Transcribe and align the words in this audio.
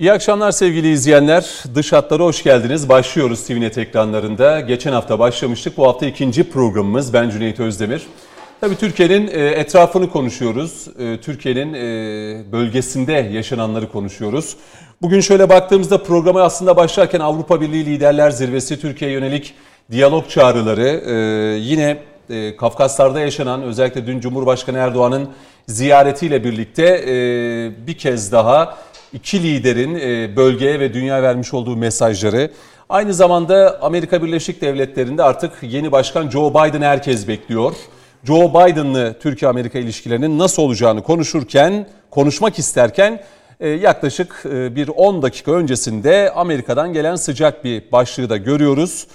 İyi 0.00 0.12
akşamlar 0.12 0.52
sevgili 0.52 0.92
izleyenler. 0.92 1.64
Dış 1.74 1.92
hatlara 1.92 2.24
hoş 2.24 2.42
geldiniz. 2.42 2.88
Başlıyoruz 2.88 3.46
TVNet 3.46 3.78
ekranlarında. 3.78 4.60
Geçen 4.60 4.92
hafta 4.92 5.18
başlamıştık. 5.18 5.76
Bu 5.76 5.86
hafta 5.86 6.06
ikinci 6.06 6.50
programımız. 6.50 7.12
Ben 7.12 7.30
Cüneyt 7.30 7.60
Özdemir. 7.60 8.06
Tabii 8.60 8.76
Türkiye'nin 8.76 9.26
e, 9.26 9.46
etrafını 9.46 10.10
konuşuyoruz. 10.10 10.88
E, 10.98 11.20
Türkiye'nin 11.20 11.74
e, 11.74 12.52
bölgesinde 12.52 13.12
yaşananları 13.12 13.92
konuşuyoruz. 13.92 14.56
Bugün 15.02 15.20
şöyle 15.20 15.48
baktığımızda 15.48 16.02
programa 16.02 16.42
aslında 16.42 16.76
başlarken 16.76 17.20
Avrupa 17.20 17.60
Birliği 17.60 17.86
Liderler 17.86 18.30
Zirvesi 18.30 18.80
Türkiye'ye 18.80 19.16
yönelik 19.16 19.54
diyalog 19.90 20.28
çağrıları 20.28 21.02
yine 21.58 21.98
Kafkaslar'da 22.56 23.20
yaşanan 23.20 23.62
özellikle 23.62 24.06
dün 24.06 24.20
Cumhurbaşkanı 24.20 24.78
Erdoğan'ın 24.78 25.28
ziyaretiyle 25.66 26.44
birlikte 26.44 27.04
bir 27.86 27.94
kez 27.98 28.32
daha 28.32 28.76
iki 29.12 29.42
liderin 29.42 29.94
bölgeye 30.36 30.80
ve 30.80 30.94
dünya 30.94 31.22
vermiş 31.22 31.54
olduğu 31.54 31.76
mesajları 31.76 32.50
aynı 32.88 33.14
zamanda 33.14 33.78
Amerika 33.82 34.22
Birleşik 34.22 34.60
Devletleri'nde 34.60 35.22
artık 35.22 35.52
yeni 35.62 35.92
başkan 35.92 36.30
Joe 36.30 36.50
Biden 36.50 36.82
herkes 36.82 37.28
bekliyor. 37.28 37.72
Joe 38.24 38.50
Biden'lı 38.50 39.16
Türkiye-Amerika 39.20 39.78
ilişkilerinin 39.78 40.38
nasıl 40.38 40.62
olacağını 40.62 41.02
konuşurken, 41.02 41.86
konuşmak 42.10 42.58
isterken 42.58 43.22
e, 43.60 43.68
yaklaşık 43.68 44.42
e, 44.44 44.76
bir 44.76 44.88
10 44.88 45.22
dakika 45.22 45.52
öncesinde 45.52 46.32
Amerika'dan 46.34 46.92
gelen 46.92 47.16
sıcak 47.16 47.64
bir 47.64 47.92
başlığı 47.92 48.30
da 48.30 48.36
görüyoruz. 48.36 49.06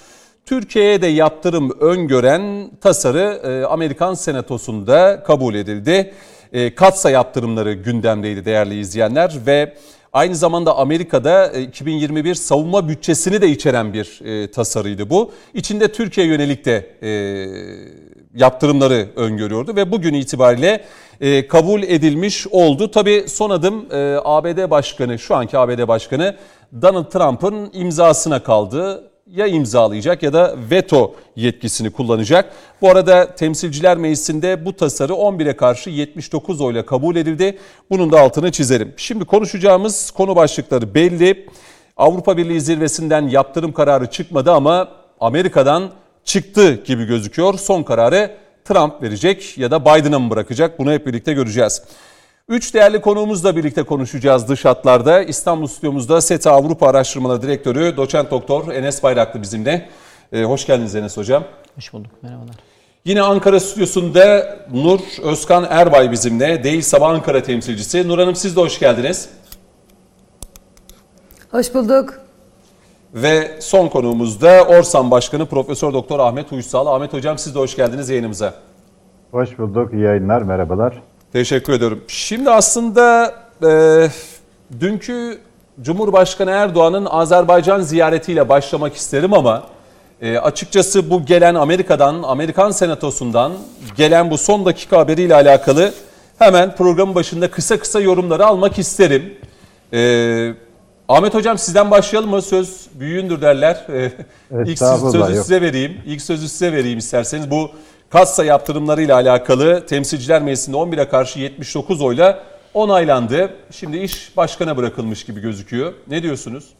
Türkiye'ye 0.46 1.02
de 1.02 1.06
yaptırım 1.06 1.70
öngören 1.80 2.70
tasarı 2.80 3.40
e, 3.44 3.66
Amerikan 3.66 4.14
Senatosu'nda 4.14 5.22
kabul 5.22 5.54
edildi. 5.54 6.14
Katsa 6.76 7.10
yaptırımları 7.10 7.72
gündemdeydi 7.72 8.44
değerli 8.44 8.80
izleyenler 8.80 9.32
ve 9.46 9.74
aynı 10.12 10.34
zamanda 10.34 10.76
Amerika'da 10.76 11.46
2021 11.46 12.34
savunma 12.34 12.88
bütçesini 12.88 13.42
de 13.42 13.48
içeren 13.48 13.92
bir 13.92 14.20
tasarıydı 14.52 15.10
bu. 15.10 15.32
İçinde 15.54 15.92
Türkiye 15.92 16.26
yönelik 16.26 16.64
de 16.64 16.86
yaptırımları 18.34 19.08
öngörüyordu 19.16 19.76
ve 19.76 19.92
bugün 19.92 20.14
itibariyle 20.14 20.84
e, 21.20 21.48
kabul 21.48 21.82
edilmiş 21.82 22.46
oldu. 22.46 22.90
Tabi 22.90 23.24
son 23.28 23.50
adım 23.50 23.86
e, 23.92 24.16
ABD 24.24 24.70
Başkanı, 24.70 25.18
şu 25.18 25.34
anki 25.34 25.58
ABD 25.58 25.88
Başkanı 25.88 26.36
Donald 26.82 27.10
Trump'ın 27.10 27.70
imzasına 27.72 28.42
kaldı. 28.42 29.10
Ya 29.32 29.46
imzalayacak 29.46 30.22
ya 30.22 30.32
da 30.32 30.56
veto 30.70 31.14
yetkisini 31.36 31.90
kullanacak. 31.90 32.52
Bu 32.82 32.90
arada 32.90 33.34
Temsilciler 33.34 33.96
Meclisi'nde 33.96 34.64
bu 34.64 34.76
tasarı 34.76 35.12
11'e 35.12 35.56
karşı 35.56 35.90
79 35.90 36.60
oyla 36.60 36.86
kabul 36.86 37.16
edildi. 37.16 37.58
Bunun 37.90 38.12
da 38.12 38.20
altını 38.20 38.52
çizerim. 38.52 38.94
Şimdi 38.96 39.24
konuşacağımız 39.24 40.10
konu 40.10 40.36
başlıkları 40.36 40.94
belli. 40.94 41.48
Avrupa 41.96 42.36
Birliği 42.36 42.60
zirvesinden 42.60 43.28
yaptırım 43.28 43.72
kararı 43.72 44.10
çıkmadı 44.10 44.52
ama 44.52 44.88
Amerika'dan 45.20 45.90
çıktı 46.24 46.74
gibi 46.84 47.04
gözüküyor. 47.04 47.58
Son 47.58 47.82
kararı 47.82 48.36
Trump 48.64 49.02
verecek 49.02 49.58
ya 49.58 49.70
da 49.70 49.80
Biden'a 49.80 50.18
mı 50.18 50.30
bırakacak 50.30 50.78
bunu 50.78 50.92
hep 50.92 51.06
birlikte 51.06 51.32
göreceğiz. 51.32 51.82
Üç 52.48 52.74
değerli 52.74 53.00
konuğumuzla 53.00 53.56
birlikte 53.56 53.82
konuşacağız 53.82 54.48
dış 54.48 54.64
hatlarda. 54.64 55.22
İstanbul 55.22 55.66
stüdyomuzda 55.66 56.20
SETA 56.20 56.52
Avrupa 56.52 56.88
Araştırmaları 56.88 57.42
Direktörü 57.42 57.96
Doçent 57.96 58.30
Doktor 58.30 58.72
Enes 58.72 59.02
Bayraklı 59.02 59.42
bizimle. 59.42 59.88
Ee, 60.32 60.42
hoş 60.44 60.66
geldiniz 60.66 60.94
Enes 60.94 61.16
Hocam. 61.16 61.44
Hoş 61.74 61.92
bulduk, 61.92 62.10
merhabalar. 62.22 62.54
Yine 63.04 63.22
Ankara 63.22 63.60
stüdyosunda 63.60 64.56
Nur 64.72 65.00
Özkan 65.22 65.66
Erbay 65.70 66.12
bizimle. 66.12 66.64
Değil 66.64 66.82
Sabah 66.82 67.10
Ankara 67.10 67.42
temsilcisi. 67.42 68.08
Nur 68.08 68.18
Hanım 68.18 68.34
siz 68.36 68.56
de 68.56 68.60
hoş 68.60 68.78
geldiniz. 68.78 69.28
Hoş 71.50 71.74
bulduk. 71.74 72.20
Ve 73.14 73.60
son 73.60 73.88
konuğumuz 73.88 74.40
da 74.40 74.64
Orsan 74.64 75.10
Başkanı 75.10 75.46
Profesör 75.46 75.92
Doktor 75.92 76.18
Ahmet 76.18 76.52
Uysal. 76.52 76.86
Ahmet 76.86 77.12
Hocam 77.12 77.38
siz 77.38 77.54
de 77.54 77.58
hoş 77.58 77.76
geldiniz 77.76 78.08
yayınımıza. 78.08 78.54
Hoş 79.30 79.58
bulduk. 79.58 79.92
İyi 79.92 80.02
yayınlar. 80.02 80.42
Merhabalar. 80.42 81.02
Teşekkür 81.32 81.72
ediyorum. 81.72 82.04
Şimdi 82.08 82.50
aslında 82.50 83.34
e, 83.62 84.08
dünkü 84.80 85.38
Cumhurbaşkanı 85.82 86.50
Erdoğan'ın 86.50 87.06
Azerbaycan 87.10 87.80
ziyaretiyle 87.80 88.48
başlamak 88.48 88.94
isterim 88.96 89.34
ama 89.34 89.66
e, 90.22 90.38
açıkçası 90.38 91.10
bu 91.10 91.24
gelen 91.24 91.54
Amerika'dan, 91.54 92.22
Amerikan 92.22 92.70
Senatosu'ndan 92.70 93.52
gelen 93.96 94.30
bu 94.30 94.38
son 94.38 94.64
dakika 94.64 94.98
haberiyle 94.98 95.34
alakalı 95.34 95.92
hemen 96.38 96.76
programın 96.76 97.14
başında 97.14 97.50
kısa 97.50 97.78
kısa 97.78 98.00
yorumları 98.00 98.46
almak 98.46 98.78
isterim. 98.78 99.34
E, 99.92 100.52
Ahmet 101.08 101.34
Hocam 101.34 101.58
sizden 101.58 101.90
başlayalım 101.90 102.30
mı? 102.30 102.42
Söz 102.42 102.86
büyüğündür 102.94 103.40
derler. 103.42 103.86
İlk 104.66 104.78
sözü 104.78 105.34
size 105.34 105.60
vereyim. 105.60 106.00
İlk 106.06 106.22
sözü 106.22 106.48
size 106.48 106.72
vereyim 106.72 106.98
isterseniz. 106.98 107.50
Bu 107.50 107.70
kassa 108.10 108.44
yaptırımlarıyla 108.44 109.14
alakalı 109.14 109.86
Temsilciler 109.86 110.42
Meclisi'nde 110.42 110.76
11'e 110.76 111.08
karşı 111.08 111.40
79 111.40 112.02
oyla 112.02 112.38
onaylandı. 112.74 113.50
Şimdi 113.70 113.96
iş 113.96 114.36
başkana 114.36 114.76
bırakılmış 114.76 115.24
gibi 115.24 115.40
gözüküyor. 115.40 115.92
Ne 116.08 116.22
diyorsunuz? 116.22 116.74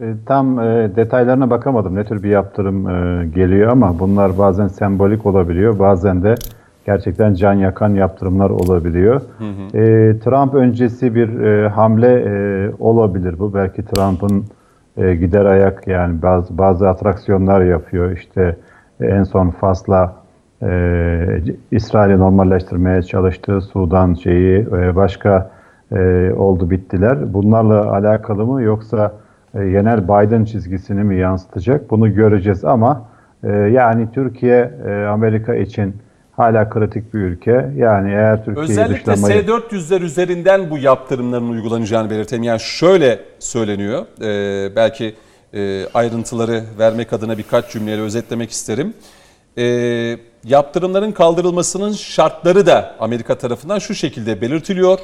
E, 0.00 0.04
tam 0.26 0.60
e, 0.60 0.96
detaylarına 0.96 1.50
bakamadım. 1.50 1.94
Ne 1.94 2.04
tür 2.04 2.22
bir 2.22 2.30
yaptırım 2.30 2.88
e, 2.88 3.26
geliyor 3.26 3.72
ama 3.72 3.98
bunlar 3.98 4.38
bazen 4.38 4.68
sembolik 4.68 5.26
olabiliyor. 5.26 5.78
Bazen 5.78 6.22
de 6.22 6.34
gerçekten 6.86 7.34
can 7.34 7.52
yakan 7.52 7.94
yaptırımlar 7.94 8.50
olabiliyor. 8.50 9.20
Hı 9.38 9.44
hı. 9.44 9.78
E, 9.78 10.18
Trump 10.18 10.54
öncesi 10.54 11.14
bir 11.14 11.40
e, 11.40 11.68
hamle 11.68 12.12
e, 12.12 12.72
olabilir 12.78 13.38
bu. 13.38 13.54
Belki 13.54 13.84
Trump'ın 13.84 14.44
e, 14.96 15.14
gider 15.14 15.44
ayak 15.44 15.86
yani 15.86 16.22
bazı 16.22 16.58
bazı 16.58 16.88
atraksiyonlar 16.88 17.64
yapıyor. 17.64 18.16
İşte 18.16 18.56
e, 19.00 19.06
en 19.06 19.24
son 19.24 19.50
Fas'la 19.50 20.16
e, 20.62 21.42
İsrail'i 21.70 22.18
normalleştirmeye 22.18 23.02
çalıştığı 23.02 23.60
Sudan 23.60 24.14
şeyi 24.14 24.58
e, 24.60 24.96
başka 24.96 25.50
e, 25.92 26.32
oldu 26.36 26.70
bittiler. 26.70 27.34
Bunlarla 27.34 27.92
alakalı 27.92 28.46
mı 28.46 28.62
yoksa 28.62 29.12
e, 29.54 29.70
genel 29.70 30.04
Biden 30.04 30.44
çizgisini 30.44 31.04
mi 31.04 31.16
yansıtacak? 31.16 31.90
Bunu 31.90 32.14
göreceğiz 32.14 32.64
ama 32.64 33.08
e, 33.44 33.52
yani 33.52 34.08
Türkiye 34.14 34.70
e, 34.86 35.04
Amerika 35.04 35.54
için 35.54 35.96
hala 36.38 36.70
kritik 36.70 37.14
bir 37.14 37.18
ülke. 37.18 37.70
Yani 37.76 38.10
eğer 38.10 38.44
Türkiye 38.44 38.64
Özellikle 38.64 39.12
dışlamayı... 39.12 39.42
S-400'ler 39.42 40.00
üzerinden 40.00 40.70
bu 40.70 40.78
yaptırımların 40.78 41.48
uygulanacağını 41.48 42.10
belirtelim. 42.10 42.42
Yani 42.42 42.60
şöyle 42.60 43.18
söyleniyor, 43.38 44.06
e, 44.22 44.76
belki 44.76 45.14
e, 45.54 45.86
ayrıntıları 45.94 46.62
vermek 46.78 47.12
adına 47.12 47.38
birkaç 47.38 47.72
cümleyle 47.72 48.02
özetlemek 48.02 48.50
isterim. 48.50 48.94
E, 49.58 49.64
yaptırımların 50.44 51.12
kaldırılmasının 51.12 51.92
şartları 51.92 52.66
da 52.66 52.96
Amerika 53.00 53.38
tarafından 53.38 53.78
şu 53.78 53.94
şekilde 53.94 54.40
belirtiliyor. 54.40 54.98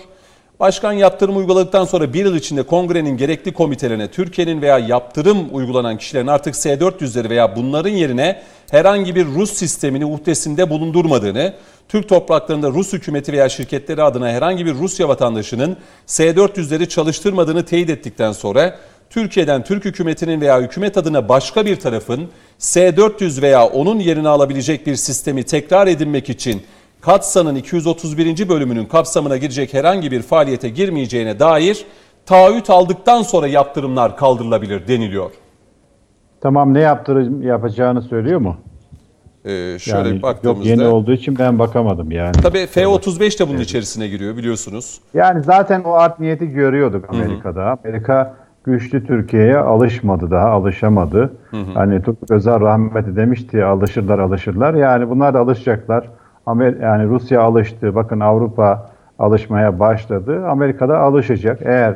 Başkan 0.60 0.92
yaptırım 0.92 1.36
uyguladıktan 1.36 1.84
sonra 1.84 2.12
bir 2.12 2.24
yıl 2.24 2.36
içinde 2.36 2.62
kongrenin 2.62 3.16
gerekli 3.16 3.52
komitelerine 3.52 4.10
Türkiye'nin 4.10 4.62
veya 4.62 4.78
yaptırım 4.78 5.38
uygulanan 5.52 5.98
kişilerin 5.98 6.26
artık 6.26 6.56
S-400'leri 6.56 7.30
veya 7.30 7.56
bunların 7.56 7.90
yerine 7.90 8.42
herhangi 8.70 9.14
bir 9.14 9.26
Rus 9.26 9.52
sistemini 9.52 10.06
uhdesinde 10.06 10.70
bulundurmadığını, 10.70 11.54
Türk 11.88 12.08
topraklarında 12.08 12.70
Rus 12.70 12.92
hükümeti 12.92 13.32
veya 13.32 13.48
şirketleri 13.48 14.02
adına 14.02 14.28
herhangi 14.28 14.66
bir 14.66 14.74
Rusya 14.74 15.08
vatandaşının 15.08 15.76
S-400'leri 16.06 16.88
çalıştırmadığını 16.88 17.64
teyit 17.64 17.90
ettikten 17.90 18.32
sonra 18.32 18.78
Türkiye'den 19.14 19.64
Türk 19.64 19.84
hükümetinin 19.84 20.40
veya 20.40 20.60
hükümet 20.60 20.96
adına 20.96 21.28
başka 21.28 21.66
bir 21.66 21.76
tarafın 21.76 22.28
S-400 22.58 23.42
veya 23.42 23.66
onun 23.66 23.98
yerini 23.98 24.28
alabilecek 24.28 24.86
bir 24.86 24.94
sistemi 24.96 25.42
tekrar 25.42 25.86
edinmek 25.86 26.30
için 26.30 26.62
Katsa'nın 27.00 27.54
231. 27.54 28.48
bölümünün 28.48 28.84
kapsamına 28.84 29.36
girecek 29.36 29.74
herhangi 29.74 30.10
bir 30.10 30.22
faaliyete 30.22 30.68
girmeyeceğine 30.68 31.38
dair 31.38 31.84
taahhüt 32.26 32.70
aldıktan 32.70 33.22
sonra 33.22 33.46
yaptırımlar 33.46 34.16
kaldırılabilir 34.16 34.88
deniliyor. 34.88 35.30
Tamam 36.40 36.74
ne 36.74 36.80
yaptırım 36.80 37.42
yapacağını 37.42 38.02
söylüyor 38.02 38.40
mu? 38.40 38.56
Ee, 39.44 39.76
şöyle 39.78 40.08
yani, 40.08 40.22
baktığımızda. 40.22 40.68
Yok 40.68 40.78
yeni 40.78 40.86
olduğu 40.86 41.12
için 41.12 41.38
ben 41.38 41.58
bakamadım 41.58 42.10
yani. 42.10 42.32
Tabii 42.32 42.66
F-35 42.66 43.40
de 43.40 43.48
bunun 43.48 43.56
evet. 43.56 43.66
içerisine 43.66 44.08
giriyor 44.08 44.36
biliyorsunuz. 44.36 45.00
Yani 45.14 45.42
zaten 45.42 45.82
o 45.84 45.92
art 45.92 46.20
niyeti 46.20 46.46
görüyorduk 46.46 47.10
Amerika'da. 47.10 47.60
Hı 47.60 47.66
hı. 47.66 47.78
Amerika 47.84 48.43
güçlü 48.64 49.06
Türkiye'ye 49.06 49.58
alışmadı 49.58 50.30
daha, 50.30 50.48
alışamadı. 50.48 51.32
Hı 51.50 51.56
hı. 51.56 51.72
Hani 51.74 52.02
Turgut 52.02 52.30
Özal 52.30 52.60
rahmeti 52.60 53.16
demişti 53.16 53.64
alışırlar 53.64 54.18
alışırlar. 54.18 54.74
Yani 54.74 55.10
bunlar 55.10 55.34
da 55.34 55.40
alışacaklar. 55.40 56.08
Amer 56.46 56.74
yani 56.82 57.08
Rusya 57.08 57.42
alıştı. 57.42 57.94
Bakın 57.94 58.20
Avrupa 58.20 58.90
alışmaya 59.18 59.80
başladı. 59.80 60.46
Amerika'da 60.46 60.98
alışacak. 60.98 61.58
Eğer 61.62 61.94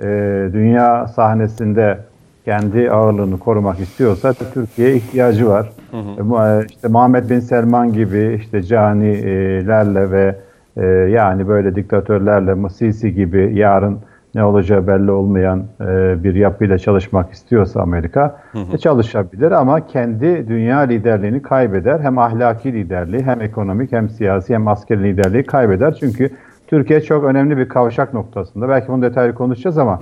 e, 0.00 0.06
dünya 0.52 1.08
sahnesinde 1.08 1.98
kendi 2.44 2.90
ağırlığını 2.90 3.38
korumak 3.38 3.80
istiyorsa 3.80 4.32
Türkiye'ye 4.54 4.96
ihtiyacı 4.96 5.48
var. 5.48 5.70
Hı 5.90 5.96
hı. 5.96 6.60
E, 6.60 6.66
işte 6.66 6.88
Muhammed 6.88 7.30
Bin 7.30 7.40
Selman 7.40 7.92
gibi 7.92 8.38
işte 8.40 8.62
canilerle 8.62 10.10
ve 10.10 10.36
e, 10.76 10.86
yani 10.86 11.48
böyle 11.48 11.74
diktatörlerle 11.74 12.68
Sisi 12.68 13.14
gibi 13.14 13.50
yarın 13.54 13.98
ne 14.34 14.44
olacağı 14.44 14.86
belli 14.86 15.10
olmayan 15.10 15.64
e, 15.80 16.24
bir 16.24 16.34
yapıyla 16.34 16.78
çalışmak 16.78 17.32
istiyorsa 17.32 17.80
Amerika 17.80 18.36
e, 18.72 18.78
çalışabilir 18.78 19.50
ama 19.50 19.86
kendi 19.86 20.48
dünya 20.48 20.78
liderliğini 20.78 21.42
kaybeder. 21.42 22.00
Hem 22.00 22.18
ahlaki 22.18 22.72
liderliği 22.72 23.22
hem 23.22 23.40
ekonomik 23.40 23.92
hem 23.92 24.08
siyasi 24.08 24.54
hem 24.54 24.68
askeri 24.68 25.02
liderliği 25.02 25.42
kaybeder. 25.42 25.96
Çünkü 26.00 26.30
Türkiye 26.66 27.00
çok 27.00 27.24
önemli 27.24 27.56
bir 27.56 27.68
kavşak 27.68 28.14
noktasında. 28.14 28.68
Belki 28.68 28.88
bunu 28.88 29.02
detaylı 29.02 29.34
konuşacağız 29.34 29.78
ama 29.78 29.98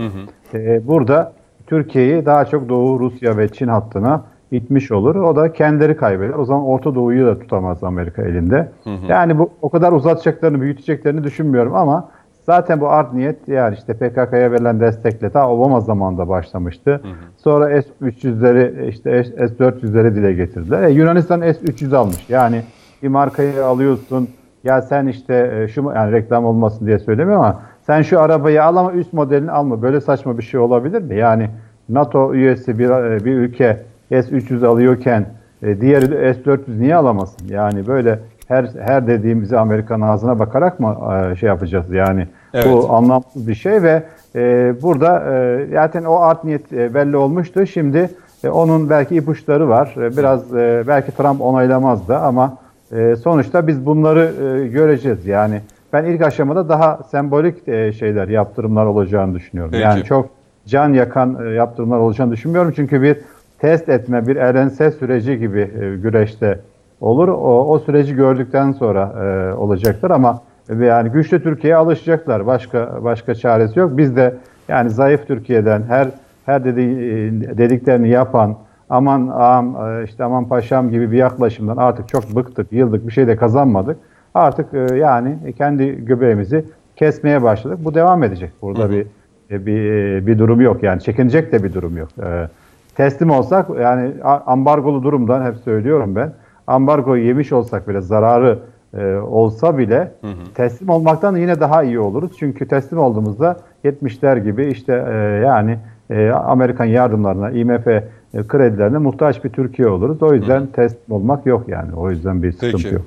e, 0.54 0.86
burada 0.86 1.32
Türkiye'yi 1.66 2.26
daha 2.26 2.44
çok 2.44 2.68
Doğu, 2.68 3.00
Rusya 3.00 3.36
ve 3.36 3.48
Çin 3.48 3.68
hattına 3.68 4.24
itmiş 4.50 4.92
olur. 4.92 5.16
O 5.16 5.36
da 5.36 5.52
kendileri 5.52 5.96
kaybeder. 5.96 6.34
O 6.34 6.44
zaman 6.44 6.64
Orta 6.64 6.94
Doğu'yu 6.94 7.26
da 7.26 7.38
tutamaz 7.38 7.84
Amerika 7.84 8.22
elinde. 8.22 8.68
Yani 9.08 9.38
bu 9.38 9.50
o 9.62 9.68
kadar 9.68 9.92
uzatacaklarını, 9.92 10.60
büyüteceklerini 10.60 11.24
düşünmüyorum 11.24 11.74
ama 11.74 12.08
zaten 12.48 12.80
bu 12.80 12.88
art 12.88 13.14
niyet 13.14 13.48
yani 13.48 13.74
işte 13.74 13.94
PKK'ya 13.94 14.52
verilen 14.52 14.80
destekle 14.80 15.30
ta 15.30 15.50
Obama 15.50 15.80
zamanında 15.80 16.28
başlamıştı. 16.28 17.00
Sonra 17.36 17.82
S-300'leri 17.82 18.88
işte 18.88 19.24
S-400'leri 19.24 20.14
dile 20.14 20.32
getirdiler. 20.32 20.82
E, 20.82 20.90
Yunanistan 20.90 21.40
S-300 21.40 21.96
almış. 21.96 22.30
Yani 22.30 22.62
bir 23.02 23.08
markayı 23.08 23.64
alıyorsun. 23.64 24.28
Ya 24.64 24.82
sen 24.82 25.06
işte 25.06 25.52
e, 25.54 25.68
şu 25.68 25.92
yani 25.96 26.12
reklam 26.12 26.44
olmasın 26.44 26.86
diye 26.86 26.98
söylemiyorum 26.98 27.44
ama 27.44 27.62
sen 27.86 28.02
şu 28.02 28.20
arabayı 28.20 28.64
al 28.64 28.76
ama 28.76 28.92
üst 28.92 29.12
modelini 29.12 29.50
alma. 29.50 29.82
Böyle 29.82 30.00
saçma 30.00 30.38
bir 30.38 30.42
şey 30.42 30.60
olabilir 30.60 31.02
mi? 31.02 31.16
Yani 31.16 31.50
NATO 31.88 32.34
üyesi 32.34 32.78
bir, 32.78 32.90
e, 32.90 33.24
bir 33.24 33.34
ülke 33.34 33.82
S-300 34.10 34.66
alıyorken 34.66 35.26
e, 35.62 35.80
diğeri 35.80 36.10
de 36.10 36.34
S-400 36.34 36.80
niye 36.80 36.96
alamasın? 36.96 37.48
Yani 37.48 37.86
böyle 37.86 38.18
her 38.48 38.68
her 38.80 39.06
dediğimizi 39.06 39.58
Amerikan 39.58 40.00
ağzına 40.00 40.38
bakarak 40.38 40.80
mı 40.80 40.96
e, 41.32 41.36
şey 41.36 41.46
yapacağız? 41.48 41.90
Yani 41.90 42.26
Evet. 42.54 42.66
bu 42.72 42.92
anlamsız 42.92 43.48
bir 43.48 43.54
şey 43.54 43.82
ve 43.82 44.02
e, 44.36 44.74
burada 44.82 45.34
e, 45.34 45.66
zaten 45.72 46.04
o 46.04 46.14
art 46.16 46.44
niyet 46.44 46.72
e, 46.72 46.94
belli 46.94 47.16
olmuştu. 47.16 47.66
Şimdi 47.66 48.10
e, 48.44 48.48
onun 48.48 48.90
belki 48.90 49.16
ipuçları 49.16 49.68
var. 49.68 49.94
E, 49.96 50.16
biraz 50.16 50.54
e, 50.54 50.84
belki 50.86 51.16
Trump 51.16 51.40
onaylamaz 51.40 52.08
da 52.08 52.20
ama 52.22 52.56
e, 52.92 53.16
sonuçta 53.16 53.66
biz 53.66 53.86
bunları 53.86 54.32
e, 54.44 54.68
göreceğiz. 54.68 55.26
Yani 55.26 55.60
ben 55.92 56.04
ilk 56.04 56.22
aşamada 56.22 56.68
daha 56.68 56.98
sembolik 57.10 57.68
e, 57.68 57.92
şeyler, 57.92 58.28
yaptırımlar 58.28 58.86
olacağını 58.86 59.34
düşünüyorum. 59.34 59.72
Peki. 59.72 59.82
Yani 59.84 60.04
çok 60.04 60.28
can 60.66 60.92
yakan 60.92 61.46
e, 61.46 61.48
yaptırımlar 61.48 61.98
olacağını 61.98 62.32
düşünmüyorum. 62.32 62.72
Çünkü 62.76 63.02
bir 63.02 63.16
test 63.58 63.88
etme, 63.88 64.26
bir 64.26 64.36
elense 64.36 64.90
süreci 64.90 65.38
gibi 65.38 65.60
e, 65.60 65.96
güreşte 65.96 66.58
olur. 67.00 67.28
O, 67.28 67.64
o 67.64 67.78
süreci 67.78 68.14
gördükten 68.14 68.72
sonra 68.72 69.12
e, 69.24 69.54
olacaktır 69.54 70.10
ama 70.10 70.40
e, 70.70 70.84
yani 70.84 71.10
güçlü 71.10 71.42
Türkiye'ye 71.42 71.76
alışacaklar. 71.76 72.46
Başka 72.46 73.04
başka 73.04 73.34
çaresi 73.34 73.78
yok. 73.78 73.96
Biz 73.96 74.16
de 74.16 74.34
yani 74.68 74.90
zayıf 74.90 75.26
Türkiye'den 75.26 75.82
her 75.82 76.08
her 76.46 76.64
dedi, 76.64 76.80
e, 76.80 77.58
dediklerini 77.58 78.08
yapan 78.08 78.56
aman 78.90 79.28
ağam 79.28 79.76
e, 79.76 80.04
işte 80.04 80.24
aman 80.24 80.48
paşam 80.48 80.90
gibi 80.90 81.12
bir 81.12 81.16
yaklaşımdan 81.16 81.76
artık 81.76 82.08
çok 82.08 82.36
bıktık, 82.36 82.72
yıldık 82.72 83.06
bir 83.06 83.12
şey 83.12 83.26
de 83.26 83.36
kazanmadık. 83.36 83.96
Artık 84.34 84.74
e, 84.74 84.94
yani 84.94 85.54
kendi 85.58 86.04
göbeğimizi 86.04 86.64
kesmeye 86.96 87.42
başladık. 87.42 87.78
Bu 87.84 87.94
devam 87.94 88.22
edecek. 88.22 88.52
Burada 88.62 88.90
bir 88.90 89.06
e, 89.50 89.66
bir 89.66 89.92
e, 89.92 90.26
bir 90.26 90.38
durum 90.38 90.60
yok 90.60 90.82
yani 90.82 91.00
çekinecek 91.00 91.52
de 91.52 91.64
bir 91.64 91.74
durum 91.74 91.96
yok. 91.96 92.08
E, 92.22 92.48
teslim 92.94 93.30
olsak 93.30 93.66
yani 93.80 94.12
ambargolu 94.24 95.02
durumdan 95.02 95.44
hep 95.44 95.56
söylüyorum 95.56 96.16
ben. 96.16 96.32
Ambargoyu 96.68 97.26
yemiş 97.26 97.52
olsak 97.52 97.88
bile 97.88 98.00
zararı 98.00 98.58
e, 98.94 99.14
olsa 99.14 99.78
bile 99.78 100.12
teslim 100.54 100.88
olmaktan 100.88 101.36
yine 101.36 101.60
daha 101.60 101.82
iyi 101.82 102.00
oluruz. 102.00 102.30
Çünkü 102.38 102.68
teslim 102.68 102.98
olduğumuzda 102.98 103.56
70'ler 103.84 104.44
gibi 104.44 104.66
işte 104.66 105.04
e, 105.08 105.14
yani 105.46 105.78
e, 106.10 106.30
Amerikan 106.30 106.84
yardımlarına, 106.84 107.50
IMF 107.50 107.86
e, 107.86 108.02
kredilerine 108.48 108.98
muhtaç 108.98 109.44
bir 109.44 109.50
Türkiye 109.50 109.88
oluruz. 109.88 110.22
O 110.22 110.34
yüzden 110.34 110.66
teslim 110.66 111.00
olmak 111.10 111.46
yok 111.46 111.68
yani. 111.68 111.94
O 111.94 112.10
yüzden 112.10 112.42
bir 112.42 112.52
sıkıntı 112.52 112.76
Peki. 112.76 112.94
yok. 112.94 113.04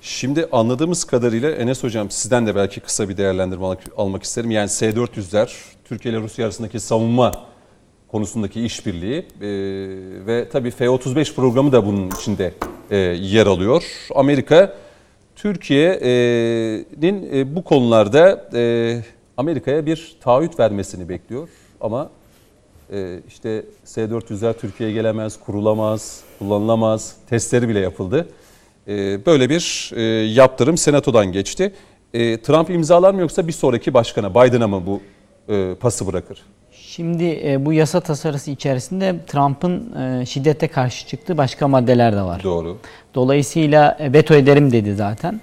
Şimdi 0.00 0.46
anladığımız 0.52 1.04
kadarıyla 1.04 1.50
Enes 1.50 1.84
Hocam 1.84 2.10
sizden 2.10 2.46
de 2.46 2.56
belki 2.56 2.80
kısa 2.80 3.08
bir 3.08 3.16
değerlendirme 3.16 3.66
almak 3.96 4.22
isterim. 4.22 4.50
Yani 4.50 4.68
S-400'ler 4.68 5.48
Türkiye 5.84 6.14
ile 6.14 6.22
Rusya 6.22 6.44
arasındaki 6.44 6.80
savunma 6.80 7.32
konusundaki 8.10 8.64
işbirliği 8.64 9.18
e, 9.18 9.48
ve 10.26 10.48
tabii 10.52 10.70
F-35 10.70 11.34
programı 11.34 11.72
da 11.72 11.86
bunun 11.86 12.10
içinde 12.10 12.52
e, 12.90 12.96
yer 12.96 13.46
alıyor. 13.46 13.84
Amerika 14.14 14.76
Türkiye'nin 15.36 17.30
e, 17.32 17.56
bu 17.56 17.64
konularda 17.64 18.48
e, 18.54 19.02
Amerika'ya 19.36 19.86
bir 19.86 20.16
taahhüt 20.20 20.58
vermesini 20.58 21.08
bekliyor 21.08 21.48
ama 21.80 22.10
e, 22.92 23.20
işte 23.28 23.64
S-400'ler 23.84 24.54
Türkiye'ye 24.58 24.94
gelemez, 24.94 25.40
kurulamaz, 25.40 26.20
kullanılamaz, 26.38 27.16
testleri 27.28 27.68
bile 27.68 27.80
yapıldı. 27.80 28.28
E, 28.88 29.26
böyle 29.26 29.50
bir 29.50 29.92
e, 29.96 30.02
yaptırım 30.26 30.76
senatodan 30.76 31.32
geçti. 31.32 31.72
E, 32.14 32.42
Trump 32.42 32.70
imzalar 32.70 33.14
mı 33.14 33.20
yoksa 33.20 33.46
bir 33.46 33.52
sonraki 33.52 33.94
başkana 33.94 34.30
Biden'a 34.30 34.68
mı 34.68 34.82
bu 34.86 35.00
e, 35.52 35.74
pası 35.74 36.06
bırakır? 36.06 36.42
Şimdi 36.90 37.40
e, 37.44 37.66
bu 37.66 37.72
yasa 37.72 38.00
tasarısı 38.00 38.50
içerisinde 38.50 39.14
Trump'ın 39.26 39.96
e, 40.02 40.26
şiddete 40.26 40.68
karşı 40.68 41.06
çıktığı 41.06 41.38
başka 41.38 41.68
maddeler 41.68 42.16
de 42.16 42.22
var. 42.22 42.44
Doğru. 42.44 42.78
Dolayısıyla 43.14 43.96
e, 44.00 44.12
veto 44.12 44.34
ederim 44.34 44.72
dedi 44.72 44.94
zaten. 44.94 45.40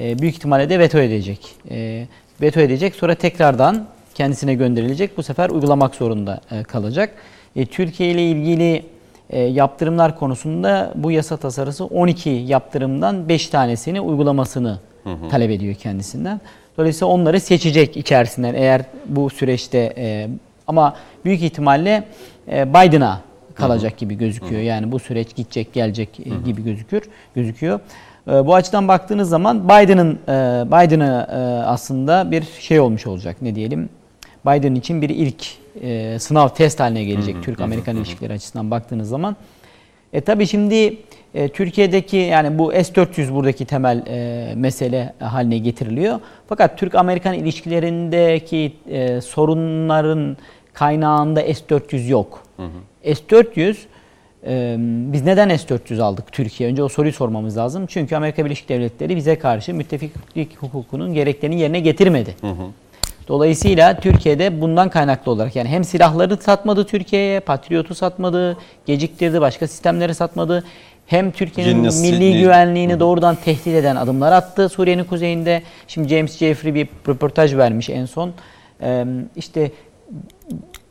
E, 0.00 0.18
büyük 0.18 0.34
ihtimalle 0.34 0.70
de 0.70 0.78
veto 0.78 0.98
edecek. 0.98 1.56
E, 1.70 2.06
veto 2.40 2.60
edecek 2.60 2.94
sonra 2.94 3.14
tekrardan 3.14 3.86
kendisine 4.14 4.54
gönderilecek. 4.54 5.16
Bu 5.16 5.22
sefer 5.22 5.50
uygulamak 5.50 5.94
zorunda 5.94 6.40
e, 6.50 6.62
kalacak. 6.62 7.14
E, 7.56 7.66
Türkiye 7.66 8.10
ile 8.10 8.30
ilgili 8.30 8.82
e, 9.30 9.40
yaptırımlar 9.40 10.18
konusunda 10.18 10.92
bu 10.94 11.10
yasa 11.10 11.36
tasarısı 11.36 11.84
12 11.84 12.30
yaptırımdan 12.30 13.28
5 13.28 13.48
tanesini 13.48 14.00
uygulamasını 14.00 14.78
talep 15.30 15.50
ediyor 15.50 15.74
kendisinden. 15.74 16.40
Dolayısıyla 16.78 17.14
onları 17.14 17.40
seçecek 17.40 17.96
içerisinden 17.96 18.54
eğer 18.54 18.82
bu 19.06 19.30
süreçte 19.30 19.94
e, 19.96 20.28
ama 20.70 20.94
büyük 21.24 21.42
ihtimalle 21.42 22.04
e, 22.52 22.68
Biden'a 22.74 23.20
kalacak 23.54 23.96
gibi 23.98 24.14
gözüküyor. 24.14 24.62
Yani 24.62 24.92
bu 24.92 24.98
süreç 24.98 25.36
gidecek 25.36 25.72
gelecek 25.72 26.20
e, 26.20 26.30
gibi 26.44 26.64
gözükür 26.64 27.02
gözüküyor. 27.34 27.80
E, 28.28 28.46
Bu 28.46 28.54
açıdan 28.54 28.88
baktığınız 28.88 29.28
zaman 29.28 29.68
Biden'ın 29.68 30.18
Biden'a 30.66 31.28
e, 31.32 31.36
aslında 31.64 32.30
bir 32.30 32.42
şey 32.60 32.80
olmuş 32.80 33.06
olacak 33.06 33.36
ne 33.42 33.54
diyelim. 33.54 33.88
Biden 34.46 34.74
için 34.74 35.02
bir 35.02 35.08
ilk 35.08 35.60
sınav 36.22 36.48
test 36.48 36.80
haline 36.80 37.04
gelecek 37.04 37.42
Türk-Amerikan 37.42 37.96
ilişkileri 37.96 38.32
açısından 38.32 38.70
baktığınız 38.70 39.08
zaman. 39.08 39.36
E 40.12 40.20
tabii 40.20 40.46
şimdi 40.46 40.96
e, 41.34 41.48
Türkiye'deki 41.48 42.16
yani 42.16 42.58
bu 42.58 42.72
S-400 42.72 43.34
buradaki 43.34 43.64
temel 43.64 44.02
e, 44.06 44.52
mesele 44.54 45.14
haline 45.18 45.58
getiriliyor. 45.58 46.20
Fakat 46.48 46.78
Türk-Amerikan 46.78 47.34
ilişkilerindeki 47.34 48.72
e, 48.90 49.20
sorunların 49.20 50.36
kaynağında 50.72 51.40
S-400 51.40 52.08
yok. 52.08 52.42
S-400 53.04 53.76
e, 54.46 54.76
biz 55.12 55.24
neden 55.24 55.56
S-400 55.56 56.02
aldık 56.02 56.32
Türkiye? 56.32 56.70
Önce 56.70 56.82
o 56.82 56.88
soruyu 56.88 57.12
sormamız 57.12 57.56
lazım. 57.56 57.86
Çünkü 57.86 58.16
Amerika 58.16 58.44
Birleşik 58.44 58.68
Devletleri 58.68 59.16
bize 59.16 59.38
karşı 59.38 59.74
müttefiklik 59.74 60.56
hukukunun 60.62 61.14
gereklerini 61.14 61.60
yerine 61.60 61.80
getirmedi. 61.80 62.34
Dolayısıyla 63.28 64.00
Türkiye'de 64.00 64.60
bundan 64.60 64.88
kaynaklı 64.88 65.32
olarak 65.32 65.56
yani 65.56 65.68
hem 65.68 65.84
silahları 65.84 66.36
satmadı 66.36 66.86
Türkiye'ye, 66.86 67.40
Patriot'u 67.40 67.94
satmadı, 67.94 68.56
geciktirdi, 68.86 69.40
başka 69.40 69.66
sistemleri 69.66 70.14
satmadı. 70.14 70.64
Hem 71.06 71.30
Türkiye'nin 71.30 71.80
milli 71.80 72.34
ne- 72.36 72.40
güvenliğini 72.40 73.00
doğrudan 73.00 73.34
tehdit 73.44 73.66
eden 73.66 73.96
adımlar 73.96 74.32
attı 74.32 74.68
Suriye'nin 74.68 75.04
kuzeyinde. 75.04 75.62
Şimdi 75.88 76.08
James 76.08 76.38
Jeffrey 76.38 76.74
bir 76.74 76.88
röportaj 77.08 77.56
vermiş 77.56 77.90
en 77.90 78.06
son. 78.06 78.32
Ee, 78.82 79.04
işte 79.36 79.70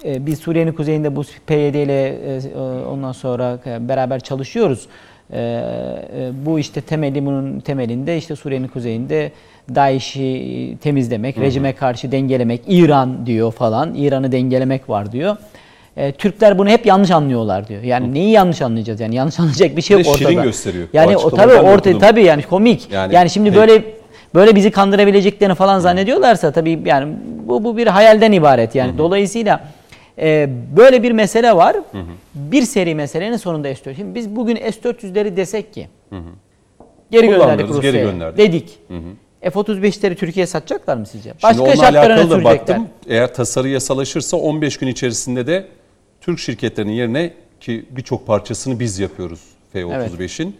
biz 0.06 0.39
Suriye'nin 0.39 0.72
kuzeyinde 0.72 1.15
bu 1.15 1.24
PYD 1.48 1.75
ile 1.75 2.08
e, 2.08 2.60
ondan 2.91 3.12
sonra 3.12 3.58
beraber 3.79 4.20
çalışıyoruz. 4.20 4.88
E, 5.34 5.39
e, 5.39 6.32
bu 6.46 6.60
işte 6.60 6.82
temeli 6.82 7.25
bunun 7.25 7.60
temelinde 7.60 8.18
işte 8.18 8.36
Suriye'nin 8.36 8.68
kuzeyinde 8.68 9.32
DAEŞ'i 9.75 10.77
temizlemek, 10.82 11.38
rejime 11.39 11.74
karşı 11.74 12.12
dengelemek, 12.12 12.62
İran 12.68 13.25
diyor 13.25 13.51
falan. 13.51 13.94
İran'ı 13.96 14.32
dengelemek 14.32 14.89
var 14.89 15.12
diyor. 15.12 15.38
E, 15.98 16.12
Türkler 16.12 16.58
bunu 16.58 16.70
hep 16.70 16.86
yanlış 16.86 17.12
anlıyorlar 17.12 17.68
diyor. 17.68 17.84
Yani 17.84 18.13
neyi 18.13 18.29
yanlış 18.32 18.62
anlayacağız? 18.62 19.00
Yani 19.00 19.15
yanlış 19.15 19.39
anlayacak 19.39 19.77
bir 19.77 19.82
şey 19.82 19.98
yok 19.98 20.18
şirin 20.18 20.29
ortada. 20.29 20.44
gösteriyor. 20.44 20.84
O 20.86 20.89
Yani 20.98 21.18
o 21.18 21.20
açıklamaları 21.20 21.50
tabii 21.50 21.58
ben 21.58 21.65
de 21.65 21.74
orta 21.75 21.89
okudum. 21.89 22.00
tabii 22.08 22.24
yani 22.24 22.41
komik. 22.44 22.91
Yani- 22.91 23.15
Yani, 23.15 23.29
şimdi 23.29 23.50
Peki. 23.50 23.60
böyle 23.62 23.84
böyle 24.36 24.56
bizi 24.56 24.72
kandırabileceklerini 24.72 25.56
falan 25.56 25.79
zannediyorlarsa 25.79 26.51
tabii 26.51 26.79
yani 26.86 27.13
bu 27.48 27.63
bu 27.63 27.77
bir 27.77 27.88
hayalden 27.88 28.32
ibaret 28.32 28.75
yani. 28.75 28.98
Dolayısıyla 28.98 29.60
e, 30.19 30.49
böyle 30.77 31.03
bir 31.03 31.11
mesele 31.11 31.55
var. 31.55 31.77
Bir 32.35 32.61
seri 32.61 32.95
meselenin 32.95 33.38
sonunda 33.38 33.71
S400. 33.71 33.95
Şimdi 33.95 34.15
biz 34.15 34.35
bugün 34.35 34.55
S400'leri 34.55 35.35
desek 35.35 35.73
ki 35.73 35.88
geri 37.11 37.27
Kullanmıyoruz, 37.27 37.38
gönderdik 37.38 37.81
geri 37.81 37.93
Rusya'ya 37.93 38.11
gönderdik. 38.11 38.38
dedik. 38.38 38.79
F-35'leri 39.41 40.15
Türkiye'ye 40.15 40.47
satacaklar 40.47 40.97
mı 40.97 41.05
sizce? 41.05 41.29
Şimdi 41.29 41.43
Başka 41.43 41.63
onunla 41.63 41.75
şartlarına 41.75 42.13
alakalı 42.13 42.29
da 42.39 42.43
baktım. 42.43 42.88
Eğer 43.07 43.33
tasarı 43.33 43.69
yasalaşırsa 43.69 44.38
15 44.38 44.77
gün 44.77 44.88
içerisinde 44.88 45.47
de 45.47 45.67
Türk 46.21 46.39
şirketlerinin 46.39 46.93
yerine 46.93 47.33
ki 47.59 47.85
birçok 47.89 48.27
parçasını 48.27 48.79
biz 48.79 48.99
yapıyoruz 48.99 49.41
F-35'in. 49.73 50.55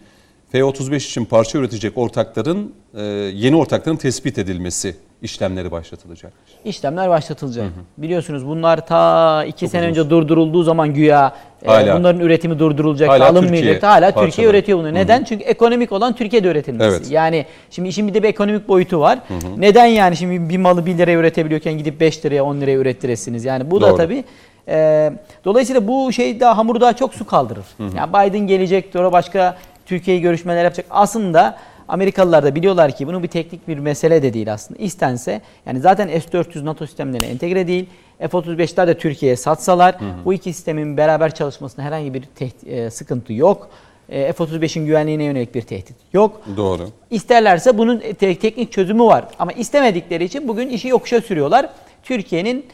F-35 0.52 0.96
için 0.96 1.26
parça 1.26 1.58
üretecek 1.58 1.98
ortakların 1.98 2.74
e, 2.96 3.02
yeni 3.34 3.56
ortakların 3.56 3.98
tespit 3.98 4.38
edilmesi 4.38 4.96
işlemleri 5.22 5.72
başlatılacak. 5.72 6.34
İşlemler 6.66 7.10
başlatılacak. 7.10 7.66
Biliyorsunuz 7.98 8.48
bunlar 8.48 8.88
ta 8.88 9.46
iki 9.46 9.68
sene 9.68 9.86
önce 9.86 10.10
durdurulduğu 10.10 10.64
zaman 10.64 10.94
güya 10.94 11.34
e, 11.64 11.68
Hala. 11.68 11.98
bunların 11.98 12.22
üretimi 12.22 12.60
durdurulacak, 12.60 13.10
Hala 13.10 13.30
alınmayacak. 13.30 13.74
Türkiye 13.74 13.92
Hala 13.92 14.06
parçaları. 14.06 14.30
Türkiye 14.30 14.48
üretiyor 14.48 14.80
bunu. 14.80 14.94
Neden? 14.94 15.24
Çünkü 15.24 15.44
ekonomik 15.44 15.92
olan 15.92 16.16
Türkiye'de 16.16 16.48
üretilmesi. 16.48 16.90
Evet. 16.90 17.12
Yani 17.12 17.46
şimdi 17.72 17.90
işin 17.90 18.08
bir 18.08 18.14
de 18.14 18.24
bir 18.24 18.28
ekonomik 18.28 18.68
boyutu 18.68 19.00
var. 19.00 19.20
Neden 19.58 19.86
yani 19.86 20.18
şimdi 20.18 20.50
bir 20.50 20.58
malı 20.58 20.86
1 20.86 20.98
liraya 20.98 21.18
üretebiliyorken 21.20 21.74
gidip 21.74 22.00
5 22.00 22.26
liraya 22.26 22.44
10 22.44 22.62
liraya 22.62 22.78
ürettiresiniz? 22.78 23.46
Yani 23.46 23.72
bu 23.72 23.82
da 23.82 23.90
Doğru. 23.90 23.98
tabii 23.98 24.24
e, 24.68 25.12
dolayısıyla 25.46 25.88
bu 25.88 26.12
şey 26.14 26.40
daha 26.40 26.58
hamuru 26.58 26.82
daha 26.82 26.94
çok 26.96 27.14
su 27.14 27.26
kaldırır. 27.26 27.66
Yani 27.80 28.10
Biden 28.14 28.48
gelecek, 28.48 28.90
sonra 28.94 29.12
başka 29.12 29.58
Türkiye'yi 29.86 30.22
görüşmeler 30.22 30.64
yapacak. 30.64 30.86
Aslında 30.90 31.58
Amerikalılar 31.90 32.44
da 32.44 32.56
biliyorlar 32.56 32.96
ki 32.96 33.08
bunun 33.08 33.24
bir 33.24 33.28
teknik 33.28 33.68
bir 33.68 33.78
mesele 33.78 34.24
de 34.24 34.34
değil 34.34 34.54
aslında. 34.54 34.82
İstense 34.82 35.42
yani 35.66 35.80
zaten 35.80 36.08
S-400 36.08 36.66
NATO 36.66 36.86
sistemlerine 36.86 37.28
entegre 37.28 37.68
değil. 37.68 37.86
F-35'ler 38.20 38.88
de 38.88 38.98
Türkiye'ye 38.98 39.36
satsalar 39.36 39.96
bu 40.26 40.34
iki 40.34 40.54
sistemin 40.54 40.98
beraber 40.98 41.34
çalışmasında 41.36 41.86
herhangi 41.86 42.14
bir 42.14 42.24
e, 42.66 42.90
sıkıntı 42.90 43.34
yok. 43.34 43.70
E, 44.10 44.34
F-35'in 44.34 44.86
güvenliğine 44.86 45.24
yönelik 45.24 45.56
bir 45.56 45.62
tehdit 45.62 45.96
yok. 46.14 46.42
Doğru. 46.58 46.90
İsterlerse 47.12 47.78
bunun 47.78 48.00
te- 48.00 48.36
teknik 48.36 48.72
çözümü 48.72 49.04
var. 49.04 49.26
Ama 49.40 49.52
istemedikleri 49.52 50.24
için 50.24 50.48
bugün 50.48 50.70
işi 50.70 50.88
yokuşa 50.88 51.22
sürüyorlar. 51.22 51.70
Türkiye'nin 52.04 52.66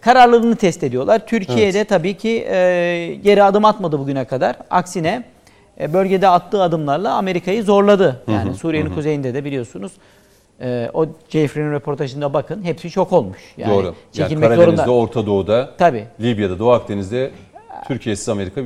kararlılığını 0.00 0.56
test 0.56 0.82
ediyorlar. 0.84 1.26
Türkiye'de 1.26 1.84
tabii 1.84 2.16
ki 2.16 2.46
e, 2.50 3.18
geri 3.24 3.42
adım 3.42 3.64
atmadı 3.64 3.98
bugüne 3.98 4.24
kadar. 4.24 4.56
Aksine 4.70 5.22
bölgede 5.92 6.28
attığı 6.28 6.62
adımlarla 6.62 7.14
Amerika'yı 7.14 7.62
zorladı. 7.64 8.22
Yani 8.28 8.54
Suriye'nin 8.54 8.94
kuzeyinde 8.94 9.34
de 9.34 9.44
biliyorsunuz 9.44 9.92
e, 10.60 10.90
o 10.94 11.06
Jeffrey'nin 11.28 11.72
röportajında 11.72 12.32
bakın 12.34 12.62
hepsi 12.62 12.90
şok 12.90 13.12
olmuş. 13.12 13.38
Yani 13.56 13.74
Doğru. 13.74 13.86
Yani 13.86 13.94
çekilmek 14.12 14.48
Karadeniz'de, 14.48 14.84
zorunda. 14.84 14.92
Orta 15.02 15.26
Doğu'da, 15.26 15.70
Tabii. 15.78 16.04
Libya'da, 16.20 16.58
Doğu 16.58 16.70
Akdeniz'de 16.70 17.30
Türkiye'siz 17.88 18.28
Amerika 18.28 18.60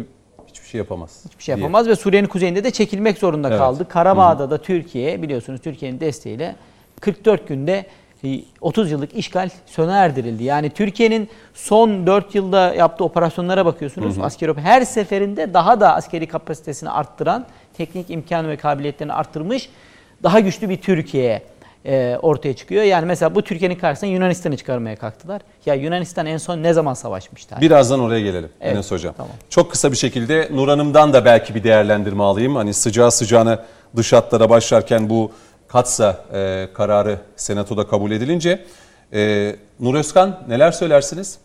hiçbir 0.46 0.68
şey 0.68 0.78
yapamaz. 0.78 1.24
Hiçbir 1.28 1.44
şey 1.44 1.54
yapamaz 1.54 1.88
ve 1.88 1.96
Suriye'nin 1.96 2.28
kuzeyinde 2.28 2.64
de 2.64 2.70
çekilmek 2.70 3.18
zorunda 3.18 3.48
Evet. 3.48 3.58
kaldı. 3.58 3.88
Karabağ'da 3.88 4.50
da 4.50 4.58
Türkiye 4.58 5.22
biliyorsunuz 5.22 5.60
Türkiye'nin 5.60 6.00
desteğiyle 6.00 6.56
44 7.00 7.48
günde 7.48 7.72
e, 7.72 7.86
30 8.60 8.90
yıllık 8.90 9.14
işgal 9.14 9.48
sona 9.66 9.96
erdirildi. 9.96 10.44
Yani 10.44 10.70
Türkiye'nin 10.70 11.28
son 11.54 12.06
4 12.06 12.34
yılda 12.34 12.74
yaptığı 12.74 13.04
operasyonlara 13.04 13.66
bakıyorsunuz. 13.66 14.18
Askeri 14.18 14.50
op- 14.50 14.60
her 14.60 14.82
seferinde 14.82 15.54
daha 15.54 15.80
da 15.80 15.94
askeri 15.94 16.26
kapasitesini 16.26 16.90
arttıran, 16.90 17.46
teknik 17.76 18.10
imkan 18.10 18.48
ve 18.48 18.56
kabiliyetlerini 18.56 19.12
arttırmış 19.12 19.68
daha 20.22 20.40
güçlü 20.40 20.68
bir 20.68 20.80
Türkiye 20.80 21.42
e, 21.86 22.16
ortaya 22.22 22.56
çıkıyor. 22.56 22.82
Yani 22.82 23.06
mesela 23.06 23.34
bu 23.34 23.42
Türkiye'nin 23.42 23.74
karşısına 23.76 24.10
Yunanistan'ı 24.10 24.56
çıkarmaya 24.56 24.96
kalktılar. 24.96 25.42
Ya 25.66 25.74
Yunanistan 25.74 26.26
en 26.26 26.36
son 26.36 26.62
ne 26.62 26.72
zaman 26.72 26.94
savaşmıştı? 26.94 27.56
Birazdan 27.60 28.00
oraya 28.00 28.20
gelelim 28.20 28.50
Evet, 28.60 28.74
Enes 28.74 28.90
Hocam. 28.90 29.14
tamam. 29.16 29.32
Çok 29.50 29.70
kısa 29.70 29.92
bir 29.92 29.96
şekilde 29.96 30.48
Nur 30.52 30.68
Hanım'dan 30.68 31.12
da 31.12 31.24
belki 31.24 31.54
bir 31.54 31.64
değerlendirme 31.64 32.22
alayım. 32.22 32.56
Hani 32.56 32.74
sıcağı 32.74 33.10
sıcağına 33.12 33.64
dış 33.96 34.12
hatlara 34.12 34.50
başlarken 34.50 35.10
bu 35.10 35.32
Katsa 35.76 36.24
e, 36.34 36.68
kararı 36.74 37.18
Senato'da 37.36 37.86
kabul 37.86 38.10
edilince 38.10 38.64
e, 39.12 39.56
Nur 39.80 39.94
Özkan 39.94 40.40
neler 40.48 40.72
söylersiniz? 40.72 41.38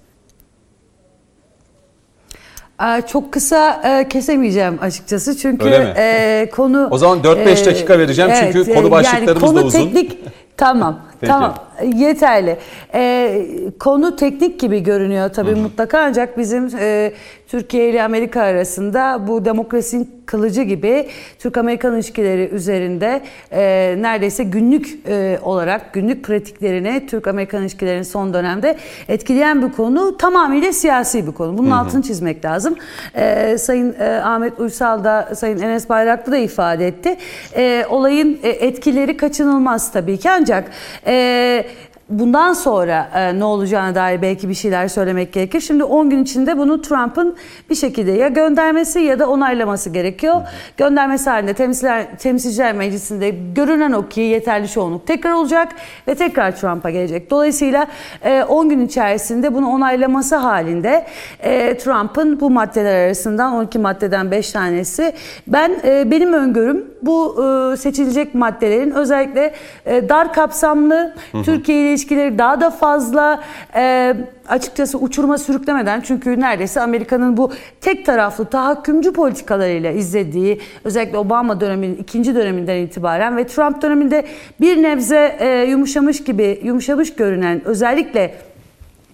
Çok 3.07 3.33
kısa 3.33 3.81
e, 3.85 4.07
kesemeyeceğim 4.07 4.79
açıkçası 4.81 5.37
çünkü 5.37 5.69
e, 5.97 6.49
konu... 6.55 6.87
O 6.91 6.97
zaman 6.97 7.19
4-5 7.19 7.65
dakika 7.65 7.99
vereceğim 7.99 8.31
çünkü 8.39 8.73
konu 8.73 8.87
e, 8.87 8.91
başlıklarımız 8.91 9.41
konu 9.43 9.57
da 9.57 9.65
uzun. 9.65 9.79
Teknik, 9.79 10.19
tamam, 10.57 11.01
Peki. 11.21 11.33
tamam 11.33 11.55
yeterli. 11.95 12.57
E, 12.93 13.45
konu 13.79 14.15
teknik 14.15 14.59
gibi 14.59 14.83
görünüyor 14.83 15.29
tabii 15.29 15.55
mutlaka 15.55 15.99
ancak 15.99 16.37
bizim 16.37 16.69
e, 16.79 17.13
Türkiye 17.47 17.89
ile 17.89 18.03
Amerika 18.03 18.41
arasında 18.41 19.27
bu 19.27 19.45
demokrasinin 19.45 20.21
kılıcı 20.25 20.61
gibi 20.61 21.07
Türk-Amerikan 21.39 21.95
ilişkileri 21.95 22.49
üzerinde 22.53 23.21
e, 23.51 23.61
neredeyse 23.99 24.43
günlük 24.43 24.99
e, 25.07 25.39
olarak 25.43 25.93
günlük 25.93 26.23
pratiklerini 26.23 27.07
Türk-Amerikan 27.07 27.61
ilişkilerinin 27.61 28.03
son 28.03 28.33
dönemde 28.33 28.77
etkileyen 29.07 29.61
bir 29.61 29.71
konu 29.71 30.17
tamamıyla 30.17 30.73
siyasi 30.73 31.27
bir 31.27 31.31
konu. 31.31 31.57
Bunun 31.57 31.71
altını 31.71 32.01
çizmek 32.01 32.45
lazım. 32.45 32.75
E, 33.15 33.57
Sayın 33.57 33.95
e, 33.99 34.21
Ahmet 34.23 34.59
Uysal 34.59 35.03
da 35.03 35.35
Sayın 35.35 35.59
Enes 35.59 35.89
Bayraklı 35.89 36.31
da 36.31 36.37
ifade 36.37 36.87
etti. 36.87 37.17
E, 37.55 37.85
olayın 37.89 38.39
e, 38.43 38.49
etkileri 38.49 39.17
kaçınılmaz 39.17 39.91
tabii 39.91 40.17
ki 40.17 40.29
ancak 40.29 40.71
e, 41.07 41.10
え 41.11 41.90
Bundan 42.11 42.53
sonra 42.53 43.09
e, 43.15 43.39
ne 43.39 43.43
olacağına 43.43 43.95
dair 43.95 44.21
belki 44.21 44.49
bir 44.49 44.53
şeyler 44.53 44.87
söylemek 44.87 45.33
gerekir. 45.33 45.59
Şimdi 45.59 45.83
10 45.83 46.09
gün 46.09 46.23
içinde 46.23 46.57
bunu 46.57 46.81
Trump'ın 46.81 47.35
bir 47.69 47.75
şekilde 47.75 48.11
ya 48.11 48.27
göndermesi 48.27 48.99
ya 48.99 49.19
da 49.19 49.29
onaylaması 49.29 49.89
gerekiyor. 49.89 50.41
Göndermesi 50.77 51.29
halinde 51.29 51.53
temsilciler, 51.53 52.17
temsilciler 52.17 52.73
meclisinde 52.73 53.29
görünen 53.55 53.91
o 53.91 54.07
ki 54.07 54.21
yeterli 54.21 54.69
çoğunluk 54.69 55.07
tekrar 55.07 55.31
olacak 55.31 55.69
ve 56.07 56.15
tekrar 56.15 56.55
Trump'a 56.55 56.89
gelecek. 56.89 57.31
Dolayısıyla 57.31 57.87
e, 58.23 58.43
10 58.43 58.69
gün 58.69 58.85
içerisinde 58.85 59.53
bunu 59.53 59.67
onaylaması 59.69 60.35
halinde 60.35 61.05
e, 61.39 61.77
Trump'ın 61.77 62.39
bu 62.39 62.49
maddeler 62.49 63.05
arasından 63.05 63.53
12 63.53 63.79
maddeden 63.79 64.31
5 64.31 64.51
tanesi 64.51 65.13
ben 65.47 65.75
e, 65.83 66.11
benim 66.11 66.33
öngörüm 66.33 66.85
bu 67.01 67.45
e, 67.73 67.77
seçilecek 67.77 68.35
maddelerin 68.35 68.91
özellikle 68.91 69.53
e, 69.85 70.09
dar 70.09 70.33
kapsamlı 70.33 71.13
Türkiye 71.43 71.81
ile 71.81 72.00
ilişkileri 72.01 72.37
daha 72.37 72.61
da 72.61 72.69
fazla 72.69 73.43
e, 73.75 74.15
açıkçası 74.49 74.97
uçuruma 74.97 75.37
sürüklemeden 75.37 76.01
çünkü 76.01 76.39
neredeyse 76.39 76.81
Amerika'nın 76.81 77.37
bu 77.37 77.51
tek 77.81 78.05
taraflı 78.05 78.45
tahakkümcü 78.45 79.13
politikalarıyla 79.13 79.91
izlediği 79.91 80.59
özellikle 80.83 81.17
Obama 81.17 81.61
döneminin 81.61 81.95
ikinci 81.95 82.35
döneminden 82.35 82.75
itibaren 82.75 83.37
ve 83.37 83.47
Trump 83.47 83.81
döneminde 83.81 84.25
bir 84.61 84.83
nebze 84.83 85.37
e, 85.39 85.65
yumuşamış 85.69 86.23
gibi 86.23 86.61
yumuşamış 86.63 87.15
görünen 87.15 87.61
özellikle 87.65 88.33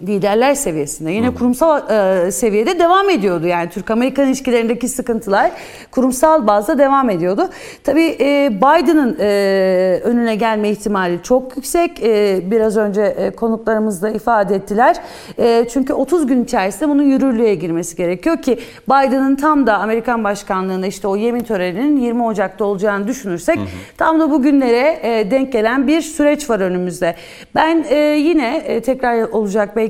liderler 0.06 0.54
seviyesinde 0.54 1.12
yine 1.12 1.34
kurumsal 1.34 1.90
e, 1.90 2.30
seviyede 2.32 2.78
devam 2.78 3.10
ediyordu. 3.10 3.46
Yani 3.46 3.70
Türk-Amerikan 3.70 4.26
ilişkilerindeki 4.26 4.88
sıkıntılar 4.88 5.50
kurumsal 5.90 6.46
bazda 6.46 6.78
devam 6.78 7.10
ediyordu. 7.10 7.48
Tabii 7.84 8.16
e, 8.20 8.50
Biden'ın 8.56 9.16
e, 9.20 10.00
önüne 10.04 10.36
gelme 10.36 10.70
ihtimali 10.70 11.22
çok 11.22 11.56
yüksek. 11.56 12.02
E, 12.02 12.40
biraz 12.50 12.76
önce 12.76 13.02
e, 13.02 13.30
konuklarımız 13.30 14.02
da 14.02 14.10
ifade 14.10 14.54
ettiler. 14.54 14.96
E, 15.38 15.66
çünkü 15.72 15.92
30 15.92 16.26
gün 16.26 16.44
içerisinde 16.44 16.88
bunun 16.88 17.02
yürürlüğe 17.02 17.54
girmesi 17.54 17.96
gerekiyor 17.96 18.42
ki 18.42 18.58
Biden'ın 18.88 19.36
tam 19.36 19.66
da 19.66 19.78
Amerikan 19.78 20.24
başkanlığında 20.24 20.86
işte 20.86 21.08
o 21.08 21.16
yemin 21.16 21.44
töreninin 21.44 21.96
20 21.96 22.22
Ocak'ta 22.22 22.64
olacağını 22.64 23.08
düşünürsek 23.08 23.58
tam 23.96 24.20
da 24.20 24.30
bugünlere 24.30 24.98
e, 25.02 25.30
denk 25.30 25.52
gelen 25.52 25.86
bir 25.86 26.00
süreç 26.00 26.50
var 26.50 26.60
önümüzde. 26.60 27.14
Ben 27.54 27.84
e, 27.88 27.96
yine 27.96 28.56
e, 28.56 28.80
tekrar 28.80 29.28
olacak 29.28 29.76
belki 29.76 29.87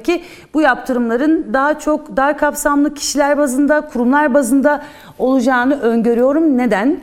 bu 0.55 0.61
yaptırımların 0.61 1.51
daha 1.53 1.79
çok 1.79 2.17
dar 2.17 2.39
kapsamlı 2.39 2.95
kişiler 2.95 3.39
bazında, 3.39 3.81
kurumlar 3.81 4.35
bazında 4.35 4.83
olacağını 5.19 5.81
öngörüyorum. 5.81 6.59
Neden? 6.59 7.01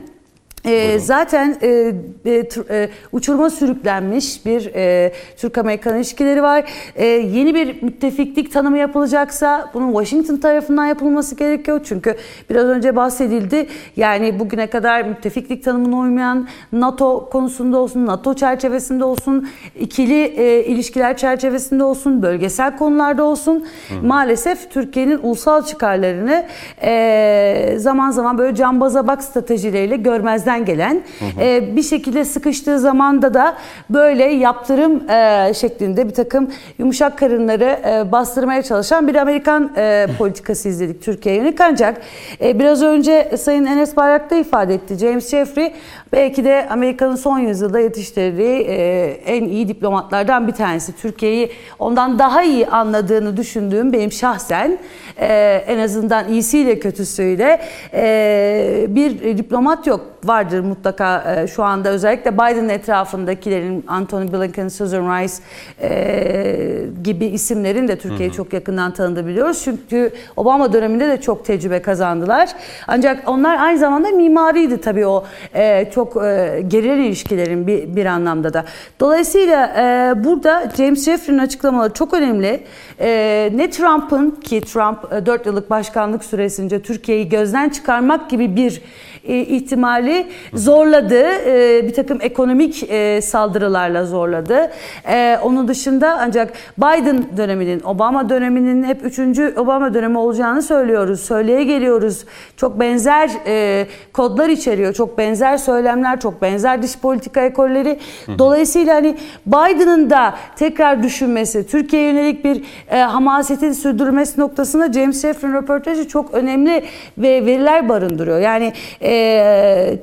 Ee, 0.66 1.00
zaten 1.00 1.58
e, 1.62 1.68
e, 1.68 2.42
tr- 2.42 2.74
e, 2.74 2.90
uçuruma 3.12 3.50
sürüklenmiş 3.50 4.46
bir 4.46 4.72
e, 4.76 5.14
Türk-Amerikan 5.38 5.96
ilişkileri 5.96 6.44
var. 6.44 6.64
E, 6.96 7.06
yeni 7.06 7.56
bir 7.56 7.84
müttefiklik 7.84 8.54
tanımı 8.54 8.78
yapılacaksa 8.78 9.72
bunun 9.74 9.92
Washington 9.92 10.38
tarafından 10.38 10.86
yapılması 10.86 11.36
gerekiyor. 11.36 11.82
Çünkü 11.84 12.16
biraz 12.50 12.66
önce 12.66 12.96
bahsedildi. 12.96 13.68
Yani 13.96 14.40
bugüne 14.40 14.68
kadar 14.68 15.02
müttefiklik 15.02 15.64
tanımına 15.64 15.98
uymayan 16.00 16.48
NATO 16.72 17.30
konusunda 17.30 17.78
olsun, 17.78 18.06
NATO 18.06 18.34
çerçevesinde 18.34 19.04
olsun, 19.04 19.50
ikili 19.80 20.24
e, 20.24 20.64
ilişkiler 20.66 21.18
çerçevesinde 21.18 21.84
olsun, 21.84 22.22
bölgesel 22.22 22.78
konularda 22.78 23.24
olsun. 23.24 23.66
Maalesef 24.04 24.72
Türkiye'nin 24.72 25.20
ulusal 25.24 25.62
çıkarlarını 25.62 26.46
e, 26.82 27.76
zaman 27.78 28.12
zaman 28.12 28.38
böyle 28.38 28.56
cambaza 28.56 29.08
bak 29.08 29.24
stratejileriyle 29.24 29.96
görmezden 29.96 30.55
geçmişten 30.60 30.66
gelen 30.66 31.04
e, 31.40 31.76
bir 31.76 31.84
şekilde 31.84 32.26
sıkıştığı 32.26 32.80
zamanda 32.80 33.34
da 33.34 33.56
böyle 33.90 34.24
yaptırım 34.24 35.10
e, 35.10 35.54
şeklinde 35.54 36.08
bir 36.08 36.14
takım 36.14 36.52
yumuşak 36.78 37.18
karınları 37.18 37.80
e, 37.88 38.12
bastırmaya 38.12 38.62
çalışan 38.62 39.08
bir 39.08 39.16
Amerikan 39.16 39.72
e, 39.78 40.08
politikası 40.18 40.70
izledik 40.70 41.02
Türkiye'ye 41.02 41.42
yönelik. 41.42 41.62
Ancak 41.62 42.02
e, 42.42 42.60
biraz 42.60 42.82
önce 42.82 43.32
Sayın 43.38 43.66
Enes 43.66 43.96
Bayrak 43.96 44.30
da 44.30 44.36
ifade 44.36 44.74
etti. 44.74 44.98
James 44.98 45.30
Jeffrey 45.30 45.74
belki 46.14 46.44
de 46.44 46.68
Amerika'nın 46.70 47.16
son 47.16 47.40
yüzyılda 47.40 47.80
yetiştirdiği 47.80 48.62
e, 48.62 49.06
en 49.26 49.44
iyi 49.44 49.68
diplomatlardan 49.68 50.48
bir 50.48 50.54
tanesi. 50.54 50.94
Türkiye'yi 50.96 51.52
ondan 51.80 52.20
daha 52.20 52.44
iyi 52.44 52.68
anladığını 52.68 53.38
düşündüğüm 53.38 53.94
benim 53.94 54.12
şahsen 54.12 54.78
e, 55.18 55.64
en 55.68 55.80
azından 55.80 56.30
iyisiyle 56.30 56.80
kötüsüyle 56.80 57.62
e, 57.94 58.86
bir 58.90 59.38
diplomat 59.38 59.88
yok. 59.88 60.02
Vardır 60.46 60.60
mutlaka 60.60 61.36
e, 61.36 61.48
şu 61.48 61.64
anda 61.64 61.90
özellikle 61.90 62.34
Biden 62.34 62.70
etrafındakilerin 62.70 63.86
Anthony 63.88 64.34
Blinken, 64.34 64.68
Susan 64.68 65.22
Rice 65.22 65.34
e, 65.82 66.86
gibi 67.04 67.26
isimlerin 67.26 67.88
de 67.88 67.98
Türkiye'yi 67.98 68.34
çok 68.34 68.54
yakından 68.54 68.94
tanıdığını 68.94 69.28
biliyoruz. 69.28 69.62
Çünkü 69.64 70.12
Obama 70.38 70.74
döneminde 70.74 71.08
de 71.08 71.22
çok 71.22 71.46
tecrübe 71.46 71.82
kazandılar. 71.82 72.50
Ancak 72.88 73.30
onlar 73.30 73.58
aynı 73.58 73.80
zamanda 73.80 74.10
mimariydi 74.10 74.82
tabii 74.82 75.08
o 75.08 75.26
e, 75.54 75.92
çok 75.92 76.24
e, 76.24 76.64
geril 76.68 76.98
ilişkilerin 76.98 77.68
bir, 77.68 77.96
bir 77.96 78.06
anlamda 78.06 78.54
da. 78.54 78.66
Dolayısıyla 79.00 79.68
e, 79.68 80.24
burada 80.24 80.72
James 80.78 81.06
Jeffrey'nin 81.06 81.40
açıklamaları 81.40 81.94
çok 81.94 82.14
önemli. 82.14 82.64
E, 83.00 83.50
ne 83.56 83.70
Trump'ın 83.70 84.32
ki 84.32 84.62
Trump 84.62 85.14
e, 85.14 85.26
4 85.26 85.46
yıllık 85.46 85.70
başkanlık 85.70 86.24
süresince 86.24 86.82
Türkiye'yi 86.82 87.30
gözden 87.30 87.70
çıkarmak 87.70 88.30
gibi 88.30 88.56
bir 88.56 88.82
ihtimali 89.26 90.28
zorladı. 90.54 91.24
E, 91.46 91.88
bir 91.88 91.94
takım 91.94 92.18
ekonomik 92.22 92.84
e, 92.90 93.22
saldırılarla 93.22 94.06
zorladı. 94.06 94.72
E, 95.08 95.38
onun 95.44 95.68
dışında 95.68 96.18
ancak 96.22 96.54
Biden 96.78 97.26
döneminin, 97.38 97.82
Obama 97.84 98.30
döneminin 98.30 98.84
hep 98.84 99.06
üçüncü 99.06 99.54
Obama 99.58 99.94
dönemi 99.94 100.18
olacağını 100.18 100.62
söylüyoruz. 100.62 101.20
Söyleye 101.20 101.64
geliyoruz. 101.64 102.26
Çok 102.58 102.80
benzer 102.80 103.30
e, 103.48 103.88
kodlar 104.14 104.50
içeriyor. 104.50 104.94
Çok 104.94 105.18
benzer 105.18 105.58
söylemler, 105.58 106.20
çok 106.20 106.42
benzer 106.42 106.82
dış 106.82 106.98
politika 106.98 107.42
ekolleri. 107.42 108.00
Dolayısıyla 108.40 108.96
hani 108.96 109.16
Biden'ın 109.46 110.10
da 110.10 110.34
tekrar 110.56 111.04
düşünmesi, 111.04 111.68
Türkiye'ye 111.68 112.10
yönelik 112.10 112.46
bir 112.46 112.64
e, 112.90 112.98
hamasetin 113.00 113.72
sürdürmesi 113.72 114.40
noktasında 114.42 114.94
James 114.94 115.22
Jeffrey'in 115.22 115.56
röportajı 115.56 116.08
çok 116.08 116.34
önemli 116.34 116.84
ve 117.18 117.46
veriler 117.46 117.90
barındırıyor. 117.90 118.40
Yani 118.40 118.74
e, 119.02 119.15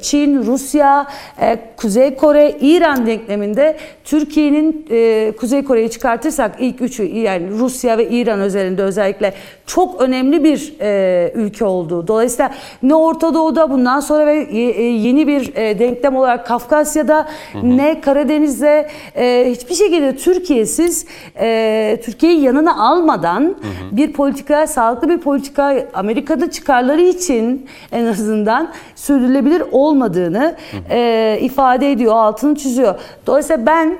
Çin, 0.02 0.46
Rusya, 0.46 1.06
e, 1.40 1.58
Kuzey 1.76 2.14
Kore, 2.14 2.56
İran 2.60 3.06
denkleminde 3.06 3.76
Türkiye'nin 4.04 4.86
e, 4.90 5.32
Kuzey 5.38 5.64
Kore'yi 5.64 5.90
çıkartırsak 5.90 6.56
ilk 6.58 6.80
üçü 6.80 7.02
yani 7.02 7.50
Rusya 7.50 7.98
ve 7.98 8.08
İran 8.08 8.40
özelinde 8.40 8.82
özellikle 8.82 9.34
çok 9.66 10.00
önemli 10.00 10.44
bir 10.44 10.74
e, 10.80 11.32
ülke 11.34 11.64
olduğu. 11.64 12.06
Dolayısıyla 12.08 12.50
ne 12.82 12.94
Orta 12.94 13.34
Doğu'da 13.34 13.70
bundan 13.70 14.00
sonra 14.00 14.26
ve 14.26 14.36
e, 14.36 14.58
e, 14.58 14.82
yeni 14.82 15.26
bir 15.26 15.54
e, 15.54 15.78
denklem 15.78 16.16
olarak 16.16 16.46
Kafkasya'da 16.46 17.28
ne 17.62 18.00
Karadeniz'de 18.00 18.88
e, 19.16 19.46
hiçbir 19.50 19.74
şekilde 19.74 20.16
Türkiye'siz 20.16 21.06
e, 21.40 22.00
Türkiye'yi 22.04 22.40
yanına 22.40 22.84
almadan 22.88 23.56
bir 23.92 24.12
politika, 24.12 24.66
sağlıklı 24.66 25.08
bir 25.08 25.18
politika 25.18 25.86
Amerika'da 25.94 26.50
çıkarları 26.50 27.02
için 27.02 27.66
en 27.92 28.06
azından 28.06 28.72
sürdürülebilir 29.02 29.62
olmadığını 29.72 30.56
e, 30.90 31.38
ifade 31.40 31.92
ediyor, 31.92 32.14
altını 32.14 32.54
çiziyor. 32.54 32.94
Dolayısıyla 33.26 33.66
ben 33.66 33.98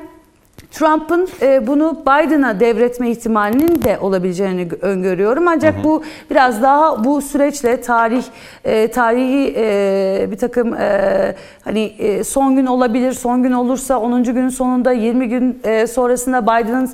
Trump'ın 0.72 1.28
e, 1.42 1.66
bunu 1.66 1.96
Biden'a 2.02 2.60
devretme 2.60 3.10
ihtimalinin 3.10 3.82
de 3.82 3.98
olabileceğini 4.00 4.62
gö- 4.62 4.80
öngörüyorum. 4.80 5.48
Ancak 5.48 5.84
bu 5.84 6.02
biraz 6.30 6.62
daha 6.62 7.04
bu 7.04 7.22
süreçle 7.22 7.80
tarih 7.80 8.24
e, 8.64 8.88
tarihi 8.88 9.54
e, 9.56 10.28
bir 10.30 10.36
takım 10.38 10.74
e, 10.74 11.34
hani 11.64 11.80
e, 11.98 12.24
son 12.24 12.56
gün 12.56 12.66
olabilir. 12.66 13.12
Son 13.12 13.42
gün 13.42 13.52
olursa 13.52 13.98
10. 14.00 14.22
günün 14.22 14.48
sonunda 14.48 14.92
20 14.92 15.28
gün 15.28 15.60
e, 15.64 15.86
sonrasında 15.86 16.42
Biden'ın 16.42 16.90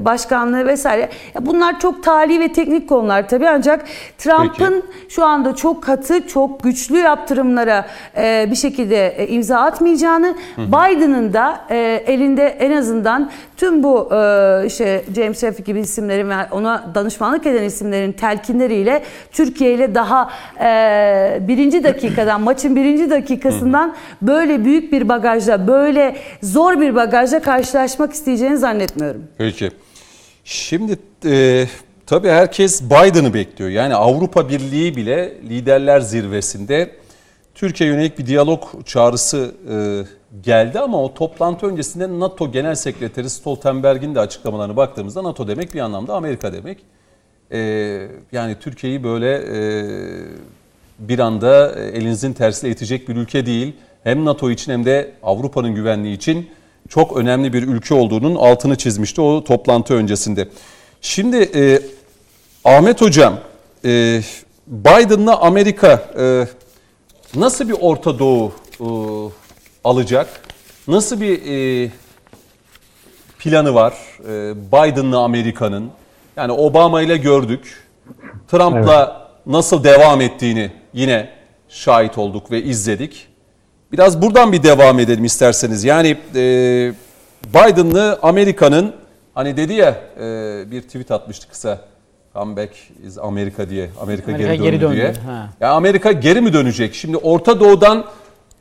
başkanlığı 0.00 0.66
vesaire. 0.66 1.08
Bunlar 1.40 1.80
çok 1.80 2.02
tarihi 2.02 2.40
ve 2.40 2.52
teknik 2.52 2.88
konular 2.88 3.28
tabii 3.28 3.48
ancak 3.48 3.84
Trump'ın 4.18 4.82
şu 5.08 5.24
anda 5.24 5.54
çok 5.54 5.82
katı, 5.82 6.26
çok 6.26 6.62
güçlü 6.62 6.98
yaptırımlara 6.98 7.86
e, 8.16 8.46
bir 8.50 8.56
şekilde 8.56 9.08
e, 9.08 9.26
imza 9.28 9.58
atmayacağını, 9.60 10.34
Biden'ın 10.58 11.32
da 11.32 11.60
e, 11.70 12.04
elinde 12.06 12.46
en 12.46 12.76
azından 12.76 13.21
tüm 13.56 13.82
bu 13.82 14.08
e, 14.14 14.66
işte 14.66 15.04
James 15.16 15.40
Jeffrey 15.40 15.64
gibi 15.64 15.80
isimlerin 15.80 16.30
ve 16.30 16.34
ona 16.50 16.90
danışmanlık 16.94 17.46
eden 17.46 17.62
isimlerin 17.62 18.12
telkinleriyle 18.12 19.02
Türkiye 19.32 19.74
ile 19.74 19.94
daha 19.94 20.30
e, 20.60 21.38
birinci 21.48 21.84
dakikadan, 21.84 22.40
maçın 22.42 22.76
birinci 22.76 23.10
dakikasından 23.10 23.94
böyle 24.22 24.64
büyük 24.64 24.92
bir 24.92 25.08
bagajla, 25.08 25.68
böyle 25.68 26.16
zor 26.42 26.80
bir 26.80 26.94
bagajla 26.94 27.42
karşılaşmak 27.42 28.12
isteyeceğini 28.12 28.58
zannetmiyorum. 28.58 29.22
Peki. 29.38 29.70
Şimdi 30.44 30.98
e, 31.24 31.66
tabii 32.06 32.28
herkes 32.28 32.82
Biden'ı 32.82 33.34
bekliyor. 33.34 33.70
Yani 33.70 33.94
Avrupa 33.94 34.48
Birliği 34.48 34.96
bile 34.96 35.32
liderler 35.48 36.00
zirvesinde 36.00 36.90
Türkiye 37.54 37.90
yönelik 37.90 38.18
bir 38.18 38.26
diyalog 38.26 38.64
çağrısı 38.86 39.54
e, 39.70 39.76
geldi 40.40 40.80
ama 40.80 41.02
o 41.02 41.14
toplantı 41.14 41.66
öncesinde 41.66 42.20
NATO 42.20 42.52
Genel 42.52 42.74
Sekreteri 42.74 43.30
Stoltenberg'in 43.30 44.14
de 44.14 44.20
açıklamalarına 44.20 44.76
baktığımızda 44.76 45.24
NATO 45.24 45.48
demek 45.48 45.74
bir 45.74 45.80
anlamda 45.80 46.14
Amerika 46.14 46.52
demek. 46.52 46.78
E, 47.52 47.58
yani 48.32 48.56
Türkiye'yi 48.60 49.04
böyle 49.04 49.34
e, 49.34 49.60
bir 50.98 51.18
anda 51.18 51.80
elinizin 51.80 52.32
tersiyle 52.32 52.72
itecek 52.72 53.08
bir 53.08 53.16
ülke 53.16 53.46
değil. 53.46 53.72
Hem 54.04 54.24
NATO 54.24 54.50
için 54.50 54.72
hem 54.72 54.84
de 54.84 55.12
Avrupa'nın 55.22 55.74
güvenliği 55.74 56.16
için 56.16 56.50
çok 56.88 57.16
önemli 57.16 57.52
bir 57.52 57.62
ülke 57.62 57.94
olduğunun 57.94 58.34
altını 58.34 58.76
çizmişti 58.76 59.20
o 59.20 59.44
toplantı 59.44 59.94
öncesinde. 59.94 60.48
Şimdi 61.00 61.36
e, 61.54 61.82
Ahmet 62.64 63.00
Hocam, 63.00 63.40
e, 63.84 64.20
Biden'la 64.66 65.40
Amerika 65.40 66.04
e, 66.18 66.46
nasıl 67.34 67.68
bir 67.68 67.76
Orta 67.80 68.18
Doğu 68.18 68.52
e, 68.80 68.86
alacak? 69.84 70.28
Nasıl 70.88 71.20
bir 71.20 71.40
e, 71.84 71.90
planı 73.38 73.74
var 73.74 73.94
e, 74.28 74.54
Biden'la 74.72 75.18
Amerika'nın? 75.18 75.90
Yani 76.36 76.52
Obama 76.52 77.02
ile 77.02 77.16
gördük. 77.16 77.82
Trump'la 78.48 79.28
nasıl 79.46 79.84
devam 79.84 80.20
ettiğini 80.20 80.70
yine 80.92 81.30
şahit 81.68 82.18
olduk 82.18 82.50
ve 82.50 82.62
izledik. 82.62 83.28
Biraz 83.92 84.22
buradan 84.22 84.52
bir 84.52 84.62
devam 84.62 84.98
edelim 84.98 85.24
isterseniz. 85.24 85.84
Yani 85.84 86.16
e, 86.34 86.92
Biden'lı 87.54 88.18
Amerika'nın 88.22 88.94
hani 89.34 89.56
dedi 89.56 89.72
ya 89.72 90.00
e, 90.20 90.24
bir 90.70 90.82
tweet 90.82 91.10
atmıştı 91.10 91.48
kısa. 91.48 91.80
Comeback 92.34 92.72
is 93.06 93.18
Amerika 93.18 93.70
diye. 93.70 93.90
Amerika, 94.00 94.32
Amerika 94.32 94.54
geri 94.54 94.58
döndü 94.58 94.70
geri 94.70 94.80
döndü, 94.80 94.96
diye. 94.96 95.12
ha. 95.26 95.48
Ya 95.60 95.70
Amerika 95.72 96.12
geri 96.12 96.40
mi 96.40 96.52
dönecek? 96.52 96.94
Şimdi 96.94 97.16
Orta 97.16 97.60
Doğu'dan 97.60 98.04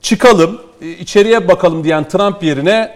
çıkalım, 0.02 0.62
e, 0.82 0.88
içeriye 0.90 1.48
bakalım 1.48 1.84
diyen 1.84 2.04
Trump 2.04 2.44
yerine 2.44 2.92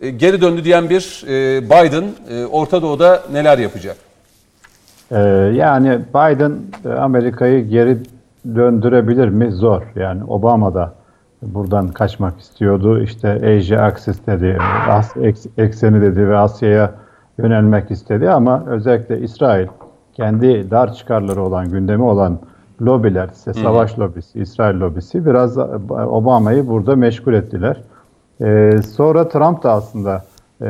e, 0.00 0.10
geri 0.10 0.40
döndü 0.40 0.64
diyen 0.64 0.90
bir 0.90 1.24
e, 1.28 1.64
Biden 1.64 2.04
Orta 2.50 2.82
Doğu'da 2.82 3.22
neler 3.32 3.58
yapacak? 3.58 3.96
Ee, 5.12 5.18
yani 5.54 6.00
Biden 6.14 6.52
Amerika'yı 6.98 7.68
geri 7.68 7.98
döndürebilir 8.54 9.28
mi? 9.28 9.52
Zor. 9.52 9.82
Yani 9.96 10.24
Obama 10.24 10.74
da 10.74 10.94
buradan 11.42 11.88
kaçmak 11.88 12.40
istiyordu. 12.40 13.00
İşte 13.00 13.28
Asia 13.28 13.82
Axis 13.82 14.26
dedi, 14.26 14.58
As 14.88 15.16
eks- 15.16 15.48
ekseni 15.58 16.00
dedi 16.00 16.28
ve 16.28 16.36
Asya'ya 16.36 16.94
yönelmek 17.38 17.90
istedi 17.90 18.30
ama 18.30 18.64
özellikle 18.66 19.20
İsrail 19.20 19.66
kendi 20.14 20.70
dar 20.70 20.94
çıkarları 20.94 21.42
olan, 21.42 21.70
gündemi 21.70 22.02
olan 22.02 22.38
lobiler, 22.82 23.30
işte 23.36 23.54
savaş 23.54 23.98
lobisi, 23.98 24.40
İsrail 24.40 24.80
lobisi 24.80 25.26
biraz 25.26 25.58
Obama'yı 25.90 26.68
burada 26.68 26.96
meşgul 26.96 27.32
ettiler. 27.32 27.82
Ee, 28.40 28.70
sonra 28.90 29.28
Trump 29.28 29.62
da 29.62 29.72
aslında 29.72 30.24
e, 30.62 30.66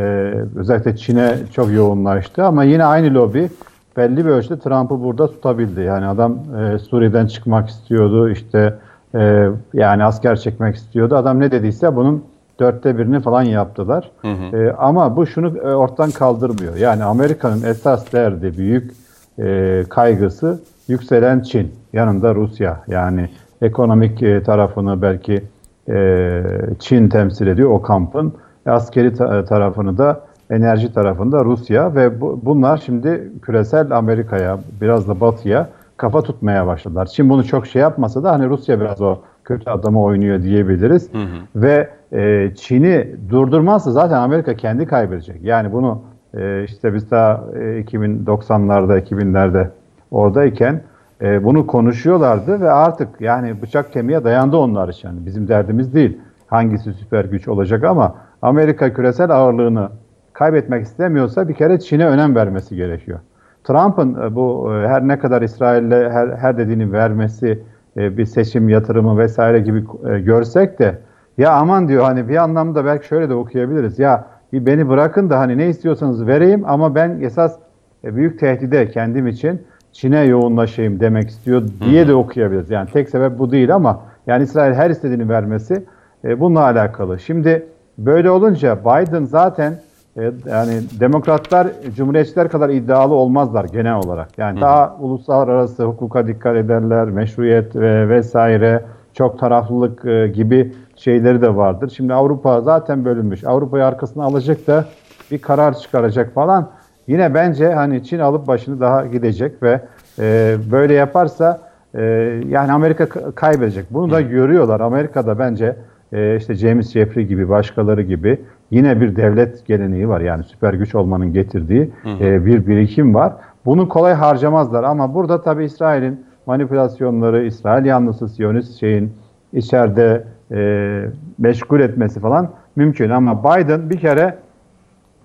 özellikle 0.57 0.97
Çin'e 0.97 1.35
çok 1.53 1.73
yoğunlaştı 1.73 2.45
ama 2.45 2.65
yine 2.65 2.85
aynı 2.85 3.15
lobi 3.15 3.49
belli 3.97 4.25
bir 4.25 4.31
ölçüde 4.31 4.59
Trump'ı 4.59 5.05
burada 5.05 5.27
tutabildi. 5.27 5.81
Yani 5.81 6.07
adam 6.07 6.39
e, 6.61 6.79
Suriye'den 6.79 7.27
çıkmak 7.27 7.69
istiyordu, 7.69 8.31
işte 8.31 8.75
e, 9.15 9.49
yani 9.75 10.05
asker 10.05 10.37
çekmek 10.37 10.77
istiyordu. 10.77 11.17
Adam 11.17 11.41
ne 11.41 11.51
dediyse 11.51 11.97
bunun 11.97 12.25
dörtte 12.61 12.99
birini 12.99 13.21
falan 13.21 13.43
yaptılar. 13.43 14.11
E, 14.53 14.71
ama 14.79 15.17
bu 15.17 15.27
şunu 15.27 15.59
e, 15.59 15.75
ortadan 15.75 16.11
kaldırmıyor. 16.11 16.77
Yani 16.77 17.05
Amerika'nın 17.05 17.63
esas 17.63 18.13
derdi, 18.13 18.59
büyük 18.59 18.93
e, 19.39 19.85
kaygısı 19.89 20.61
yükselen 20.89 21.41
Çin. 21.41 21.73
Yanında 21.97 22.35
Rusya. 22.35 22.81
Yani 22.89 23.29
ekonomik 23.63 24.23
e, 24.23 24.43
tarafını 24.43 25.03
belki 25.03 25.43
e, 25.89 26.43
Çin 26.79 27.09
temsil 27.09 27.47
ediyor 27.47 27.71
o 27.71 27.83
kampın. 27.83 28.33
Askeri 28.67 29.15
ta- 29.15 29.45
tarafını 29.45 29.99
da 29.99 30.21
enerji 30.51 30.93
tarafında 30.93 31.45
Rusya 31.45 31.95
ve 31.95 32.21
bu, 32.21 32.41
bunlar 32.45 32.77
şimdi 32.77 33.33
küresel 33.43 33.97
Amerika'ya 33.97 34.59
biraz 34.81 35.09
da 35.09 35.21
Batı'ya 35.21 35.69
kafa 35.97 36.23
tutmaya 36.23 36.67
başladılar. 36.67 37.07
Çin 37.07 37.31
bunu 37.31 37.45
çok 37.45 37.67
şey 37.67 37.83
yapmasa 37.83 38.23
da 38.25 38.33
hani 38.33 38.49
Rusya 38.49 38.81
biraz 38.81 39.03
o 39.03 39.19
kötü 39.45 39.71
adamı 39.71 40.03
oynuyor 40.03 40.43
diyebiliriz. 40.43 41.11
Ve 41.57 41.89
e, 42.13 42.51
Çin'i 42.55 43.17
durdurmazsa 43.31 43.91
zaten 43.91 44.17
Amerika 44.17 44.55
kendi 44.55 44.87
kaybedecek. 44.87 45.43
Yani 45.43 45.73
bunu 45.73 46.03
e, 46.35 46.65
işte 46.65 46.95
biz 46.95 47.11
daha 47.11 47.45
e, 47.55 47.59
2090'larda 47.81 49.01
2000'lerde 49.01 49.67
oradayken 50.11 50.83
e, 51.23 51.45
bunu 51.45 51.67
konuşuyorlardı 51.67 52.61
ve 52.61 52.71
artık 52.71 53.21
yani 53.21 53.63
bıçak 53.63 53.93
kemiğe 53.93 54.25
dayandı 54.25 54.57
onlar 54.57 54.89
için. 54.89 55.09
Yani 55.09 55.27
bizim 55.27 55.49
derdimiz 55.49 55.95
değil 55.95 56.19
hangisi 56.47 56.93
süper 56.93 57.25
güç 57.25 57.49
olacak 57.49 57.85
ama 57.85 58.15
Amerika 58.43 58.93
küresel 58.93 59.31
ağırlığını 59.31 59.89
kaybetmek 60.33 60.85
istemiyorsa 60.85 61.49
bir 61.49 61.55
kere 61.55 61.81
Çin'e 61.81 62.07
önem 62.07 62.35
vermesi 62.35 62.77
gerekiyor. 62.77 63.19
Trump'ın 63.65 64.23
e, 64.23 64.35
bu 64.35 64.73
e, 64.75 64.89
her 64.89 65.09
ne 65.09 65.19
kadar 65.19 65.43
İsrail'le 65.43 66.11
her, 66.11 66.29
her 66.29 66.59
dediğini 66.59 66.93
vermesi 66.93 67.63
e, 67.97 68.19
bir 68.19 68.25
seçim 68.25 68.69
yatırımı 68.69 69.19
vesaire 69.19 69.61
gibi 69.61 69.85
görsek 70.25 70.79
de 70.79 70.99
ya 71.39 71.53
aman 71.53 71.89
diyor 71.89 72.05
hani 72.05 72.29
bir 72.29 72.37
anlamda 72.37 72.85
belki 72.85 73.07
şöyle 73.07 73.29
de 73.29 73.35
okuyabiliriz. 73.35 73.99
Ya 73.99 74.27
beni 74.53 74.89
bırakın 74.89 75.31
da 75.31 75.39
hani 75.39 75.59
ne 75.59 75.69
istiyorsanız 75.69 76.27
vereyim 76.27 76.63
ama 76.67 76.95
ben 76.95 77.21
esas 77.21 77.59
büyük 78.05 78.41
tehdide 78.41 78.89
kendim 78.89 79.27
için 79.27 79.63
Çin'e 79.97 80.21
yoğunlaşayım 80.21 81.01
demek 81.01 81.29
istiyor 81.29 81.63
diye 81.81 82.09
de 82.09 82.15
okuyabiliriz. 82.15 82.71
Yani 82.71 82.91
tek 82.93 83.09
sebep 83.09 83.39
bu 83.39 83.53
değil 83.53 83.75
ama 83.75 84.01
yani 84.27 84.43
İsrail 84.43 84.75
her 84.75 84.91
istediğini 84.91 85.29
vermesi 85.29 85.85
e, 86.25 86.41
bununla 86.41 86.63
alakalı. 86.63 87.21
Şimdi 87.21 87.67
böyle 87.99 88.31
olunca 88.31 88.79
Biden 88.81 89.25
zaten 89.25 89.79
e, 90.17 90.23
yani 90.51 90.73
demokratlar 91.01 91.69
cumhuriyetçiler 91.97 92.49
kadar 92.49 92.69
iddialı 92.69 93.15
olmazlar 93.15 93.65
genel 93.65 93.97
olarak. 93.97 94.39
Yani 94.39 94.61
daha 94.61 94.97
uluslararası 95.01 95.85
hukuka 95.85 96.27
dikkat 96.27 96.57
ederler, 96.57 97.05
meşruiyet 97.05 97.77
ve 97.77 98.09
vesaire, 98.09 98.85
çok 99.15 99.39
taraflılık 99.39 100.05
e, 100.05 100.29
gibi 100.29 100.73
şeyleri 100.97 101.43
de 101.43 101.57
vardır. 101.57 101.93
Şimdi 101.97 102.15
Avrupa 102.15 102.61
zaten 102.61 103.05
bölünmüş. 103.05 103.45
Avrupa'yı 103.45 103.85
arkasına 103.85 104.25
alacak 104.25 104.67
da 104.67 104.85
bir 105.31 105.39
karar 105.39 105.79
çıkaracak 105.79 106.35
falan. 106.35 106.71
Yine 107.07 107.35
bence 107.35 107.73
hani 107.73 108.05
Çin 108.05 108.19
alıp 108.19 108.47
başını 108.47 108.81
daha 108.81 109.07
gidecek 109.07 109.63
ve 109.63 109.81
e, 110.19 110.57
böyle 110.73 110.95
yaparsa 110.95 111.61
e, 111.95 112.03
yani 112.49 112.73
Amerika 112.73 113.07
kaybedecek. 113.35 113.87
Bunu 113.91 114.11
da 114.11 114.21
görüyorlar. 114.21 114.81
Amerika'da 114.81 115.39
bence 115.39 115.77
e, 116.13 116.37
işte 116.37 116.55
James 116.55 116.93
Jeffrey 116.93 117.27
gibi 117.27 117.49
başkaları 117.49 118.03
gibi 118.03 118.41
yine 118.71 119.01
bir 119.01 119.17
devlet 119.17 119.67
geleneği 119.67 120.09
var. 120.09 120.21
Yani 120.21 120.45
süper 120.45 120.75
güç 120.75 120.95
olmanın 120.95 121.33
getirdiği 121.33 121.91
e, 122.21 122.47
bir 122.47 122.67
birikim 122.67 123.15
var. 123.15 123.33
Bunu 123.65 123.89
kolay 123.89 124.15
harcamazlar 124.15 124.85
ama 124.85 125.15
burada 125.15 125.43
tabii 125.43 125.65
İsrail'in 125.65 126.27
manipülasyonları, 126.47 127.47
İsrail 127.47 127.85
yanlısı 127.85 128.29
Siyonist 128.29 128.81
şeyin 128.81 129.13
içeride 129.53 130.25
e, 130.53 131.03
meşgul 131.39 131.81
etmesi 131.81 132.21
falan 132.21 132.51
mümkün. 132.77 133.11
Ama 133.11 133.45
Biden 133.45 133.91
bir 133.91 133.99
kere 133.99 134.35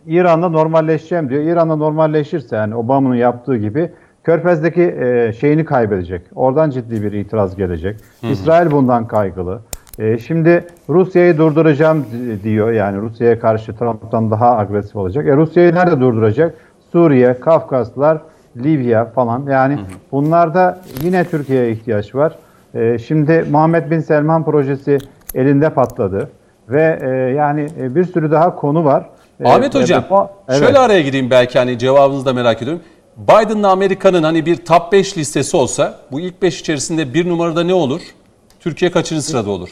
İran'la 0.08 0.50
normalleşeceğim 0.50 1.30
diyor. 1.30 1.44
İran'la 1.44 1.76
normalleşirse 1.76 2.56
yani 2.56 2.76
Obama'nın 2.76 3.16
yaptığı 3.16 3.58
gibi 3.58 3.92
Körfez'deki 4.24 4.82
e, 4.84 5.34
şeyini 5.34 5.66
kaybedecek. 5.66 6.22
Oradan 6.36 6.70
ciddi 6.70 7.04
bir 7.04 7.12
itiraz 7.12 7.56
gelecek. 7.56 8.00
İsrail 8.32 8.72
bundan 8.72 9.08
kaygılı. 9.08 9.60
E, 10.00 10.18
şimdi 10.18 10.66
Rusya'yı 10.90 11.38
durduracağım 11.38 12.06
di- 12.12 12.44
diyor. 12.44 12.72
Yani 12.72 12.98
Rusya'ya 13.02 13.40
karşı 13.40 13.76
Trump'tan 13.76 14.32
daha 14.32 14.58
agresif 14.58 14.96
olacak. 14.96 15.28
E, 15.28 15.36
Rusya'yı 15.36 15.76
nerede 15.76 16.00
durduracak? 16.00 16.54
Suriye, 16.92 17.34
Kafkaslar, 17.40 18.18
Libya 18.58 19.06
falan. 19.06 19.46
Yani 19.50 19.80
bunlarda 20.12 20.80
yine 21.04 21.24
Türkiye'ye 21.24 21.72
ihtiyaç 21.72 22.16
var. 22.16 22.36
E, 22.74 22.98
şimdi 22.98 23.46
Muhammed 23.52 23.92
Bin 23.92 24.00
Selman 24.00 24.46
projesi 24.46 24.98
elinde 25.36 25.70
patladı. 25.70 26.30
Ve 26.70 27.00
e, 27.02 27.08
yani 27.34 27.68
e, 27.80 27.96
bir 27.96 28.04
sürü 28.04 28.32
daha 28.32 28.56
konu 28.56 28.86
var. 28.86 29.10
E, 29.42 29.50
Ahmet 29.50 29.76
e, 29.76 29.80
Hocam, 29.80 30.04
evet. 30.48 30.60
şöyle 30.60 30.80
araya 30.80 31.02
gireyim 31.02 31.30
belki 31.30 31.60
hani 31.60 31.78
cevabınızı 31.80 32.26
da 32.26 32.34
merak 32.34 32.62
ediyorum. 32.62 32.84
Biden'la 33.18 33.72
Amerika'nın 33.72 34.24
hani 34.24 34.46
bir 34.46 34.56
top 34.66 34.92
5 34.92 35.18
listesi 35.18 35.58
olsa 35.58 36.00
bu 36.12 36.20
ilk 36.20 36.42
5 36.42 36.60
içerisinde 36.62 37.14
bir 37.14 37.30
numarada 37.30 37.64
ne 37.64 37.74
olur? 37.74 38.02
Türkiye 38.60 38.92
kaçıncı 38.92 39.22
sırada 39.24 39.50
olur? 39.50 39.70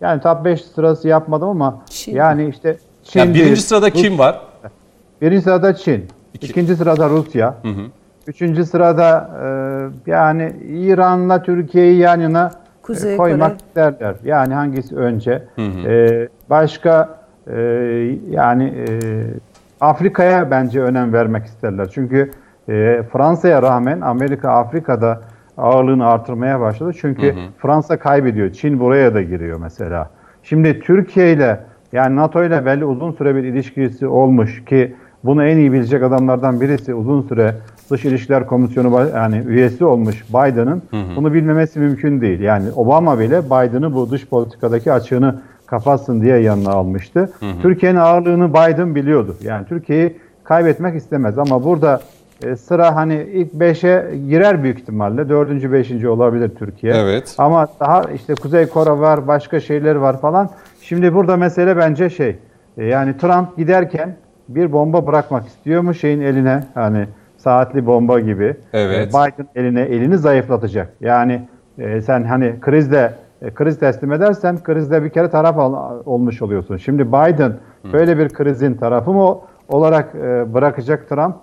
Yani 0.00 0.20
top 0.22 0.44
5 0.44 0.64
sırası 0.64 1.08
yapmadım 1.08 1.48
ama 1.48 1.82
Çin. 1.90 2.14
yani 2.14 2.48
işte 2.48 2.76
Çin 3.04 3.20
Yani 3.20 3.34
birinci 3.34 3.62
sırada 3.62 3.90
kim 3.90 4.18
var? 4.18 4.40
Birinci 5.20 5.42
sırada 5.42 5.74
Çin. 5.76 6.08
İki. 6.34 6.46
ikinci 6.46 6.76
sırada 6.76 7.08
Rusya. 7.08 7.54
Üçüncü 8.26 8.64
sırada 8.64 9.30
e, 10.06 10.10
yani 10.10 10.52
İran'la 10.68 11.42
Türkiye'yi 11.42 11.98
yan 11.98 12.20
yana 12.20 12.46
e, 12.46 12.82
Kuzey 12.82 13.16
koymak 13.16 13.50
Kore. 13.50 13.58
isterler. 13.68 14.14
Yani 14.24 14.54
hangisi 14.54 14.96
önce? 14.96 15.42
E, 15.58 16.28
başka 16.50 17.21
e, 17.46 17.60
yani 18.30 18.64
e, 18.64 18.84
Afrika'ya 19.80 20.50
bence 20.50 20.80
önem 20.80 21.12
vermek 21.12 21.44
isterler. 21.44 21.88
Çünkü 21.94 22.30
e, 22.68 23.02
Fransa'ya 23.12 23.62
rağmen 23.62 24.00
Amerika 24.00 24.50
Afrika'da 24.50 25.20
ağırlığını 25.58 26.06
artırmaya 26.06 26.60
başladı. 26.60 26.92
Çünkü 27.00 27.34
Fransa 27.58 27.98
kaybediyor. 27.98 28.52
Çin 28.52 28.80
buraya 28.80 29.14
da 29.14 29.22
giriyor 29.22 29.58
mesela. 29.60 30.10
Şimdi 30.42 30.80
Türkiye 30.80 31.32
ile 31.32 31.60
yani 31.92 32.16
NATO 32.16 32.44
ile 32.44 32.66
belli 32.66 32.84
uzun 32.84 33.12
süre 33.12 33.36
bir 33.36 33.44
ilişkisi 33.44 34.06
olmuş 34.06 34.64
ki 34.64 34.94
bunu 35.24 35.44
en 35.44 35.56
iyi 35.56 35.72
bilecek 35.72 36.02
adamlardan 36.02 36.60
birisi 36.60 36.94
uzun 36.94 37.22
süre 37.22 37.54
Dış 37.90 38.04
İlişkiler 38.04 38.46
Komisyonu 38.46 39.08
yani 39.14 39.42
üyesi 39.46 39.84
olmuş 39.84 40.24
Biden'ın 40.28 40.82
bunu 41.16 41.34
bilmemesi 41.34 41.78
mümkün 41.78 42.20
değil. 42.20 42.40
Yani 42.40 42.70
Obama 42.76 43.18
bile 43.18 43.44
Biden'ı 43.44 43.94
bu 43.94 44.10
dış 44.10 44.26
politikadaki 44.26 44.92
açığını 44.92 45.42
kapatsın 45.76 46.20
diye 46.20 46.38
yanına 46.38 46.70
almıştı. 46.70 47.30
Türkiye'nin 47.62 47.98
ağırlığını 47.98 48.50
Biden 48.50 48.94
biliyordu. 48.94 49.36
Yani 49.42 49.66
Türkiye'yi 49.66 50.16
kaybetmek 50.44 50.96
istemez 50.96 51.38
ama 51.38 51.64
burada 51.64 52.00
e, 52.44 52.56
sıra 52.56 52.96
hani 52.96 53.26
ilk 53.32 53.52
5'e 53.52 54.16
girer 54.28 54.62
büyük 54.62 54.78
ihtimalle. 54.78 55.28
4. 55.28 55.72
5. 55.72 56.04
olabilir 56.04 56.48
Türkiye. 56.58 56.94
Evet. 56.94 57.34
Ama 57.38 57.66
daha 57.80 58.02
işte 58.02 58.34
Kuzey 58.34 58.66
Kore 58.66 58.90
var, 58.90 59.26
başka 59.28 59.60
şeyler 59.60 59.94
var 59.94 60.20
falan. 60.20 60.50
Şimdi 60.80 61.14
burada 61.14 61.36
mesele 61.36 61.76
bence 61.76 62.10
şey. 62.10 62.36
e, 62.78 62.84
Yani 62.84 63.16
Trump 63.16 63.56
giderken 63.56 64.16
bir 64.48 64.72
bomba 64.72 65.06
bırakmak 65.06 65.46
istiyor 65.46 65.82
mu 65.82 65.94
şeyin 65.94 66.20
eline? 66.20 66.60
Hani 66.74 67.06
saatli 67.36 67.86
bomba 67.86 68.20
gibi. 68.20 68.54
Evet. 68.72 69.06
E, 69.06 69.08
Biden 69.08 69.46
eline 69.54 69.80
elini 69.82 70.18
zayıflatacak. 70.18 70.92
Yani 71.00 71.42
e, 71.78 72.00
sen 72.00 72.24
hani 72.24 72.54
krizde 72.60 73.12
e, 73.42 73.50
kriz 73.54 73.78
teslim 73.78 74.12
edersen 74.12 74.62
krizde 74.62 75.02
bir 75.04 75.10
kere 75.10 75.30
taraf 75.30 75.58
al- 75.58 76.02
olmuş 76.06 76.42
oluyorsun. 76.42 76.76
Şimdi 76.76 77.08
Biden 77.08 77.52
böyle 77.92 78.18
bir 78.18 78.28
krizin 78.28 78.74
tarafı 78.74 79.12
mı 79.12 79.38
olarak 79.68 80.14
e, 80.14 80.54
bırakacak 80.54 81.08
Trump? 81.08 81.34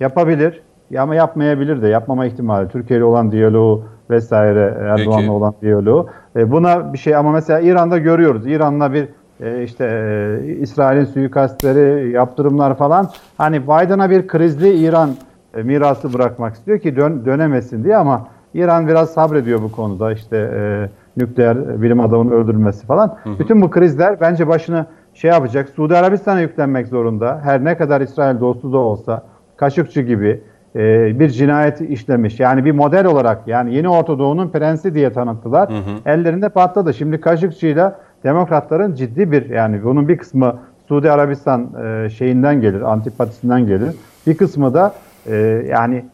Yapabilir. 0.00 0.62
Ya 0.90 1.02
Ama 1.02 1.14
yapmayabilir 1.14 1.82
de 1.82 1.88
yapmama 1.88 2.26
ihtimali. 2.26 2.68
Türkiye 2.68 2.98
ile 2.98 3.04
olan 3.04 3.32
diyaloğu 3.32 3.84
vesaire 4.10 4.74
Erdoğan'la 4.80 5.16
Peki. 5.20 5.30
olan 5.30 5.54
diyaloğu. 5.62 6.06
E, 6.36 6.50
buna 6.50 6.92
bir 6.92 6.98
şey 6.98 7.16
ama 7.16 7.32
mesela 7.32 7.60
İran'da 7.60 7.98
görüyoruz. 7.98 8.46
İran'la 8.46 8.92
bir 8.92 9.08
e, 9.40 9.62
işte 9.62 9.84
e, 9.84 10.52
İsrail'in 10.52 11.04
suikastleri, 11.04 12.10
yaptırımlar 12.10 12.76
falan. 12.76 13.08
Hani 13.38 13.62
Biden'a 13.62 14.10
bir 14.10 14.26
krizli 14.26 14.68
İran 14.70 15.10
e, 15.56 15.62
mirası 15.62 16.14
bırakmak 16.14 16.54
istiyor 16.54 16.78
ki 16.78 16.96
dön, 16.96 17.24
dönemesin 17.24 17.84
diye 17.84 17.96
ama 17.96 18.26
İran 18.54 18.88
biraz 18.88 19.10
sabrediyor 19.10 19.62
bu 19.62 19.72
konuda. 19.72 20.12
İşte 20.12 20.36
e, 20.36 20.88
nükleer 21.18 21.82
bilim 21.82 22.00
adamının 22.00 22.30
öldürülmesi 22.30 22.86
falan. 22.86 23.16
Bütün 23.38 23.62
bu 23.62 23.70
krizler 23.70 24.20
bence 24.20 24.48
başını 24.48 24.86
şey 25.14 25.30
yapacak. 25.30 25.68
Suudi 25.68 25.96
Arabistan'a 25.96 26.40
yüklenmek 26.40 26.86
zorunda. 26.86 27.40
Her 27.44 27.64
ne 27.64 27.76
kadar 27.76 28.00
İsrail 28.00 28.40
dostu 28.40 28.72
da 28.72 28.78
olsa 28.78 29.22
Kaşıkçı 29.56 30.00
gibi 30.00 30.40
e, 30.76 31.18
bir 31.20 31.28
cinayet 31.28 31.80
işlemiş. 31.80 32.40
Yani 32.40 32.64
bir 32.64 32.72
model 32.72 33.06
olarak 33.06 33.48
yani 33.48 33.74
yeni 33.74 33.88
Orta 33.88 34.18
Doğu'nun 34.18 34.48
prensi 34.50 34.94
diye 34.94 35.12
tanıttılar. 35.12 35.68
Ellerinde 36.06 36.48
patladı. 36.48 36.94
Şimdi 36.94 37.20
Kaşıkçı'yla 37.20 38.00
demokratların 38.24 38.94
ciddi 38.94 39.32
bir 39.32 39.50
yani 39.50 39.84
bunun 39.84 40.08
bir 40.08 40.18
kısmı 40.18 40.58
Suudi 40.88 41.10
Arabistan 41.10 41.68
e, 41.84 42.08
şeyinden 42.10 42.60
gelir, 42.60 42.80
antipatisinden 42.80 43.66
gelir. 43.66 43.90
Bir 44.26 44.36
kısmı 44.36 44.74
da 44.74 44.92
e, 45.26 45.36
yani 45.70 46.04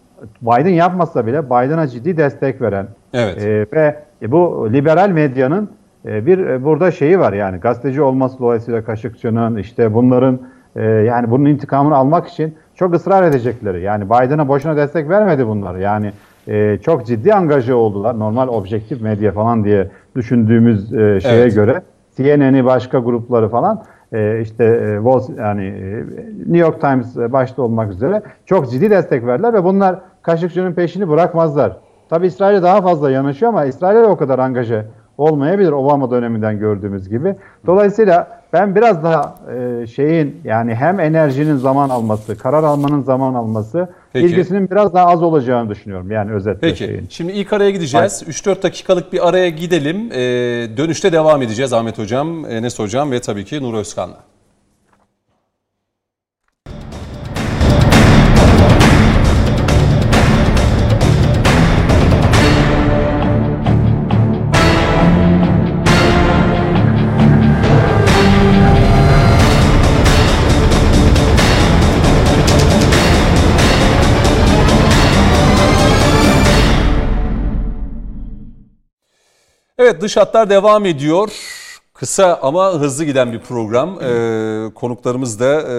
Biden 0.43 0.71
yapmasa 0.71 1.27
bile 1.27 1.47
Biden'a 1.47 1.87
ciddi 1.87 2.17
destek 2.17 2.63
veren 2.63 2.87
Evet. 3.13 3.45
e, 3.45 3.67
ve 3.73 3.97
bu 4.33 4.69
liberal 4.73 5.11
medyanın 5.11 5.71
e, 6.07 6.27
bir 6.27 6.39
e, 6.39 6.65
burada 6.65 6.91
şeyi 6.91 7.19
var 7.19 7.33
yani 7.33 7.59
gazeteci 7.59 8.03
olması 8.03 8.39
dolayısıyla 8.39 8.85
Kaşıkçı'nın 8.85 9.57
işte 9.57 9.95
bunların 9.95 10.41
e, 10.77 10.83
yani 10.83 11.31
bunun 11.31 11.45
intikamını 11.45 11.97
almak 11.97 12.29
için 12.29 12.55
çok 12.75 12.95
ısrar 12.95 13.23
edecekleri. 13.23 13.83
Yani 13.83 14.05
Biden'a 14.05 14.49
boşuna 14.49 14.77
destek 14.77 15.09
vermedi 15.09 15.47
bunlar. 15.47 15.75
Yani 15.77 16.13
e, 16.49 16.79
çok 16.79 17.07
ciddi 17.07 17.35
angaje 17.35 17.75
oldular. 17.75 18.19
Normal 18.19 18.49
objektif 18.49 19.03
medya 19.03 19.33
falan 19.33 19.65
diye 19.65 19.91
düşündüğümüz 20.17 20.95
e, 20.95 21.21
şeye 21.21 21.43
Evet. 21.43 21.55
göre 21.55 21.83
CNN'i 22.17 22.65
başka 22.65 22.99
grupları 22.99 23.49
falan 23.49 23.83
e, 24.13 24.41
işte 24.41 24.65
e, 24.65 24.97
Wall, 24.97 25.37
yani 25.39 25.65
e, 25.65 26.05
New 26.39 26.59
York 26.59 26.81
Times 26.81 27.17
e, 27.17 27.33
başta 27.33 27.63
olmak 27.63 27.91
üzere 27.91 28.23
çok 28.47 28.71
ciddi 28.71 28.91
destek 28.91 29.27
verdiler 29.27 29.55
ve 29.55 29.65
bunlar 29.65 30.01
Kaşıkçı'nın 30.23 30.73
peşini 30.73 31.09
bırakmazlar. 31.09 31.77
Tabi 32.15 32.27
İsrail'e 32.27 32.63
daha 32.63 32.83
fazla 32.83 33.11
yanaşıyor 33.11 33.49
ama 33.49 33.65
İsrail'e 33.65 34.03
de 34.03 34.07
o 34.07 34.17
kadar 34.17 34.39
angaje 34.39 34.87
olmayabilir 35.19 35.73
Obama 35.73 36.11
döneminden 36.11 36.59
gördüğümüz 36.59 37.09
gibi. 37.09 37.35
Dolayısıyla 37.67 38.41
ben 38.53 38.75
biraz 38.75 39.05
daha 39.05 39.35
e, 39.57 39.87
şeyin 39.87 40.41
yani 40.45 40.75
hem 40.75 41.01
enerjinin 41.01 41.57
zaman 41.57 41.91
alması, 41.91 42.39
karar 42.39 42.63
almanın 42.65 43.03
zaman 43.03 43.35
alması 43.35 43.89
Peki. 44.13 44.27
ilgisinin 44.27 44.71
biraz 44.71 44.95
daha 44.95 45.07
az 45.07 45.23
olacağını 45.23 45.71
düşünüyorum. 45.71 46.11
Yani 46.11 46.33
özetle 46.33 46.61
Peki 46.61 46.79
şeyin. 46.79 47.07
şimdi 47.11 47.33
ilk 47.33 47.53
araya 47.53 47.71
gideceğiz. 47.71 48.23
3-4 48.29 48.63
dakikalık 48.63 49.13
bir 49.13 49.29
araya 49.29 49.49
gidelim. 49.49 50.13
Ee, 50.13 50.17
dönüşte 50.77 51.13
devam 51.13 51.43
edeceğiz 51.43 51.73
Ahmet 51.73 51.99
Hocam, 51.99 52.45
Enes 52.45 52.79
Hocam 52.79 53.11
ve 53.11 53.21
tabii 53.21 53.45
ki 53.45 53.63
Nur 53.63 53.75
Özkan'la. 53.75 54.34
Evet 79.79 80.01
dış 80.01 80.17
hatlar 80.17 80.51
devam 80.51 80.87
ediyor. 80.87 81.29
Kısa 81.95 82.39
ama 82.43 82.73
hızlı 82.73 83.05
giden 83.05 83.33
bir 83.33 83.39
program. 83.39 84.01
Ee, 84.03 84.71
konuklarımız 84.75 85.41
da 85.41 85.63
e, 85.63 85.77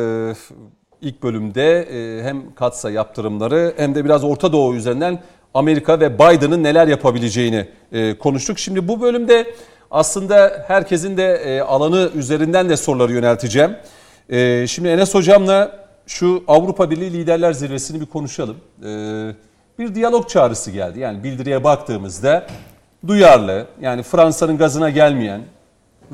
ilk 1.01 1.23
bölümde 1.23 1.81
e, 1.81 2.23
hem 2.23 2.55
katsa 2.55 2.91
yaptırımları 2.91 3.73
hem 3.77 3.95
de 3.95 4.05
biraz 4.05 4.23
Orta 4.23 4.53
Doğu 4.53 4.75
üzerinden 4.75 5.19
Amerika 5.53 5.99
ve 5.99 6.15
Biden'ın 6.15 6.63
neler 6.63 6.88
yapabileceğini 6.88 7.67
e, 7.91 8.17
konuştuk. 8.17 8.60
Şimdi 8.60 8.88
bu 8.88 9.01
bölümde 9.01 9.53
aslında 9.91 10.65
herkesin 10.67 11.17
de 11.17 11.34
e, 11.34 11.62
alanı 11.62 12.10
üzerinden 12.15 12.69
de 12.69 12.77
soruları 12.77 13.13
yönelteceğim. 13.13 13.75
E, 14.29 14.67
şimdi 14.67 14.89
Enes 14.89 15.15
Hocam'la 15.15 15.88
şu 16.08 16.43
Avrupa 16.47 16.91
Birliği 16.91 17.13
Liderler 17.13 17.53
Zirvesi'ni 17.53 18.01
bir 18.01 18.05
konuşalım. 18.05 18.58
E, 18.86 18.89
bir 19.79 19.95
diyalog 19.95 20.29
çağrısı 20.29 20.71
geldi. 20.71 20.99
Yani 20.99 21.23
bildiriye 21.23 21.63
baktığımızda 21.63 22.47
duyarlı, 23.08 23.68
yani 23.82 24.04
Fransa'nın 24.04 24.58
gazına 24.58 24.89
gelmeyen, 24.89 25.41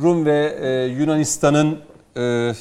Rum 0.01 0.25
ve 0.25 0.57
e, 0.61 0.85
Yunanistan'ın 0.85 1.79
e, 2.17 2.51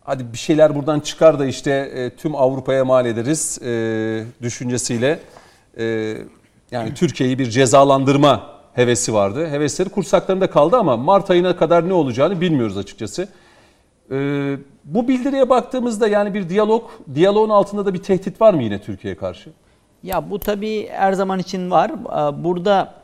hadi 0.00 0.32
bir 0.32 0.38
şeyler 0.38 0.74
buradan 0.74 1.00
çıkar 1.00 1.38
da 1.38 1.46
işte 1.46 1.70
e, 1.70 2.10
tüm 2.10 2.36
Avrupa'ya 2.36 2.84
mal 2.84 3.06
ederiz 3.06 3.58
e, 3.62 4.24
düşüncesiyle 4.42 5.18
e, 5.78 6.16
yani 6.70 6.94
Türkiye'yi 6.94 7.38
bir 7.38 7.50
cezalandırma 7.50 8.56
hevesi 8.74 9.14
vardı. 9.14 9.48
Hevesleri 9.48 9.88
kursaklarında 9.88 10.50
kaldı 10.50 10.76
ama 10.76 10.96
Mart 10.96 11.30
ayına 11.30 11.56
kadar 11.56 11.88
ne 11.88 11.92
olacağını 11.92 12.40
bilmiyoruz 12.40 12.76
açıkçası. 12.76 13.28
E, 14.10 14.16
bu 14.84 15.08
bildiriye 15.08 15.48
baktığımızda 15.48 16.08
yani 16.08 16.34
bir 16.34 16.48
diyalog, 16.48 16.90
diyaloğun 17.14 17.50
altında 17.50 17.86
da 17.86 17.94
bir 17.94 18.02
tehdit 18.02 18.40
var 18.40 18.54
mı 18.54 18.62
yine 18.62 18.82
Türkiye'ye 18.82 19.16
karşı? 19.16 19.50
Ya 20.06 20.30
bu 20.30 20.38
tabii 20.38 20.88
her 20.88 21.12
zaman 21.12 21.38
için 21.38 21.70
var. 21.70 21.90
Aa, 22.08 22.44
Burada 22.44 22.94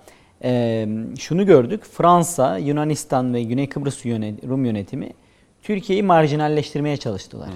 e, 0.45 0.87
şunu 1.19 1.47
gördük. 1.47 1.85
Fransa, 1.85 2.59
Yunanistan 2.59 3.35
ve 3.35 3.43
Güney 3.43 3.69
Kıbrıs 3.69 4.05
yönet- 4.05 4.49
Rum 4.49 4.65
yönetimi 4.65 5.11
Türkiye'yi 5.63 6.03
marjinalleştirmeye 6.03 6.97
çalıştılar. 6.97 7.49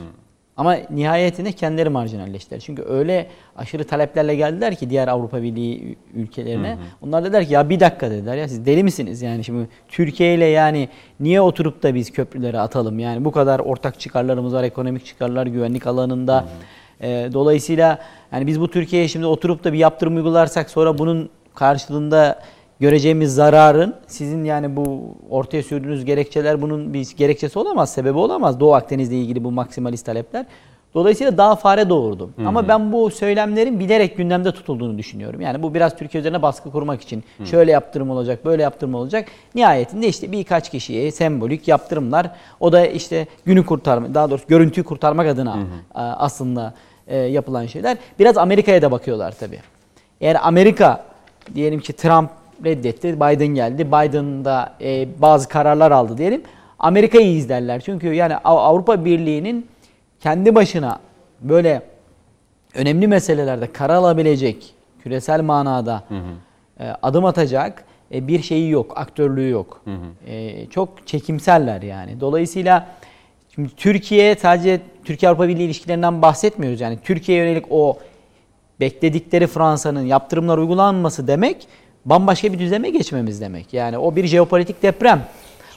Ama 0.56 0.76
nihayetinde 0.90 1.52
kendileri 1.52 1.88
marjinalleştiler. 1.88 2.60
Çünkü 2.60 2.82
öyle 2.82 3.26
aşırı 3.56 3.84
taleplerle 3.84 4.34
geldiler 4.34 4.74
ki 4.76 4.90
diğer 4.90 5.08
Avrupa 5.08 5.42
Birliği 5.42 5.96
ülkelerine. 6.14 6.78
Onlar 7.02 7.24
dediler 7.24 7.46
ki 7.46 7.52
ya 7.54 7.70
bir 7.70 7.80
dakika 7.80 8.10
dediler 8.10 8.36
ya 8.36 8.48
siz 8.48 8.66
deli 8.66 8.82
misiniz 8.84 9.22
yani 9.22 9.44
şimdi 9.44 9.68
Türkiye 9.88 10.34
ile 10.34 10.44
yani 10.44 10.88
niye 11.20 11.40
oturup 11.40 11.82
da 11.82 11.94
biz 11.94 12.10
köprüleri 12.12 12.60
atalım 12.60 12.98
yani 12.98 13.24
bu 13.24 13.32
kadar 13.32 13.60
ortak 13.60 14.00
çıkarlarımız 14.00 14.54
var 14.54 14.64
ekonomik 14.64 15.06
çıkarlar 15.06 15.46
güvenlik 15.46 15.86
alanında. 15.86 16.44
Ee, 17.00 17.30
dolayısıyla 17.32 17.98
yani 18.32 18.46
biz 18.46 18.60
bu 18.60 18.70
Türkiye'ye 18.70 19.08
şimdi 19.08 19.26
oturup 19.26 19.64
da 19.64 19.72
bir 19.72 19.78
yaptırım 19.78 20.16
uygularsak 20.16 20.70
sonra 20.70 20.98
bunun 20.98 21.30
karşılığında 21.54 22.40
göreceğimiz 22.80 23.34
zararın 23.34 23.94
sizin 24.06 24.44
yani 24.44 24.76
bu 24.76 25.04
ortaya 25.30 25.62
sürdüğünüz 25.62 26.04
gerekçeler 26.04 26.62
bunun 26.62 26.94
bir 26.94 27.08
gerekçesi 27.16 27.58
olamaz, 27.58 27.92
sebebi 27.92 28.18
olamaz. 28.18 28.60
Doğu 28.60 28.74
Akdeniz'le 28.74 29.12
ilgili 29.12 29.44
bu 29.44 29.50
maksimalist 29.50 30.06
talepler. 30.06 30.46
Dolayısıyla 30.96 31.38
daha 31.38 31.56
fare 31.56 31.88
doğurdu. 31.88 32.30
Ama 32.46 32.68
ben 32.68 32.92
bu 32.92 33.10
söylemlerin 33.10 33.80
bilerek 33.80 34.16
gündemde 34.16 34.52
tutulduğunu 34.52 34.98
düşünüyorum. 34.98 35.40
Yani 35.40 35.62
bu 35.62 35.74
biraz 35.74 35.96
Türkiye 35.96 36.20
üzerine 36.20 36.42
baskı 36.42 36.70
kurmak 36.70 37.02
için. 37.02 37.24
Şöyle 37.44 37.72
yaptırım 37.72 38.10
olacak, 38.10 38.44
böyle 38.44 38.62
yaptırım 38.62 38.94
olacak. 38.94 39.28
Nihayetinde 39.54 40.08
işte 40.08 40.32
birkaç 40.32 40.70
kişiye 40.70 41.10
sembolik 41.10 41.68
yaptırımlar. 41.68 42.30
O 42.60 42.72
da 42.72 42.86
işte 42.86 43.26
günü 43.44 43.66
kurtarma, 43.66 44.14
daha 44.14 44.30
doğrusu 44.30 44.44
görüntüyü 44.48 44.84
kurtarmak 44.84 45.26
adına 45.26 45.58
a, 45.94 46.02
aslında 46.02 46.74
e, 47.06 47.16
yapılan 47.18 47.66
şeyler. 47.66 47.96
Biraz 48.18 48.38
Amerika'ya 48.38 48.82
da 48.82 48.90
bakıyorlar 48.90 49.34
tabii. 49.40 49.60
Eğer 50.20 50.36
Amerika 50.42 51.04
diyelim 51.54 51.80
ki 51.80 51.92
Trump 51.92 52.30
reddetti, 52.64 53.16
Biden 53.20 53.46
geldi. 53.48 53.86
Biden 53.86 54.44
da 54.44 54.72
e, 54.80 55.08
bazı 55.22 55.48
kararlar 55.48 55.90
aldı 55.90 56.18
diyelim. 56.18 56.42
Amerika'yı 56.78 57.30
izlerler. 57.36 57.80
Çünkü 57.80 58.12
yani 58.14 58.36
Av- 58.36 58.56
Avrupa 58.70 59.04
Birliği'nin 59.04 59.66
kendi 60.26 60.54
başına 60.54 60.98
böyle 61.40 61.82
önemli 62.74 63.06
meselelerde 63.06 63.72
karar 63.72 63.94
alabilecek, 63.94 64.74
küresel 65.02 65.40
manada 65.40 66.04
e, 66.80 66.88
adım 67.02 67.24
atacak 67.24 67.84
e, 68.14 68.28
bir 68.28 68.42
şeyi 68.42 68.70
yok, 68.70 68.92
aktörlüğü 68.96 69.50
yok. 69.50 69.84
E, 70.26 70.66
çok 70.66 71.06
çekimseller 71.06 71.82
yani. 71.82 72.20
Dolayısıyla 72.20 72.86
şimdi 73.54 73.68
Türkiye 73.76 74.34
sadece 74.34 74.80
Türkiye-Avrupa 75.04 75.48
Birliği 75.48 75.64
ilişkilerinden 75.64 76.22
bahsetmiyoruz. 76.22 76.80
Yani 76.80 76.98
Türkiye'ye 77.04 77.44
yönelik 77.44 77.66
o 77.70 77.98
bekledikleri 78.80 79.46
Fransa'nın 79.46 80.04
yaptırımlar 80.06 80.58
uygulanması 80.58 81.26
demek 81.26 81.68
bambaşka 82.04 82.52
bir 82.52 82.58
düzleme 82.58 82.90
geçmemiz 82.90 83.40
demek. 83.40 83.72
Yani 83.72 83.98
o 83.98 84.16
bir 84.16 84.26
jeopolitik 84.26 84.82
deprem. 84.82 85.26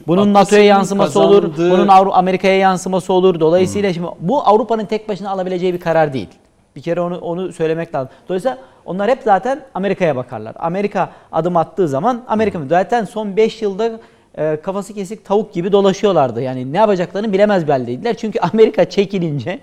Bunun 0.08 0.34
NATO'ya 0.34 0.64
yansıması 0.64 1.20
olur, 1.20 1.42
kazandı. 1.42 1.72
bunun 1.72 1.88
Amerika'ya 1.88 2.58
yansıması 2.58 3.14
olur. 3.14 3.40
Dolayısıyla 3.40 3.94
şimdi 3.94 4.08
bu 4.20 4.42
Avrupa'nın 4.48 4.86
tek 4.86 5.10
başına 5.10 5.30
alabileceği 5.30 5.74
bir 5.74 5.80
karar 5.80 6.14
değil. 6.14 6.28
Bir 6.76 6.82
kere 6.82 7.02
onu 7.02 7.18
onu 7.18 7.54
söylemek 7.54 7.96
lazım. 7.96 8.10
Dolayısıyla 8.30 8.58
onlar 8.86 9.10
hep 9.10 9.20
zaten 9.24 9.62
Amerika'ya 9.74 10.16
bakarlar. 10.16 10.56
Amerika 10.60 11.10
adım 11.32 11.58
attığı 11.58 11.88
zaman 11.88 12.22
Amerika 12.28 12.60
mı? 12.60 12.66
Zaten 12.70 13.06
son 13.06 13.38
5 13.38 13.62
yılda 13.62 13.92
e, 14.38 14.60
kafası 14.62 14.94
kesik 14.94 15.26
tavuk 15.26 15.54
gibi 15.54 15.72
dolaşıyorlardı. 15.72 16.42
Yani 16.42 16.74
ne 16.74 16.78
yapacaklarını 16.78 17.34
bilemez 17.34 17.68
bir 17.68 17.72
haldeydiler. 17.72 18.14
Çünkü 18.18 18.40
Amerika 18.54 18.90
çekilince 18.90 19.60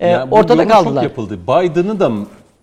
e, 0.00 0.08
Yani 0.08 0.30
ortada 0.34 0.62
yorum 0.62 0.74
çok 0.74 0.84
kaldılar. 0.84 1.02
yapıldı. 1.02 1.38
Biden'ı 1.48 2.00
da 2.00 2.10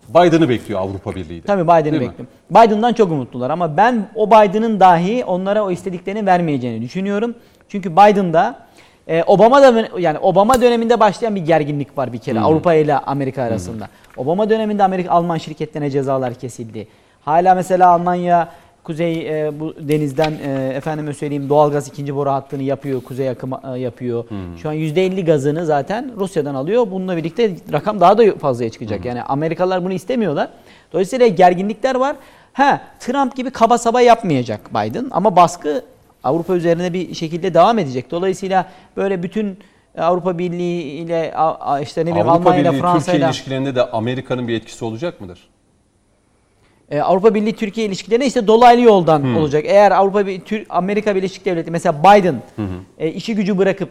Biden'ı 0.10 0.50
bekliyor 0.50 0.80
Avrupa 0.82 1.16
Birliği 1.16 1.44
de. 1.44 1.46
Tabii 1.48 1.64
Biden'ı 1.64 1.94
bekliyorum. 2.00 2.28
Biden'dan 2.52 2.94
çok 2.94 3.12
umutlular 3.12 3.50
ama 3.50 3.78
ben 3.78 4.08
o 4.16 4.28
Biden'ın 4.28 4.80
dahi 4.80 5.26
onlara 5.26 5.64
o 5.64 5.72
istediklerini 5.72 6.26
vermeyeceğini 6.26 6.82
düşünüyorum. 6.82 7.36
Çünkü 7.70 7.92
Biden'da 7.92 8.60
e, 9.08 9.24
Obama 9.24 9.62
da 9.62 9.88
yani 10.00 10.20
Obama 10.20 10.62
döneminde 10.62 11.00
başlayan 11.00 11.36
bir 11.36 11.42
gerginlik 11.46 11.98
var 11.98 12.14
bir 12.14 12.18
kere 12.18 12.40
Avrupa 12.40 12.74
ile 12.74 12.98
Amerika 12.98 13.44
arasında. 13.44 13.88
Obama 14.18 14.50
döneminde 14.50 14.84
Amerika 14.84 15.12
Alman 15.12 15.38
şirketlerine 15.38 15.90
cezalar 15.90 16.34
kesildi. 16.34 16.88
Hala 17.26 17.56
mesela 17.56 17.90
Almanya 17.90 18.50
Kuzey 18.86 19.48
e, 19.48 19.60
bu 19.60 19.74
denizden 19.80 20.32
e, 20.32 20.74
efendime 20.76 21.14
söyleyeyim 21.14 21.50
doğalgaz 21.50 21.88
ikinci 21.88 22.16
boru 22.16 22.30
hattını 22.30 22.64
yapıyor, 22.64 23.02
kuzey 23.02 23.30
akım 23.30 23.52
e, 23.54 23.80
yapıyor. 23.80 24.26
Şu 24.62 24.70
an 24.70 24.76
%50 24.76 25.26
gazını 25.26 25.66
zaten 25.66 26.12
Rusya'dan 26.18 26.56
alıyor. 26.56 26.88
Bununla 26.92 27.18
birlikte 27.18 27.56
rakam 27.72 28.00
daha 28.00 28.18
da 28.18 28.36
fazlaya 28.36 28.70
çıkacak. 28.70 29.06
Yani 29.06 29.24
Amerikalılar 29.24 29.84
bunu 29.84 29.94
istemiyorlar. 29.94 30.50
Dolayısıyla 30.94 31.28
gerginlikler 31.28 31.96
var. 31.96 32.16
Ha 32.54 32.82
Trump 33.00 33.36
gibi 33.36 33.50
kaba 33.50 33.78
saba 33.78 34.02
yapmayacak 34.02 34.70
Biden 34.70 35.08
ama 35.12 35.36
baskı 35.36 35.84
Avrupa 36.24 36.56
üzerine 36.56 36.94
bir 36.94 37.16
şekilde 37.16 37.54
devam 37.54 37.80
edecek. 37.80 38.12
Dolayısıyla 38.12 38.66
böyle 38.98 39.24
bütün 39.24 39.58
Avrupa 39.98 40.38
Birliği 40.38 40.82
ile 40.84 41.34
işte 41.82 42.02
ne 42.02 42.10
bileyim 42.10 42.30
Avrupa 42.30 42.50
Almanya 42.50 42.72
ile 42.72 42.82
Fransa 42.82 43.00
Türkiye 43.00 43.18
ile 43.18 43.26
ilişkilerinde 43.26 43.76
de 43.76 43.92
Amerika'nın 43.92 44.48
bir 44.48 44.54
etkisi 44.54 44.86
olacak 44.86 45.22
mıdır? 45.22 45.40
E, 46.92 47.00
Avrupa 47.02 47.36
Birliği 47.36 47.54
Türkiye 47.54 47.88
ilişkilerine 47.88 48.26
işte 48.26 48.48
dolaylı 48.48 48.82
yoldan 48.82 49.36
olacak. 49.36 49.64
Eğer 49.68 49.92
Avrupa 49.92 50.28
Bir- 50.28 50.40
Tür- 50.42 50.66
Amerika 50.70 51.16
Birleşik 51.16 51.46
Devletleri 51.46 51.72
mesela 51.72 52.04
Biden 52.04 52.36
e, 53.00 53.08
işi 53.12 53.36
gücü 53.36 53.58
bırakıp 53.58 53.90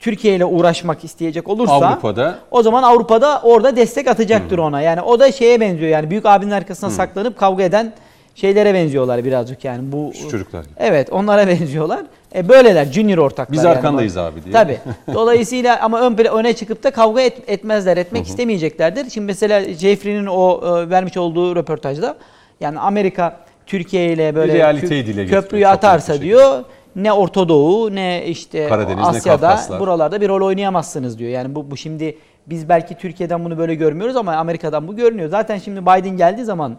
Türkiye 0.00 0.34
ile 0.36 0.44
uğraşmak 0.44 1.04
isteyecek 1.04 1.48
olursa 1.48 1.72
Avrupa'da 1.88 2.38
o 2.50 2.62
zaman 2.62 2.82
Avrupa'da 2.82 3.40
orada 3.44 3.76
destek 3.76 4.08
atacaktır 4.08 4.58
ona. 4.58 4.80
Yani 4.80 5.00
o 5.00 5.20
da 5.20 5.32
şeye 5.32 5.60
benziyor 5.60 5.90
yani 5.90 6.10
büyük 6.10 6.26
abinin 6.26 6.50
arkasına 6.50 6.90
saklanıp 6.90 7.38
kavga 7.38 7.62
eden 7.62 7.92
şeylere 8.34 8.74
benziyorlar 8.74 9.24
birazcık 9.24 9.64
yani 9.64 9.92
bu 9.92 10.12
Şu 10.14 10.28
çocuklar. 10.30 10.64
Evet 10.76 11.08
onlara 11.12 11.46
benziyorlar. 11.48 12.00
E, 12.34 12.48
böyleler 12.48 12.84
junior 12.84 13.18
ortaklar. 13.18 13.52
Biz 13.52 13.64
yani. 13.64 13.76
arkandayız 13.76 14.16
abi 14.16 14.44
diye. 14.44 14.52
Tabii. 14.52 14.78
Dolayısıyla 15.14 15.80
ama 15.82 16.00
ön 16.00 16.16
öne 16.18 16.52
çıkıp 16.52 16.82
da 16.82 16.90
kavga 16.90 17.20
et- 17.20 17.42
etmezler, 17.50 17.96
etmek 17.96 18.26
istemeyeceklerdir. 18.26 19.10
Şimdi 19.10 19.26
mesela 19.26 19.74
Jeffrey'nin 19.74 20.26
o 20.26 20.60
e, 20.64 20.90
vermiş 20.90 21.16
olduğu 21.16 21.56
röportajda 21.56 22.16
yani 22.60 22.78
Amerika 22.78 23.36
Türkiye 23.66 24.12
ile 24.12 24.34
böyle 24.34 24.60
kö- 24.60 25.06
dile 25.06 25.26
köprüyü 25.26 25.68
atarsa 25.68 26.20
diyor 26.20 26.64
ne 26.96 27.12
Orta 27.12 27.48
Doğu 27.48 27.94
ne 27.94 28.24
işte 28.26 28.68
Karadeniz, 28.68 28.98
ne 28.98 29.02
Asya'da 29.04 29.48
Kafkaslar. 29.48 29.80
buralarda 29.80 30.20
bir 30.20 30.28
rol 30.28 30.46
oynayamazsınız 30.46 31.18
diyor. 31.18 31.30
Yani 31.30 31.54
bu, 31.54 31.70
bu 31.70 31.76
şimdi 31.76 32.18
biz 32.46 32.68
belki 32.68 32.94
Türkiye'den 32.94 33.44
bunu 33.44 33.58
böyle 33.58 33.74
görmüyoruz 33.74 34.16
ama 34.16 34.32
Amerika'dan 34.36 34.88
bu 34.88 34.96
görünüyor. 34.96 35.28
Zaten 35.28 35.58
şimdi 35.58 35.82
Biden 35.82 36.16
geldiği 36.16 36.44
zaman 36.44 36.76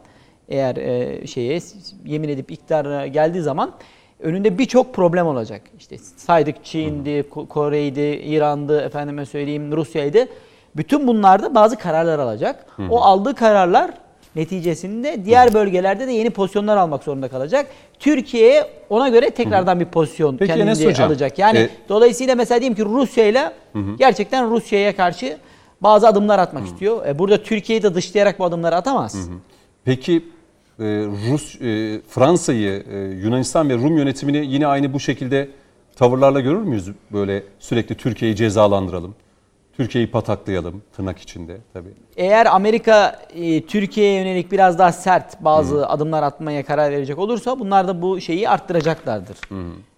eğer 0.50 0.76
e, 0.76 1.28
şeye 1.28 1.60
yemin 2.06 2.30
edip 2.30 2.52
iktidara 2.52 3.08
geldiği 3.08 3.42
zaman 3.42 3.72
önünde 4.24 4.58
birçok 4.58 4.94
problem 4.94 5.28
olacak. 5.28 5.62
İşte 5.80 5.98
saydık 6.18 6.66
Çin'di, 6.66 7.10
Ko- 7.10 7.48
Kore'ydi, 7.48 8.02
İran'dı, 8.02 8.82
efendime 8.82 9.26
söyleyeyim 9.26 9.72
Rusya'ydı. 9.78 10.28
Bütün 10.76 11.08
bunlarda 11.08 11.56
bazı 11.56 11.78
kararlar 11.78 12.20
alacak. 12.20 12.66
O 12.90 13.02
aldığı 13.02 13.36
kararlar 13.36 13.92
neticesinde 14.36 15.26
diğer 15.26 15.54
bölgelerde 15.54 16.08
de 16.08 16.12
yeni 16.12 16.30
pozisyonlar 16.30 16.78
almak 16.78 17.04
zorunda 17.04 17.28
kalacak. 17.28 17.68
Türkiye 18.00 18.68
ona 18.90 19.10
göre 19.10 19.30
tekrardan 19.30 19.80
bir 19.80 19.86
pozisyon 19.86 20.38
Peki 20.38 20.54
kendince 20.54 21.04
alacak. 21.06 21.40
Yani 21.40 21.58
e- 21.60 21.70
dolayısıyla 21.90 22.36
mesela 22.36 22.60
diyelim 22.62 22.76
ki 22.76 22.86
Rusya 22.86 23.26
ile 23.28 23.52
gerçekten 23.98 24.52
Rusya'ya 24.52 24.96
karşı 24.96 25.38
bazı 25.82 26.08
adımlar 26.08 26.40
atmak 26.40 26.66
istiyor. 26.66 27.06
E, 27.08 27.20
burada 27.20 27.44
Türkiye'yi 27.44 27.84
de 27.84 27.96
dışlayarak 27.96 28.40
bu 28.40 28.46
adımları 28.46 28.76
atamaz. 28.76 29.30
Peki 29.86 30.26
e, 30.80 30.84
Rus, 31.32 31.62
e, 31.62 32.02
Fransa'yı, 32.10 32.84
e, 32.92 32.98
Yunanistan 32.98 33.70
ve 33.70 33.74
Rum 33.74 33.98
yönetimini 33.98 34.46
yine 34.46 34.68
aynı 34.68 34.94
bu 34.94 35.00
şekilde 35.00 35.50
tavırlarla 35.96 36.40
görür 36.40 36.62
müyüz? 36.62 36.90
Böyle 37.12 37.44
sürekli 37.60 37.96
Türkiye'yi 37.96 38.36
cezalandıralım, 38.36 39.16
Türkiye'yi 39.78 40.12
pataklayalım 40.12 40.82
tırnak 40.96 41.20
içinde 41.20 41.58
tabii. 41.74 41.94
Eğer 42.18 42.46
Amerika 42.46 43.20
e, 43.36 43.66
Türkiye'ye 43.66 44.20
yönelik 44.20 44.52
biraz 44.52 44.80
daha 44.80 44.92
sert 44.92 45.44
bazı 45.44 45.88
adımlar 45.88 46.24
atmaya 46.24 46.66
karar 46.66 46.92
verecek 46.92 47.20
olursa 47.20 47.60
bunlar 47.60 47.88
da 47.88 48.02
bu 48.02 48.22
şeyi 48.22 48.50
arttıracaklardır. 48.50 49.38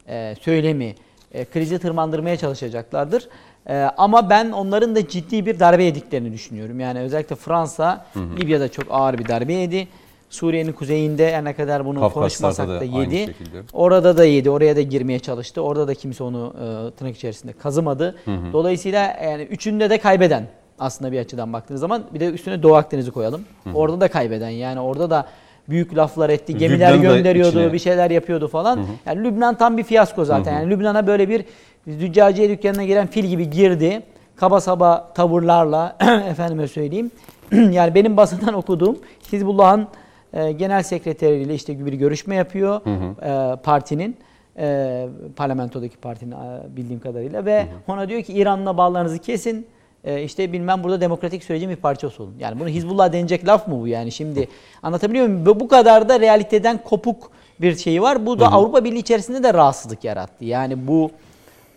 E, 0.07 0.35
söylemi, 0.41 0.95
e, 1.33 1.45
krizi 1.45 1.79
tırmandırmaya 1.79 2.38
çalışacaklardır. 2.38 3.29
E, 3.69 3.75
ama 3.97 4.29
ben 4.29 4.51
onların 4.51 4.95
da 4.95 5.07
ciddi 5.07 5.45
bir 5.45 5.59
darbe 5.59 5.83
yediklerini 5.83 6.33
düşünüyorum. 6.33 6.79
Yani 6.79 6.99
özellikle 6.99 7.35
Fransa 7.35 8.05
Libya'da 8.17 8.71
çok 8.71 8.85
ağır 8.89 9.17
bir 9.17 9.27
darbe 9.27 9.53
yedi. 9.53 9.88
Suriye'nin 10.29 10.71
kuzeyinde 10.71 11.33
her 11.35 11.43
ne 11.43 11.53
kadar 11.53 11.85
bunu 11.85 11.99
Kafkaslar'da 11.99 12.55
konuşmasak 12.55 12.81
da 12.81 12.99
yedi. 12.99 13.35
Orada 13.73 14.17
da 14.17 14.25
yedi. 14.25 14.49
Oraya 14.49 14.75
da 14.75 14.81
girmeye 14.81 15.19
çalıştı. 15.19 15.61
Orada 15.61 15.88
da 15.88 15.93
kimse 15.93 16.23
onu 16.23 16.53
e, 16.55 16.91
tırnak 16.91 17.15
içerisinde 17.15 17.53
kazımadı. 17.53 18.15
Dolayısıyla 18.53 19.17
yani 19.23 19.43
üçünde 19.43 19.89
de 19.89 19.97
kaybeden 19.97 20.47
aslında 20.79 21.11
bir 21.11 21.19
açıdan 21.19 21.53
baktığınız 21.53 21.81
zaman 21.81 22.03
bir 22.13 22.19
de 22.19 22.29
üstüne 22.29 22.63
Doğu 22.63 22.75
Akdeniz'i 22.75 23.11
koyalım. 23.11 23.45
Orada 23.73 24.01
da 24.01 24.07
kaybeden. 24.07 24.49
Yani 24.49 24.79
orada 24.79 25.09
da 25.09 25.27
büyük 25.69 25.97
laflar 25.97 26.29
etti. 26.29 26.57
Gemiler 26.57 26.93
Lübnan'ı 26.93 27.15
gönderiyordu, 27.15 27.73
bir 27.73 27.79
şeyler 27.79 28.11
yapıyordu 28.11 28.47
falan. 28.47 28.85
Yani 29.05 29.23
Lübnan 29.23 29.55
tam 29.55 29.77
bir 29.77 29.83
fiyasko 29.83 30.25
zaten. 30.25 30.53
Yani 30.53 30.69
Lübnan'a 30.69 31.07
böyle 31.07 31.29
bir 31.29 31.45
züccaciye 31.88 32.49
dükkanına 32.49 32.83
giren 32.83 33.07
fil 33.07 33.25
gibi 33.25 33.49
girdi. 33.49 34.01
Kaba 34.35 34.61
saba 34.61 35.11
tavırlarla 35.15 35.97
efendime 36.29 36.67
söyleyeyim. 36.67 37.11
yani 37.51 37.95
benim 37.95 38.17
basından 38.17 38.53
okuduğum 38.53 38.97
Hizbullah'ın 39.31 39.88
e, 40.36 40.52
genel 40.52 40.84
sekreteriyle 40.84 41.56
işte 41.56 41.86
bir 41.86 41.93
görüşme 41.93 42.36
yapıyor 42.36 42.82
e, 43.21 43.56
partinin 43.56 44.17
e, 44.58 45.08
parlamentodaki 45.36 45.98
partinin 45.98 46.32
e, 46.32 46.76
bildiğim 46.78 47.00
kadarıyla 47.00 47.45
ve 47.45 47.65
ona 47.88 48.10
diyor 48.10 48.21
ki 48.21 48.34
İran'la 48.34 48.78
bağlarınızı 48.78 49.19
kesin 49.19 49.67
e, 50.04 50.24
işte 50.24 50.54
bilmem 50.54 50.84
burada 50.84 51.02
demokratik 51.02 51.43
sürecin 51.43 51.69
bir 51.69 51.76
parçası 51.76 52.24
olun. 52.24 52.36
Yani 52.39 52.60
bunu 52.60 52.67
Hizbullah 52.67 53.13
denecek 53.13 53.48
laf 53.48 53.67
mı 53.67 53.82
bu 53.82 53.88
yani 53.88 54.12
şimdi 54.12 54.48
anlatabiliyor 54.84 55.28
muyum? 55.28 55.45
Bu 55.45 55.67
kadar 55.67 56.10
da 56.10 56.19
realiteden 56.19 56.84
kopuk 56.84 57.32
bir 57.62 57.76
şey 57.76 58.02
var. 58.02 58.26
Bu 58.26 58.39
da 58.39 58.52
Avrupa 58.52 58.84
Birliği 58.84 59.00
içerisinde 59.00 59.43
de 59.43 59.54
rahatsızlık 59.54 60.04
yarattı. 60.04 60.45
Yani 60.45 60.88
bu 60.88 61.12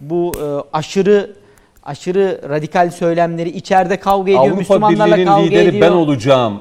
bu 0.00 0.32
e, 0.36 0.76
aşırı 0.76 1.36
aşırı 1.84 2.40
radikal 2.48 2.90
söylemleri 2.90 3.48
içeride 3.48 3.96
kavga 3.96 4.30
ediyor, 4.30 4.42
Avrupa 4.42 4.58
Müslümanlarla 4.58 5.06
Birliği'nin 5.06 5.26
kavga 5.26 5.42
lideri 5.46 5.68
ediyor. 5.68 5.86
ben 5.86 5.92
olacağım 5.92 6.60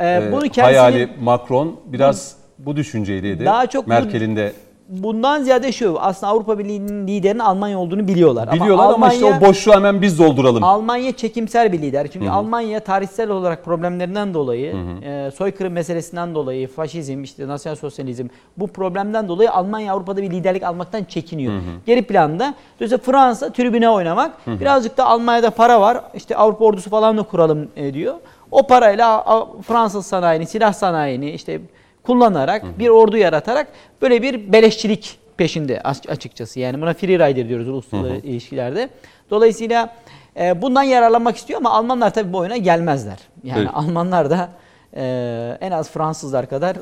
Ee, 0.00 0.06
e, 0.06 0.32
bunu 0.32 0.40
kendisinin 0.40 0.64
hayali 0.64 1.08
Macron 1.20 1.76
biraz 1.86 2.36
bu 2.58 2.76
düşünceyliydi. 2.76 3.44
Daha 3.44 3.66
çok 3.66 3.86
Merkel'in 3.86 4.36
de 4.36 4.52
bundan 4.90 5.42
ziyade 5.42 5.72
şu 5.72 5.96
aslında 6.00 6.32
Avrupa 6.32 6.58
Birliği'nin 6.58 7.06
liderinin 7.06 7.38
Almanya 7.38 7.78
olduğunu 7.78 8.08
biliyorlar. 8.08 8.52
biliyorlar 8.52 8.84
ama, 8.84 8.94
Almanya, 8.94 9.14
işte 9.14 9.26
o 9.26 9.48
boşluğu 9.48 9.72
hemen 9.72 10.02
biz 10.02 10.18
dolduralım. 10.18 10.64
Almanya 10.64 11.12
çekimser 11.12 11.72
bir 11.72 11.82
lider. 11.82 12.08
Çünkü 12.12 12.28
Almanya 12.28 12.80
tarihsel 12.80 13.30
olarak 13.30 13.64
problemlerinden 13.64 14.34
dolayı, 14.34 14.76
e, 15.02 15.30
soykırım 15.30 15.72
meselesinden 15.72 16.34
dolayı, 16.34 16.68
faşizm, 16.68 17.22
işte 17.22 17.48
nasyonal 17.48 17.76
sosyalizm 17.76 18.26
bu 18.56 18.66
problemden 18.66 19.28
dolayı 19.28 19.52
Almanya 19.52 19.92
Avrupa'da 19.92 20.22
bir 20.22 20.30
liderlik 20.30 20.62
almaktan 20.62 21.04
çekiniyor. 21.04 21.52
Geri 21.86 22.02
planda 22.02 22.54
dolayısıyla 22.80 23.04
Fransa 23.04 23.52
tribüne 23.52 23.88
oynamak, 23.88 24.46
birazcık 24.46 24.96
da 24.96 25.06
Almanya'da 25.06 25.50
para 25.50 25.80
var. 25.80 26.00
işte 26.14 26.36
Avrupa 26.36 26.64
ordusu 26.64 26.90
falan 26.90 27.18
da 27.18 27.22
kuralım 27.22 27.68
e, 27.76 27.94
diyor. 27.94 28.14
O 28.50 28.66
parayla 28.66 29.24
Fransız 29.66 30.06
sanayini, 30.06 30.46
silah 30.46 30.72
sanayini 30.72 31.30
işte 31.30 31.60
kullanarak 32.02 32.78
bir 32.78 32.88
ordu 32.88 33.16
yaratarak 33.16 33.66
böyle 34.02 34.22
bir 34.22 34.52
beleşçilik 34.52 35.18
peşinde 35.36 35.80
as- 35.80 36.08
açıkçası. 36.08 36.60
Yani 36.60 36.80
buna 36.80 36.94
free 36.94 37.14
rider 37.28 37.48
diyoruz 37.48 37.68
uluslararası 37.68 38.26
ilişkilerde. 38.26 38.88
Dolayısıyla 39.30 39.94
e, 40.40 40.62
bundan 40.62 40.82
yararlanmak 40.82 41.36
istiyor 41.36 41.60
ama 41.60 41.70
Almanlar 41.70 42.14
tabii 42.14 42.32
bu 42.32 42.38
oyuna 42.38 42.56
gelmezler. 42.56 43.18
Yani 43.44 43.58
Evet. 43.60 43.70
Almanlar 43.74 44.30
da 44.30 44.48
e, 44.96 45.58
en 45.60 45.70
az 45.70 45.90
Fransızlar 45.90 46.48
kadar 46.48 46.76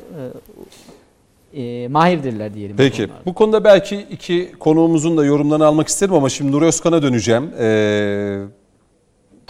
e, 1.55 1.61
e, 1.61 1.87
mahirdirler 1.87 2.53
diyelim. 2.53 2.73
bu 2.77 2.81
Peki 2.81 2.97
konularda. 3.07 3.25
bu 3.25 3.33
konuda 3.33 3.63
belki 3.63 3.95
iki 4.09 4.51
konuğumuzun 4.59 5.17
da 5.17 5.25
yorumlarını 5.25 5.65
almak 5.65 5.87
isterim 5.87 6.13
ama 6.13 6.29
şimdi 6.29 6.51
Nuri 6.51 6.65
Özkan'a 6.65 7.01
döneceğim. 7.01 7.51
Ee, 7.59 8.39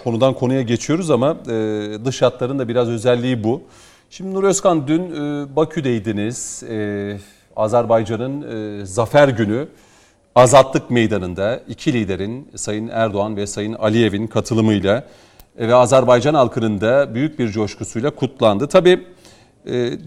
konudan 0.03 0.33
konuya 0.33 0.61
geçiyoruz 0.61 1.11
ama 1.11 1.37
e, 1.49 2.05
dış 2.05 2.21
hatların 2.21 2.59
da 2.59 2.67
biraz 2.67 2.89
özelliği 2.89 3.43
bu. 3.43 3.61
Şimdi 4.09 4.33
Nuri 4.33 4.45
Özkan 4.45 4.87
dün 4.87 5.01
e, 5.01 5.55
Bakü'deydiniz. 5.55 6.63
E, 6.63 7.17
Azerbaycan'ın 7.55 8.85
zafer 8.85 9.27
günü 9.27 9.67
Azatlık 10.35 10.91
Meydanı'nda 10.91 11.59
iki 11.67 11.93
liderin 11.93 12.47
Sayın 12.55 12.87
Erdoğan 12.87 13.37
ve 13.37 13.47
Sayın 13.47 13.73
Aliyev'in 13.73 14.27
katılımıyla 14.27 15.03
ve 15.57 15.75
Azerbaycan 15.75 16.33
halkının 16.33 16.81
da 16.81 17.15
büyük 17.15 17.39
bir 17.39 17.49
coşkusuyla 17.49 18.09
kutlandı. 18.09 18.67
Tabii 18.67 19.07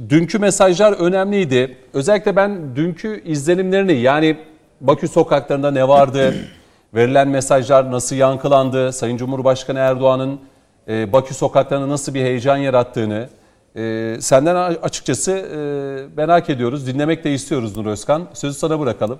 dünkü 0.08 0.38
mesajlar 0.38 0.92
önemliydi. 0.92 1.76
Özellikle 1.94 2.36
ben 2.36 2.76
dünkü 2.76 3.22
izlenimlerini 3.24 3.92
yani 3.92 4.36
Bakü 4.80 5.08
sokaklarında 5.08 5.70
ne 5.70 5.88
vardı, 5.88 6.34
verilen 6.94 7.28
mesajlar 7.28 7.90
nasıl 7.92 8.16
yankılandı, 8.16 8.92
Sayın 8.92 9.16
Cumhurbaşkanı 9.16 9.78
Erdoğan'ın 9.78 10.40
e, 10.88 11.12
Bakü 11.12 11.34
sokaklarında 11.34 11.88
nasıl 11.88 12.14
bir 12.14 12.20
heyecan 12.20 12.56
yarattığını 12.56 13.28
e, 13.76 14.16
senden 14.20 14.56
açıkçası 14.82 15.32
e, 15.32 15.58
merak 16.16 16.50
ediyoruz. 16.50 16.86
Dinlemek 16.86 17.24
de 17.24 17.34
istiyoruz 17.34 17.76
Nur 17.76 17.86
Özkan. 17.86 18.28
Sözü 18.32 18.58
sana 18.58 18.80
bırakalım. 18.80 19.18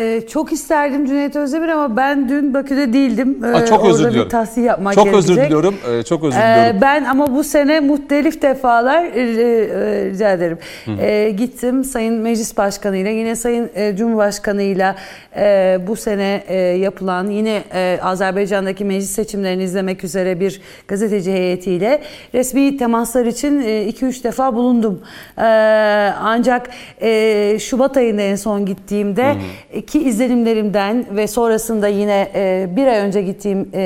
Ee, 0.00 0.22
çok 0.28 0.52
isterdim 0.52 1.06
Cüneyt 1.06 1.36
Özdemir 1.36 1.68
ama 1.68 1.96
ben 1.96 2.28
dün 2.28 2.54
Bakü'de 2.54 2.92
değildim. 2.92 3.38
Ee, 3.44 3.48
Aa, 3.48 3.66
çok 3.66 3.84
özür 3.86 4.08
diliyorum. 4.10 4.30
bir 4.56 4.62
yapmak 4.62 4.94
Çok 4.94 5.04
gerekecek. 5.04 5.30
özür 5.30 5.42
diliyorum. 5.44 5.74
e, 5.98 6.02
çok 6.02 6.24
özür 6.24 6.38
Ee, 6.38 6.42
diliyorum. 6.56 6.80
ben 6.82 7.04
ama 7.04 7.34
bu 7.34 7.44
sene 7.44 7.80
muhtelif 7.80 8.42
defalar 8.42 9.04
e, 9.04 9.08
e, 9.08 10.10
rica 10.10 10.32
ederim. 10.32 10.58
Ee, 11.00 11.30
gittim 11.36 11.84
Sayın 11.84 12.14
Meclis 12.14 12.56
Başkanı 12.56 12.96
ile 12.96 13.10
yine 13.10 13.36
Sayın 13.36 13.70
e, 13.74 13.96
Cumhurbaşkanı 13.96 14.62
ile 14.62 14.94
e, 15.36 15.78
bu 15.86 15.96
sene 15.96 16.42
e, 16.48 16.56
yapılan 16.58 17.26
yine 17.30 17.62
e, 17.74 17.98
Azerbaycan'daki 18.02 18.84
meclis 18.84 19.10
seçimlerini 19.10 19.62
izlemek 19.62 20.04
üzere 20.04 20.40
bir 20.40 20.60
gazeteci 20.88 21.32
heyetiyle 21.32 22.02
resmi 22.34 22.76
temaslar 22.76 23.26
için 23.26 23.60
2-3 23.60 24.24
defa 24.24 24.54
bulundum. 24.54 25.00
Ee, 25.38 25.42
ancak 26.20 26.70
e, 27.02 27.58
Şubat 27.60 27.96
ayında 27.96 28.22
en 28.22 28.36
son 28.36 28.66
gittiğimde 28.66 29.34
e, 29.72 29.80
ki 29.90 30.02
izlenimlerimden 30.02 31.04
ve 31.10 31.26
sonrasında 31.26 31.88
yine 31.88 32.30
e, 32.34 32.68
bir 32.76 32.86
ay 32.86 32.98
önce 32.98 33.22
gittiğim 33.22 33.68
e, 33.74 33.80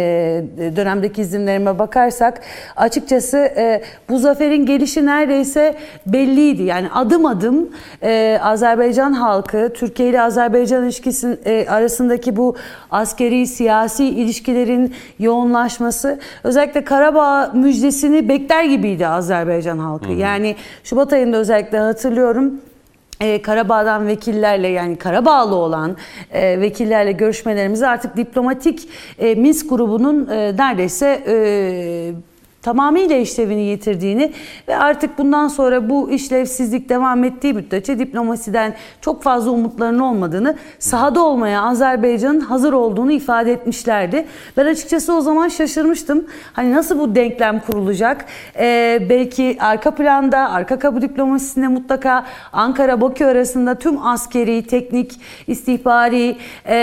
dönemdeki 0.76 1.22
izlenimlerime 1.22 1.78
bakarsak 1.78 2.40
açıkçası 2.76 3.38
e, 3.38 3.82
bu 4.08 4.18
zaferin 4.18 4.66
gelişi 4.66 5.06
neredeyse 5.06 5.74
belliydi. 6.06 6.62
Yani 6.62 6.88
adım 6.94 7.26
adım 7.26 7.70
e, 8.02 8.38
Azerbaycan 8.42 9.12
halkı, 9.12 9.72
Türkiye 9.74 10.08
ile 10.08 10.20
Azerbaycan 10.20 10.84
ilişkisi 10.84 11.38
e, 11.44 11.66
arasındaki 11.68 12.36
bu 12.36 12.56
askeri 12.90 13.46
siyasi 13.46 14.04
ilişkilerin 14.04 14.94
yoğunlaşması 15.18 16.20
özellikle 16.44 16.84
Karabağ 16.84 17.50
müjdesini 17.54 18.28
bekler 18.28 18.64
gibiydi 18.64 19.06
Azerbaycan 19.06 19.78
halkı. 19.78 20.12
Yani 20.12 20.56
Şubat 20.84 21.12
ayında 21.12 21.36
özellikle 21.36 21.78
hatırlıyorum. 21.78 22.60
Ee, 23.20 23.42
Karabağ'dan 23.42 24.06
vekillerle 24.06 24.68
yani 24.68 24.96
Karabağlı 24.96 25.54
olan 25.54 25.96
e, 26.32 26.60
vekillerle 26.60 27.12
görüşmelerimizi 27.12 27.86
artık 27.86 28.16
diplomatik 28.16 28.88
e, 29.18 29.34
Minsk 29.34 29.70
grubunun 29.70 30.28
e, 30.28 30.56
neredeyse 30.56 31.22
e, 31.26 31.34
tamamıyla 32.64 33.16
işlevini 33.16 33.62
yitirdiğini 33.62 34.32
ve 34.68 34.76
artık 34.76 35.18
bundan 35.18 35.48
sonra 35.48 35.90
bu 35.90 36.10
işlevsizlik 36.10 36.88
devam 36.88 37.24
ettiği 37.24 37.54
müddetçe 37.54 37.98
diplomasiden 37.98 38.74
çok 39.00 39.22
fazla 39.22 39.50
umutlarının 39.50 39.98
olmadığını, 39.98 40.56
sahada 40.78 41.22
olmaya 41.22 41.62
Azerbaycan'ın 41.62 42.40
hazır 42.40 42.72
olduğunu 42.72 43.12
ifade 43.12 43.52
etmişlerdi. 43.52 44.26
Ben 44.56 44.66
açıkçası 44.66 45.14
o 45.14 45.20
zaman 45.20 45.48
şaşırmıştım. 45.48 46.24
Hani 46.52 46.74
nasıl 46.74 46.98
bu 46.98 47.14
denklem 47.14 47.60
kurulacak? 47.60 48.24
Ee, 48.58 48.98
belki 49.10 49.56
arka 49.60 49.90
planda, 49.90 50.50
arka 50.50 50.78
kapı 50.78 51.02
diplomasisinde 51.02 51.68
mutlaka 51.68 52.24
Ankara-Bakü 52.52 53.24
arasında 53.24 53.74
tüm 53.74 54.06
askeri, 54.06 54.66
teknik, 54.66 55.20
istihbari 55.46 56.36
e, 56.64 56.76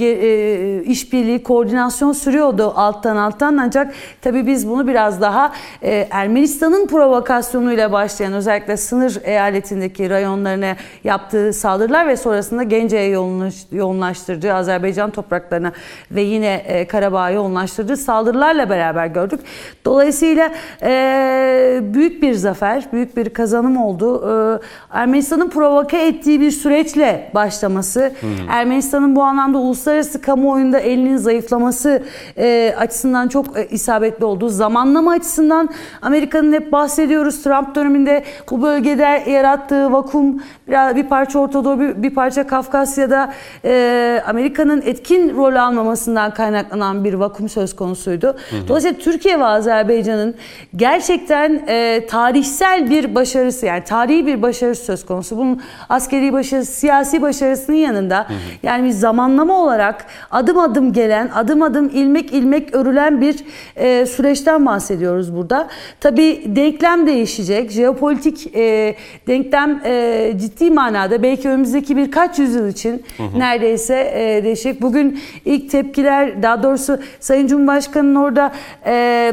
e, 0.00 0.82
işbirliği, 0.84 1.42
koordinasyon 1.42 2.12
sürüyordu 2.12 2.72
alttan 2.76 3.16
alttan 3.16 3.56
ancak 3.56 3.94
tabii 4.22 4.46
biz 4.46 4.68
bunu 4.68 4.86
biraz 4.88 5.13
daha 5.20 5.52
e, 5.82 6.08
Ermenistan'ın 6.10 6.86
provokasyonuyla 6.86 7.92
başlayan 7.92 8.32
özellikle 8.32 8.76
sınır 8.76 9.18
eyaletindeki 9.24 10.10
rayonlarına 10.10 10.76
yaptığı 11.04 11.52
saldırılar 11.52 12.08
ve 12.08 12.16
sonrasında 12.16 12.62
Gence'ye 12.62 13.10
yoğunlaş- 13.10 13.76
yoğunlaştırdığı 13.76 14.54
Azerbaycan 14.54 15.10
topraklarına 15.10 15.72
ve 16.10 16.22
yine 16.22 16.54
e, 16.54 16.86
Karabağ'a 16.86 17.30
yoğunlaştırdığı 17.30 17.96
saldırılarla 17.96 18.70
beraber 18.70 19.06
gördük. 19.06 19.40
Dolayısıyla 19.84 20.50
e, 20.82 21.80
büyük 21.82 22.22
bir 22.22 22.32
zafer, 22.34 22.86
büyük 22.92 23.16
bir 23.16 23.28
kazanım 23.30 23.76
oldu. 23.76 24.24
E, 24.28 24.60
Ermenistan'ın 24.98 25.50
provoke 25.50 25.98
ettiği 26.06 26.40
bir 26.40 26.50
süreçle 26.50 27.30
başlaması, 27.34 28.12
Ermenistan'ın 28.48 29.16
bu 29.16 29.22
anlamda 29.22 29.58
uluslararası 29.58 30.20
kamuoyunda 30.22 30.78
elinin 30.78 31.16
zayıflaması 31.16 32.02
e, 32.38 32.74
açısından 32.78 33.28
çok 33.28 33.58
e, 33.58 33.66
isabetli 33.70 34.24
olduğu 34.24 34.48
zamanlama 34.48 35.03
açısından 35.10 35.68
Amerika'nın 36.02 36.52
hep 36.52 36.72
bahsediyoruz 36.72 37.42
Trump 37.42 37.74
döneminde 37.74 38.24
bu 38.50 38.62
bölgede 38.62 39.30
yarattığı 39.30 39.92
vakum 39.92 40.42
biraz 40.68 40.96
bir 40.96 41.04
parça 41.04 41.38
Orta 41.38 41.64
Doğu 41.64 41.80
bir, 41.80 42.02
bir 42.02 42.10
parça 42.10 42.46
Kafkasya'da 42.46 43.32
e, 43.64 44.22
Amerika'nın 44.26 44.82
etkin 44.82 45.36
rol 45.36 45.54
almamasından 45.54 46.34
kaynaklanan 46.34 47.04
bir 47.04 47.14
vakum 47.14 47.48
söz 47.48 47.76
konusuydu. 47.76 48.36
Dolayısıyla 48.68 48.98
Türkiye 48.98 49.40
ve 49.40 49.44
Azerbaycan'ın 49.44 50.34
gerçekten 50.76 51.62
e, 51.68 52.06
tarihsel 52.06 52.90
bir 52.90 53.14
başarısı 53.14 53.66
yani 53.66 53.84
tarihi 53.84 54.26
bir 54.26 54.42
başarısı 54.42 54.84
söz 54.84 55.06
konusu. 55.06 55.36
Bunun 55.36 55.62
askeri 55.88 56.32
başarısı, 56.32 56.72
siyasi 56.72 57.22
başarısının 57.22 57.76
yanında 57.76 58.26
yani 58.62 58.84
bir 58.84 58.90
zamanlama 58.90 59.60
olarak 59.62 60.06
adım 60.30 60.58
adım 60.58 60.92
gelen, 60.92 61.28
adım 61.34 61.62
adım 61.62 61.88
ilmek 61.88 62.32
ilmek 62.32 62.74
örülen 62.74 63.20
bir 63.20 63.44
e, 63.76 64.06
süreçten 64.06 64.66
bahsediyoruz 64.66 64.93
burada. 65.34 65.68
Tabii 66.00 66.42
denklem 66.46 67.06
değişecek. 67.06 67.70
Jeopolitik 67.70 68.56
e, 68.56 68.94
denklem 69.26 69.80
e, 69.84 70.32
ciddi 70.36 70.70
manada 70.70 71.22
belki 71.22 71.48
önümüzdeki 71.48 71.96
birkaç 71.96 72.38
yüzyıl 72.38 72.68
için 72.68 73.02
neredeyse 73.36 74.12
e, 74.14 74.44
değişecek. 74.44 74.82
Bugün 74.82 75.20
ilk 75.44 75.70
tepkiler 75.70 76.42
daha 76.42 76.62
doğrusu 76.62 76.98
Sayın 77.20 77.46
Cumhurbaşkanı'nın 77.46 78.14
orada 78.14 78.52
e, 78.86 79.32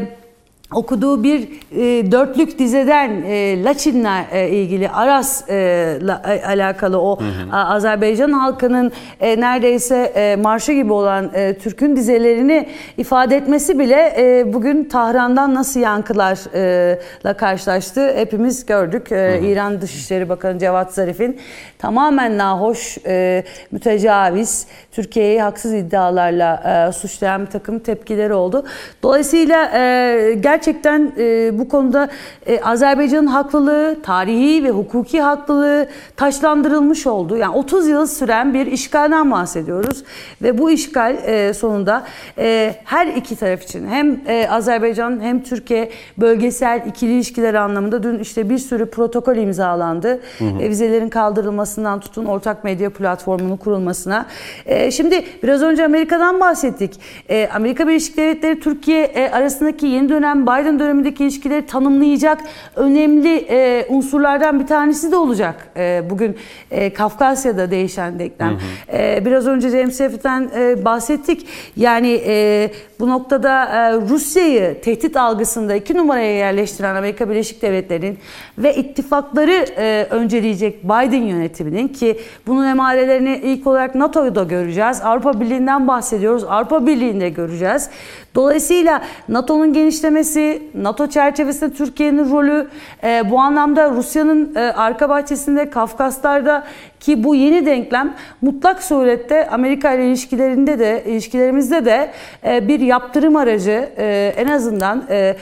okuduğu 0.76 1.24
bir 1.24 1.42
e, 1.76 2.12
dörtlük 2.12 2.60
dizeden 2.60 3.10
e, 3.28 3.64
Laçin'le 3.64 4.26
e, 4.32 4.50
ilgili 4.50 4.90
Aras'la 4.90 6.22
alakalı 6.48 7.02
o 7.02 7.20
a- 7.52 7.66
Azerbaycan 7.76 8.32
halkının 8.32 8.92
e, 9.22 9.40
neredeyse 9.40 9.98
e, 10.16 10.36
marşı 10.36 10.72
gibi 10.74 10.94
olan 10.94 11.32
e, 11.34 11.58
Türk'ün 11.58 11.96
dizelerini 11.96 12.70
ifade 12.98 13.36
etmesi 13.38 13.80
bile 13.80 14.14
e, 14.18 14.54
bugün 14.54 14.84
Tahran'dan 14.84 15.56
nasıl 15.56 15.80
yankılarla 15.80 17.34
karşılaştı 17.38 18.14
hepimiz 18.16 18.66
gördük. 18.66 19.12
E, 19.12 19.40
İran 19.44 19.82
Dışişleri 19.82 20.30
Bakanı 20.30 20.60
Cevat 20.60 20.94
Zarif'in 20.94 21.40
tamamen 21.80 22.38
nahoş, 22.38 22.98
e, 23.06 23.44
mütecaviz, 23.72 24.68
Türkiye'yi 24.92 25.42
haksız 25.42 25.74
iddialarla 25.74 26.64
e, 26.90 26.92
suçlayan 26.92 27.42
bir 27.46 27.52
takım 27.52 27.80
tepkileri 27.80 28.34
oldu. 28.34 28.66
Dolayısıyla 29.04 29.72
e, 29.76 30.34
gerçekten 30.40 30.61
e, 30.68 31.60
bu 31.60 31.70
konuda 31.70 32.10
e, 32.46 32.62
Azerbaycan'ın 32.62 33.28
haklılığı, 33.28 33.98
tarihi 34.04 34.64
ve 34.64 34.70
hukuki 34.70 35.22
haklılığı 35.22 35.88
taşlandırılmış 36.16 37.08
oldu. 37.08 37.38
Yani 37.38 37.56
30 37.56 37.88
yıl 37.88 38.06
süren 38.08 38.54
bir 38.54 38.66
işgalden 38.66 39.32
bahsediyoruz 39.32 40.04
ve 40.42 40.58
bu 40.58 40.72
işgal 40.72 41.18
e, 41.26 41.54
sonunda 41.54 42.04
e, 42.38 42.76
her 42.84 43.08
iki 43.08 43.36
taraf 43.36 43.64
için 43.64 43.88
hem 43.88 44.20
e, 44.28 44.48
Azerbaycan 44.50 45.20
hem 45.22 45.44
Türkiye 45.44 45.90
bölgesel 46.18 46.82
ikili 46.88 47.14
ilişkiler 47.14 47.54
anlamında 47.54 48.04
dün 48.04 48.20
işte 48.20 48.50
bir 48.50 48.58
sürü 48.58 48.86
protokol 48.86 49.36
imzalandı. 49.36 50.20
E, 50.62 50.70
vizelerin 50.70 51.10
kaldırılmasından 51.10 52.00
tutun 52.00 52.26
ortak 52.26 52.64
medya 52.64 52.90
platformunun 52.90 53.58
kurulmasına. 53.58 54.26
E, 54.66 54.92
şimdi 54.92 55.26
biraz 55.44 55.62
önce 55.62 55.86
Amerika'dan 55.86 56.40
bahsettik. 56.40 57.00
E, 57.30 57.50
Amerika 57.54 57.88
Birleşik 57.88 58.18
Devletleri 58.18 58.60
Türkiye 58.60 59.04
e, 59.04 59.32
arasındaki 59.32 59.86
yeni 59.86 60.10
dönem 60.10 60.48
Biden 60.52 60.80
dönemindeki 60.80 61.24
ilişkileri 61.24 61.66
tanımlayacak 61.66 62.42
önemli 62.76 63.46
e, 63.50 63.86
unsurlardan 63.90 64.60
bir 64.60 64.68
tanesi 64.68 65.12
de 65.12 65.16
olacak. 65.16 65.68
E, 65.78 66.04
bugün 66.10 66.38
e, 66.72 66.94
Kafkasya'da 66.94 67.72
değişen 67.72 68.20
denklem. 68.20 68.58
E, 68.94 69.26
biraz 69.26 69.48
önce 69.48 69.70
James 69.70 69.98
Jeffrey'den 69.98 70.50
e, 70.56 70.86
bahsettik. 70.86 71.48
Yani 71.78 72.22
e, 72.26 72.70
bu 73.00 73.10
noktada 73.10 73.66
e, 73.66 73.94
Rusya'yı 73.94 74.82
tehdit 74.82 75.18
algısında 75.18 75.76
iki 75.76 75.98
numaraya 75.98 76.38
yerleştiren 76.38 76.96
Amerika 76.96 77.30
Birleşik 77.30 77.62
Devletleri'nin 77.62 78.18
ve 78.58 78.76
ittifakları 78.76 79.66
e, 79.78 80.08
önceleyecek 80.10 80.84
Biden 80.84 81.22
yönetiminin 81.24 81.88
ki 81.88 82.20
bunun 82.48 82.68
emarelerini 82.68 83.42
ilk 83.44 83.68
olarak 83.68 83.96
NATO'da 83.96 84.44
göreceğiz. 84.44 85.02
Avrupa 85.02 85.40
Birliği'nden 85.40 85.88
bahsediyoruz. 85.88 86.44
Avrupa 86.44 86.88
Birliği'nde 86.88 87.30
göreceğiz. 87.30 87.90
Dolayısıyla 88.36 89.02
NATO'nun 89.30 89.74
genişlemesi, 89.74 90.31
NATO 90.76 91.08
çerçevesinde 91.08 91.74
Türkiye'nin 91.74 92.32
rolü 92.32 92.68
e, 93.04 93.30
bu 93.30 93.40
anlamda 93.40 93.90
Rusya'nın 93.90 94.56
e, 94.56 94.60
arka 94.60 95.10
bahçesinde 95.10 95.70
Kafkaslar'da 95.70 96.64
ki 97.02 97.24
bu 97.24 97.36
yeni 97.36 97.66
denklem 97.66 98.14
mutlak 98.42 98.84
surette 98.84 99.50
Amerika 99.50 99.94
ile 99.94 100.08
ilişkilerinde 100.08 100.80
de 100.80 101.04
ilişkilerimizde 101.08 101.86
de 101.86 102.12
e, 102.46 102.68
bir 102.68 102.80
yaptırım 102.80 103.36
aracı 103.36 103.90
e, 103.98 104.34
en 104.38 104.48
azından 104.48 105.04
e, 105.10 105.36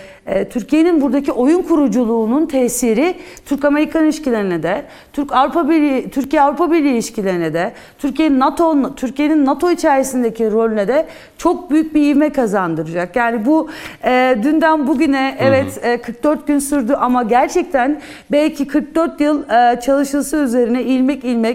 Türkiye'nin 0.49 1.01
buradaki 1.01 1.32
oyun 1.32 1.62
kuruculuğunun 1.62 2.45
tesiri 2.45 3.16
Türk-Amerikan 3.45 4.03
ilişkilerine 4.03 4.64
de, 4.64 4.86
Türk-Avrupa 5.14 5.70
Birliği, 5.70 6.10
Türkiye-Avrupa 6.10 6.72
Birliği 6.72 6.93
ilişkilerine 6.93 7.53
de, 7.53 7.72
Türkiye'nin 7.99 8.39
NATO 8.39 8.95
Türkiye'nin 8.95 9.45
NATO 9.45 9.72
içerisindeki 9.72 10.51
rolüne 10.51 10.88
de 10.88 11.05
çok 11.38 11.72
büyük 11.72 11.95
bir 11.95 12.01
ivme 12.01 12.30
kazandıracak. 12.30 13.16
Yani 13.16 13.45
bu 13.45 13.70
e, 14.05 14.36
dünden 14.43 14.88
bugüne 14.88 15.36
evet 15.39 15.80
e, 15.84 16.01
44 16.01 16.47
gün 16.47 16.60
sürdü 16.60 16.93
ama 16.93 17.24
gerçekten 17.24 18.01
belki 18.32 18.68
44 18.68 19.22
yıl 19.22 19.43
e, 19.49 19.80
çalışılsa 19.80 20.38
üzerine 20.38 20.84
ilmek 20.84 21.24
ilmek 21.24 21.49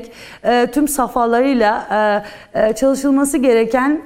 e, 0.44 0.70
tüm 0.74 0.88
safhalarıyla 0.88 1.88
e, 2.54 2.68
e, 2.68 2.74
çalışılması 2.74 3.38
gereken 3.38 4.02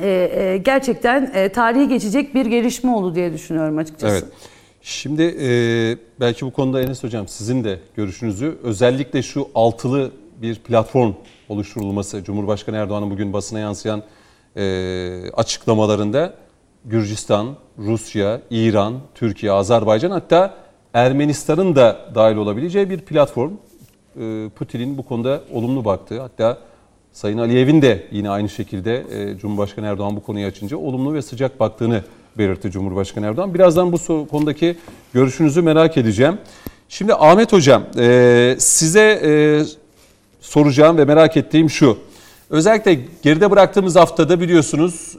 e, 0.00 0.08
e, 0.08 0.56
gerçekten 0.56 1.30
e, 1.34 1.48
tarihi 1.48 1.88
geçecek 1.88 2.34
bir 2.34 2.46
gelişme 2.46 2.90
oldu 2.90 3.14
diye 3.14 3.32
düşünüyorum 3.32 3.78
açıkçası. 3.78 4.14
Evet. 4.14 4.24
Şimdi 4.82 5.22
e, 5.22 5.50
belki 6.20 6.46
bu 6.46 6.52
konuda 6.52 6.82
Enes 6.82 7.04
Hocam 7.04 7.28
sizin 7.28 7.64
de 7.64 7.78
görüşünüzü 7.96 8.58
özellikle 8.62 9.22
şu 9.22 9.48
altılı 9.54 10.10
bir 10.42 10.54
platform 10.54 11.12
oluşturulması 11.48 12.24
Cumhurbaşkanı 12.24 12.76
Erdoğan'ın 12.76 13.10
bugün 13.10 13.32
basına 13.32 13.58
yansıyan 13.58 14.02
e, 14.56 15.30
açıklamalarında 15.30 16.34
Gürcistan, 16.84 17.56
Rusya, 17.78 18.40
İran, 18.50 18.94
Türkiye, 19.14 19.52
Azerbaycan 19.52 20.10
hatta 20.10 20.54
Ermenistan'ın 20.94 21.76
da 21.76 22.10
dahil 22.14 22.36
olabileceği 22.36 22.90
bir 22.90 23.00
platform. 23.00 23.52
E, 24.16 24.48
Putin'in 24.56 24.98
bu 24.98 25.02
konuda 25.02 25.42
olumlu 25.52 25.84
baktığı 25.84 26.20
hatta 26.20 26.58
Sayın 27.12 27.38
Aliyev'in 27.38 27.82
de 27.82 28.06
yine 28.10 28.30
aynı 28.30 28.48
şekilde 28.48 29.04
e, 29.12 29.38
Cumhurbaşkanı 29.38 29.86
Erdoğan 29.86 30.16
bu 30.16 30.22
konuyu 30.22 30.46
açınca 30.46 30.76
olumlu 30.76 31.14
ve 31.14 31.22
sıcak 31.22 31.60
baktığını 31.60 32.04
belirtti 32.38 32.70
Cumhurbaşkanı 32.70 33.26
Erdoğan. 33.26 33.54
Birazdan 33.54 33.92
bu 33.92 34.28
konudaki 34.28 34.76
görüşünüzü 35.14 35.62
merak 35.62 35.96
edeceğim. 35.96 36.38
Şimdi 36.88 37.14
Ahmet 37.14 37.52
Hocam 37.52 37.82
e, 37.98 38.56
size 38.58 39.66
soracağım 40.40 40.98
ve 40.98 41.04
merak 41.04 41.36
ettiğim 41.36 41.70
şu. 41.70 41.98
Özellikle 42.50 42.98
geride 43.22 43.50
bıraktığımız 43.50 43.96
haftada 43.96 44.40
biliyorsunuz 44.40 45.16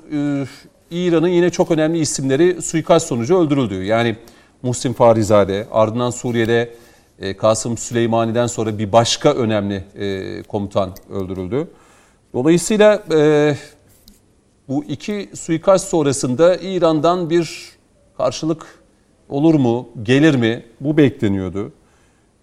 İran'ın 0.92 1.28
yine 1.28 1.50
çok 1.50 1.72
önemli 1.72 2.00
isimleri 2.00 2.62
suikast 2.62 3.08
sonucu 3.08 3.38
öldürüldü. 3.38 3.84
Yani 3.84 4.16
Muhsin 4.62 4.94
Farizade, 4.94 5.68
ardından 5.72 6.10
Suriye'de 6.10 6.70
Kasım 7.38 7.78
Süleymani'den 7.78 8.48
sonra 8.48 8.78
bir 8.78 8.92
başka 8.92 9.34
önemli 9.34 9.84
e, 9.96 10.44
komutan 10.44 10.92
öldürüldü. 11.10 11.68
Dolayısıyla 12.34 13.04
e, 13.14 13.56
bu 14.68 14.84
iki 14.84 15.30
suikast 15.34 15.88
sonrasında 15.88 16.56
İran'dan 16.56 17.30
bir 17.30 17.70
karşılık 18.18 18.66
olur 19.30 19.56
mu, 19.56 19.90
gelir 20.04 20.36
mi? 20.36 20.64
Bu 20.82 20.98
bekleniyordu. 20.98 21.72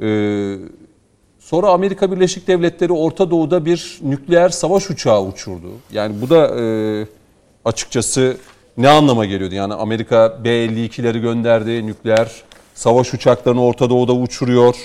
Ee, 0.01 0.57
sonra 1.39 1.69
Amerika 1.69 2.13
Birleşik 2.13 2.49
Devletleri 2.49 2.93
Orta 2.93 3.31
Doğu'da 3.31 3.65
bir 3.65 3.99
nükleer 4.03 4.49
savaş 4.49 4.91
uçağı 4.91 5.23
uçurdu. 5.23 5.71
Yani 5.93 6.21
bu 6.23 6.31
da 6.31 6.61
e, 6.61 7.07
açıkçası 7.65 8.37
ne 8.77 8.89
anlama 8.89 9.25
geliyordu? 9.25 9.55
Yani 9.55 9.75
Amerika 9.75 10.45
B-52'leri 10.45 11.21
gönderdi, 11.21 11.87
nükleer 11.87 12.43
savaş 12.79 13.15
uçaklarını 13.15 13.65
Orta 13.65 13.91
Doğu'da 13.91 14.13
uçuruyor. 14.13 14.77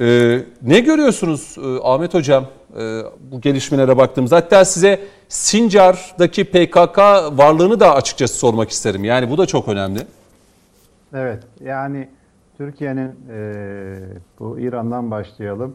Ee, 0.00 0.40
ne 0.62 0.80
görüyorsunuz 0.80 1.56
e, 1.58 1.88
Ahmet 1.88 2.14
Hocam 2.14 2.44
e, 2.80 3.02
bu 3.30 3.40
gelişmelere 3.40 3.96
baktığımızda? 3.96 4.36
Hatta 4.36 4.64
size 4.64 5.00
Sincar'daki 5.28 6.44
PKK 6.44 6.98
varlığını 7.38 7.80
da 7.80 7.94
açıkçası 7.94 8.34
sormak 8.34 8.70
isterim. 8.70 9.04
Yani 9.04 9.30
bu 9.30 9.38
da 9.38 9.46
çok 9.46 9.68
önemli. 9.68 9.98
Evet, 11.14 11.42
yani 11.64 12.08
Türkiye'nin 12.58 13.10
e, 13.32 13.40
bu 14.38 14.60
İran'dan 14.60 15.10
başlayalım. 15.10 15.74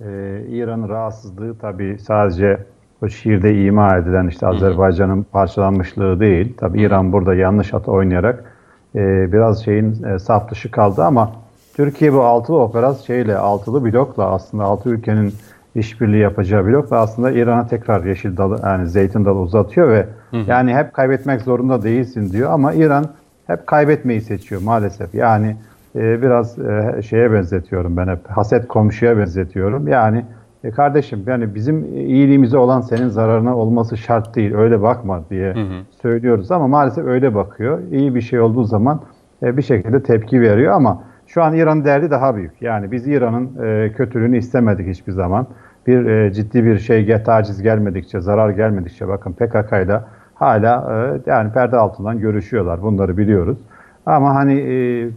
E, 0.00 0.04
İran'ın 0.48 0.88
rahatsızlığı 0.88 1.58
tabii 1.58 1.98
sadece 1.98 2.66
o 3.02 3.08
şiirde 3.08 3.64
ima 3.64 3.96
edilen 3.96 4.28
işte 4.28 4.46
Azerbaycan'ın 4.46 5.22
parçalanmışlığı 5.22 6.20
değil. 6.20 6.54
Tabii 6.56 6.82
İran 6.82 7.12
burada 7.12 7.34
yanlış 7.34 7.74
at 7.74 7.88
oynayarak 7.88 8.55
e, 8.96 9.32
biraz 9.32 9.64
şeyin 9.64 10.02
e, 10.02 10.18
saf 10.18 10.50
dışı 10.50 10.70
kaldı 10.70 11.04
ama 11.04 11.32
Türkiye 11.76 12.12
bu 12.12 12.22
altılı 12.22 12.58
operasyon 12.58 13.04
şeyle, 13.04 13.36
altılı 13.36 13.84
blokla 13.84 14.30
aslında 14.30 14.64
altı 14.64 14.88
ülkenin 14.88 15.34
işbirliği 15.74 16.20
yapacağı 16.20 16.66
blokla 16.66 17.00
aslında 17.00 17.30
İran'a 17.30 17.66
tekrar 17.66 18.04
yeşil 18.04 18.36
dalı 18.36 18.60
yani 18.64 18.88
zeytin 18.88 19.24
dalı 19.24 19.38
uzatıyor 19.38 19.88
ve 19.88 20.06
yani 20.46 20.74
hep 20.74 20.94
kaybetmek 20.94 21.40
zorunda 21.40 21.82
değilsin 21.82 22.32
diyor 22.32 22.50
ama 22.52 22.72
İran 22.72 23.06
hep 23.46 23.66
kaybetmeyi 23.66 24.20
seçiyor 24.20 24.62
maalesef. 24.62 25.14
Yani 25.14 25.56
e, 25.96 26.22
biraz 26.22 26.58
e, 26.58 27.02
şeye 27.02 27.32
benzetiyorum 27.32 27.96
ben 27.96 28.08
hep 28.08 28.30
haset 28.30 28.68
komşuya 28.68 29.18
benzetiyorum. 29.18 29.88
Yani 29.88 30.24
e, 30.66 30.70
kardeşim 30.70 31.24
yani 31.26 31.54
bizim 31.54 31.84
iyiliğimize 31.84 32.58
olan 32.58 32.80
senin 32.80 33.08
zararına 33.08 33.56
olması 33.56 33.96
şart 33.96 34.36
değil. 34.36 34.54
Öyle 34.54 34.82
bakma 34.82 35.20
diye 35.30 35.54
söylüyoruz 36.02 36.50
ama 36.50 36.68
maalesef 36.68 37.06
öyle 37.06 37.34
bakıyor. 37.34 37.78
İyi 37.92 38.14
bir 38.14 38.20
şey 38.20 38.40
olduğu 38.40 38.64
zaman 38.64 39.00
e, 39.42 39.56
bir 39.56 39.62
şekilde 39.62 40.02
tepki 40.02 40.40
veriyor 40.40 40.72
ama 40.72 41.02
şu 41.26 41.42
an 41.42 41.54
İran'ın 41.54 41.84
derdi 41.84 42.10
daha 42.10 42.36
büyük. 42.36 42.62
Yani 42.62 42.92
biz 42.92 43.06
İran'ın 43.06 43.64
e, 43.64 43.92
kötülüğünü 43.92 44.38
istemedik 44.38 44.88
hiçbir 44.88 45.12
zaman. 45.12 45.46
Bir 45.86 46.06
e, 46.06 46.32
ciddi 46.32 46.64
bir 46.64 46.78
şey 46.78 47.22
taciz 47.22 47.62
gelmedikçe, 47.62 48.20
zarar 48.20 48.50
gelmedikçe 48.50 49.08
bakın 49.08 49.32
PKK 49.32 49.72
ile 49.72 50.00
hala 50.34 50.92
e, 51.26 51.30
yani 51.30 51.52
perde 51.52 51.76
altından 51.76 52.18
görüşüyorlar. 52.18 52.82
Bunları 52.82 53.16
biliyoruz. 53.16 53.58
Ama 54.06 54.34
hani 54.34 54.52
e, 54.52 55.02
e, 55.02 55.10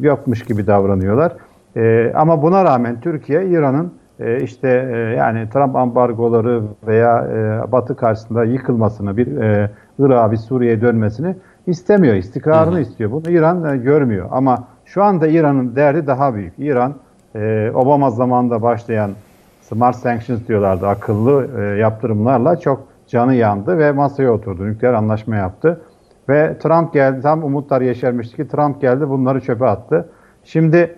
yokmuş 0.00 0.42
gibi 0.42 0.66
davranıyorlar. 0.66 1.32
E, 1.76 2.12
ama 2.14 2.42
buna 2.42 2.64
rağmen 2.64 3.00
Türkiye 3.00 3.46
İran'ın 3.46 3.92
e, 4.24 4.42
işte 4.42 4.90
e, 4.92 4.96
yani 4.96 5.48
Trump 5.50 5.76
ambargoları 5.76 6.62
veya 6.86 7.26
e, 7.26 7.72
Batı 7.72 7.96
karşısında 7.96 8.44
yıkılmasını, 8.44 9.16
bir 9.16 9.36
e, 9.36 9.70
Irak'a, 9.98 10.32
bir 10.32 10.36
Suriye'ye 10.36 10.80
dönmesini 10.80 11.36
istemiyor. 11.66 12.14
İstikrarını 12.14 12.80
istiyor. 12.80 13.10
Bunu 13.10 13.30
İran 13.30 13.74
e, 13.74 13.76
görmüyor. 13.76 14.28
Ama 14.30 14.64
şu 14.84 15.02
anda 15.02 15.28
İran'ın 15.28 15.76
derdi 15.76 16.06
daha 16.06 16.34
büyük. 16.34 16.54
İran 16.58 16.94
e, 17.34 17.70
Obama 17.74 18.10
zamanında 18.10 18.62
başlayan 18.62 19.10
Smart 19.60 19.96
Sanctions 19.96 20.48
diyorlardı. 20.48 20.86
Akıllı 20.86 21.48
e, 21.60 21.78
yaptırımlarla 21.78 22.56
çok 22.56 22.86
canı 23.08 23.34
yandı 23.34 23.78
ve 23.78 23.92
masaya 23.92 24.32
oturdu. 24.32 24.66
Nükleer 24.66 24.92
anlaşma 24.92 25.36
yaptı. 25.36 25.80
Ve 26.28 26.58
Trump 26.58 26.92
geldi. 26.92 27.20
Tam 27.22 27.44
umutlar 27.44 27.80
yeşermişti 27.80 28.36
ki 28.36 28.48
Trump 28.48 28.80
geldi 28.80 29.08
bunları 29.08 29.40
çöpe 29.40 29.66
attı. 29.66 30.08
Şimdi 30.44 30.96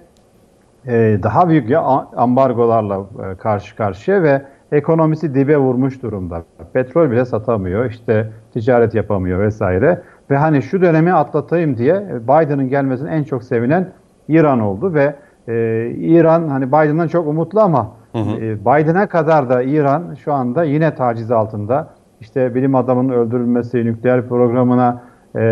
e, 0.87 1.19
daha 1.23 1.49
büyük 1.49 1.71
ya 1.71 1.81
ambargolarla 2.17 2.99
e, 2.99 3.37
karşı 3.37 3.77
karşıya 3.77 4.23
ve 4.23 4.43
ekonomisi 4.73 5.35
dibe 5.35 5.57
vurmuş 5.57 6.03
durumda. 6.03 6.43
Petrol 6.73 7.11
bile 7.11 7.25
satamıyor, 7.25 7.91
işte 7.91 8.31
ticaret 8.53 8.95
yapamıyor 8.95 9.41
vesaire. 9.41 10.03
Ve 10.31 10.37
hani 10.37 10.63
şu 10.63 10.83
dönemi 10.83 11.13
atlatayım 11.13 11.77
diye 11.77 11.95
Biden'ın 12.23 12.69
gelmesine 12.69 13.11
en 13.11 13.25
çok 13.25 13.45
sevinen 13.45 13.93
İran 14.29 14.61
oldu 14.61 14.95
ve 14.95 15.15
e, 15.49 15.87
İran 15.91 16.49
hani 16.49 16.69
Biden'dan 16.69 17.09
çok 17.09 17.27
umutlu 17.27 17.61
ama 17.61 17.93
e, 18.15 18.61
Biden'a 18.61 19.07
kadar 19.07 19.49
da 19.49 19.63
İran 19.63 20.15
şu 20.15 20.33
anda 20.33 20.65
yine 20.65 20.95
taciz 20.95 21.31
altında. 21.31 21.89
İşte 22.21 22.55
bilim 22.55 22.75
adamının 22.75 23.13
öldürülmesi, 23.13 23.85
nükleer 23.85 24.29
programına 24.29 25.03
e, 25.37 25.43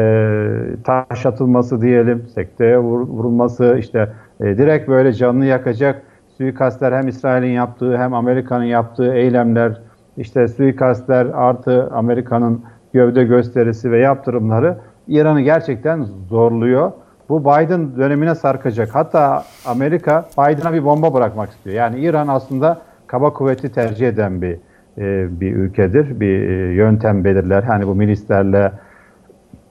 taş 0.85 1.27
atılması 1.27 1.81
diyelim, 1.81 2.27
sekteye 2.35 2.79
vur, 2.79 3.01
vurulması, 3.01 3.77
işte 3.79 4.09
e, 4.43 4.59
direkt 4.59 4.89
böyle 4.89 5.13
canını 5.13 5.47
yakacak 5.47 6.03
suikastler 6.37 6.93
hem 6.93 7.09
İsrail'in 7.09 7.53
yaptığı 7.53 7.99
hem 7.99 8.15
Amerika'nın 8.15 8.65
yaptığı 8.65 9.15
eylemler, 9.15 9.81
işte 10.17 10.49
suikastler 10.49 11.27
artı 11.27 11.91
Amerika'nın 11.93 12.65
gövde 12.93 13.25
gösterisi 13.25 13.91
ve 13.91 13.99
yaptırımları 13.99 14.79
İran'ı 15.09 15.41
gerçekten 15.41 16.03
zorluyor. 16.29 16.93
Bu 17.29 17.41
Biden 17.45 17.97
dönemine 17.97 18.35
sarkacak. 18.35 18.89
Hatta 18.95 19.45
Amerika 19.67 20.29
Biden'a 20.39 20.73
bir 20.73 20.85
bomba 20.85 21.15
bırakmak 21.15 21.51
istiyor. 21.51 21.77
Yani 21.77 22.01
İran 22.01 22.29
aslında 22.29 22.81
kaba 23.07 23.33
kuvveti 23.33 23.73
tercih 23.73 24.09
eden 24.09 24.43
bir 24.43 24.59
e, 24.99 25.41
bir 25.41 25.57
ülkedir. 25.57 26.21
Bir 26.21 26.49
e, 26.49 26.75
yöntem 26.75 27.25
belirler. 27.25 27.63
Hani 27.63 27.87
bu 27.87 27.95
milislerle, 27.95 28.73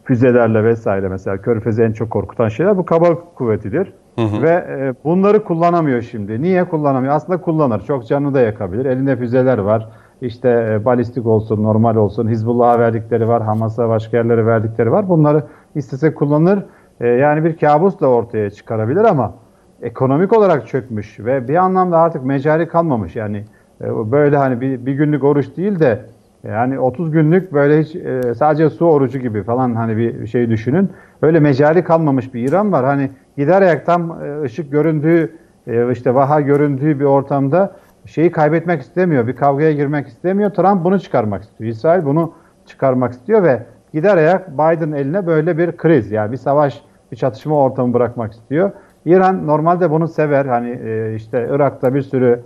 füzelerle 0.04 0.64
vesaire 0.64 1.08
mesela 1.08 1.38
Körfez'i 1.38 1.84
en 1.84 1.92
çok 1.92 2.10
korkutan 2.10 2.48
şeyler 2.48 2.78
bu 2.78 2.86
kaba 2.86 3.34
kuvvetidir. 3.36 3.94
Hı. 4.16 4.42
Ve 4.42 4.50
e, 4.50 4.94
bunları 5.04 5.44
kullanamıyor 5.44 6.02
şimdi. 6.02 6.42
Niye 6.42 6.64
kullanamıyor? 6.64 7.14
Aslında 7.14 7.42
kullanır. 7.42 7.82
Çok 7.88 8.08
canını 8.08 8.34
da 8.34 8.40
yakabilir. 8.40 8.86
Elinde 8.86 9.16
füzeler 9.16 9.58
var. 9.58 9.90
İşte 10.22 10.50
e, 10.72 10.86
balistik 10.86 11.26
olsun, 11.26 11.64
normal 11.64 11.96
olsun, 11.96 12.30
Hizbullah'a 12.30 12.80
verdikleri 12.80 13.28
var, 13.28 13.44
Hamas'a 13.44 13.90
başka 13.90 14.18
yerlere 14.18 14.46
verdikleri 14.46 14.92
var. 14.92 15.10
Bunları 15.10 15.44
istese 15.76 16.14
kullanır. 16.14 16.66
E, 17.00 17.08
yani 17.08 17.44
bir 17.44 17.58
kabus 17.58 18.00
da 18.00 18.08
ortaya 18.08 18.50
çıkarabilir 18.50 19.04
ama 19.04 19.34
ekonomik 19.82 20.38
olarak 20.38 20.68
çökmüş 20.68 21.20
ve 21.20 21.48
bir 21.48 21.56
anlamda 21.56 21.98
artık 21.98 22.24
mecali 22.24 22.68
kalmamış. 22.68 23.16
Yani 23.16 23.46
e, 23.82 24.12
böyle 24.12 24.38
hani 24.38 24.62
bir, 24.62 24.86
bir 24.86 24.94
günlük 24.94 25.24
oruç 25.24 25.58
değil 25.58 25.80
de 25.80 26.06
yani 26.44 26.80
30 26.80 27.12
günlük 27.12 27.54
böyle 27.54 27.82
hiç 27.82 27.96
e, 27.96 28.36
sadece 28.36 28.70
su 28.70 28.86
orucu 28.86 29.20
gibi 29.20 29.44
falan 29.44 29.76
hani 29.76 29.98
bir 29.98 30.28
şey 30.28 30.50
düşünün. 30.50 30.90
Öyle 31.22 31.40
mecali 31.40 31.84
kalmamış 31.84 32.34
bir 32.34 32.50
İran 32.50 32.72
var. 32.72 32.86
Hani 32.86 33.10
giderek 33.42 33.86
tam 33.86 34.24
e, 34.24 34.42
ışık 34.42 34.72
göründüğü 34.72 35.38
e, 35.68 35.92
işte 35.92 36.16
vaha 36.16 36.42
göründüğü 36.42 37.00
bir 37.00 37.06
ortamda 37.06 37.76
şeyi 38.06 38.32
kaybetmek 38.32 38.82
istemiyor. 38.82 39.28
Bir 39.28 39.36
kavgaya 39.36 39.72
girmek 39.72 40.08
istemiyor. 40.08 40.50
Trump 40.50 40.84
bunu 40.84 41.00
çıkarmak 41.00 41.44
istiyor. 41.44 41.72
İsrail 41.72 42.06
bunu 42.06 42.34
çıkarmak 42.66 43.14
istiyor 43.14 43.44
ve 43.44 43.64
giderek 43.94 44.48
Biden 44.48 44.92
eline 44.92 45.28
böyle 45.28 45.58
bir 45.58 45.78
kriz 45.78 46.12
yani 46.12 46.32
bir 46.32 46.38
savaş, 46.38 46.82
bir 47.12 47.18
çatışma 47.18 47.56
ortamı 47.56 47.94
bırakmak 47.94 48.34
istiyor. 48.34 48.72
İran 49.06 49.48
normalde 49.48 49.92
bunu 49.92 50.08
sever. 50.08 50.46
Hani 50.46 50.70
e, 50.70 51.16
işte 51.16 51.48
Irak'ta 51.52 51.96
bir 51.96 52.02
sürü 52.02 52.40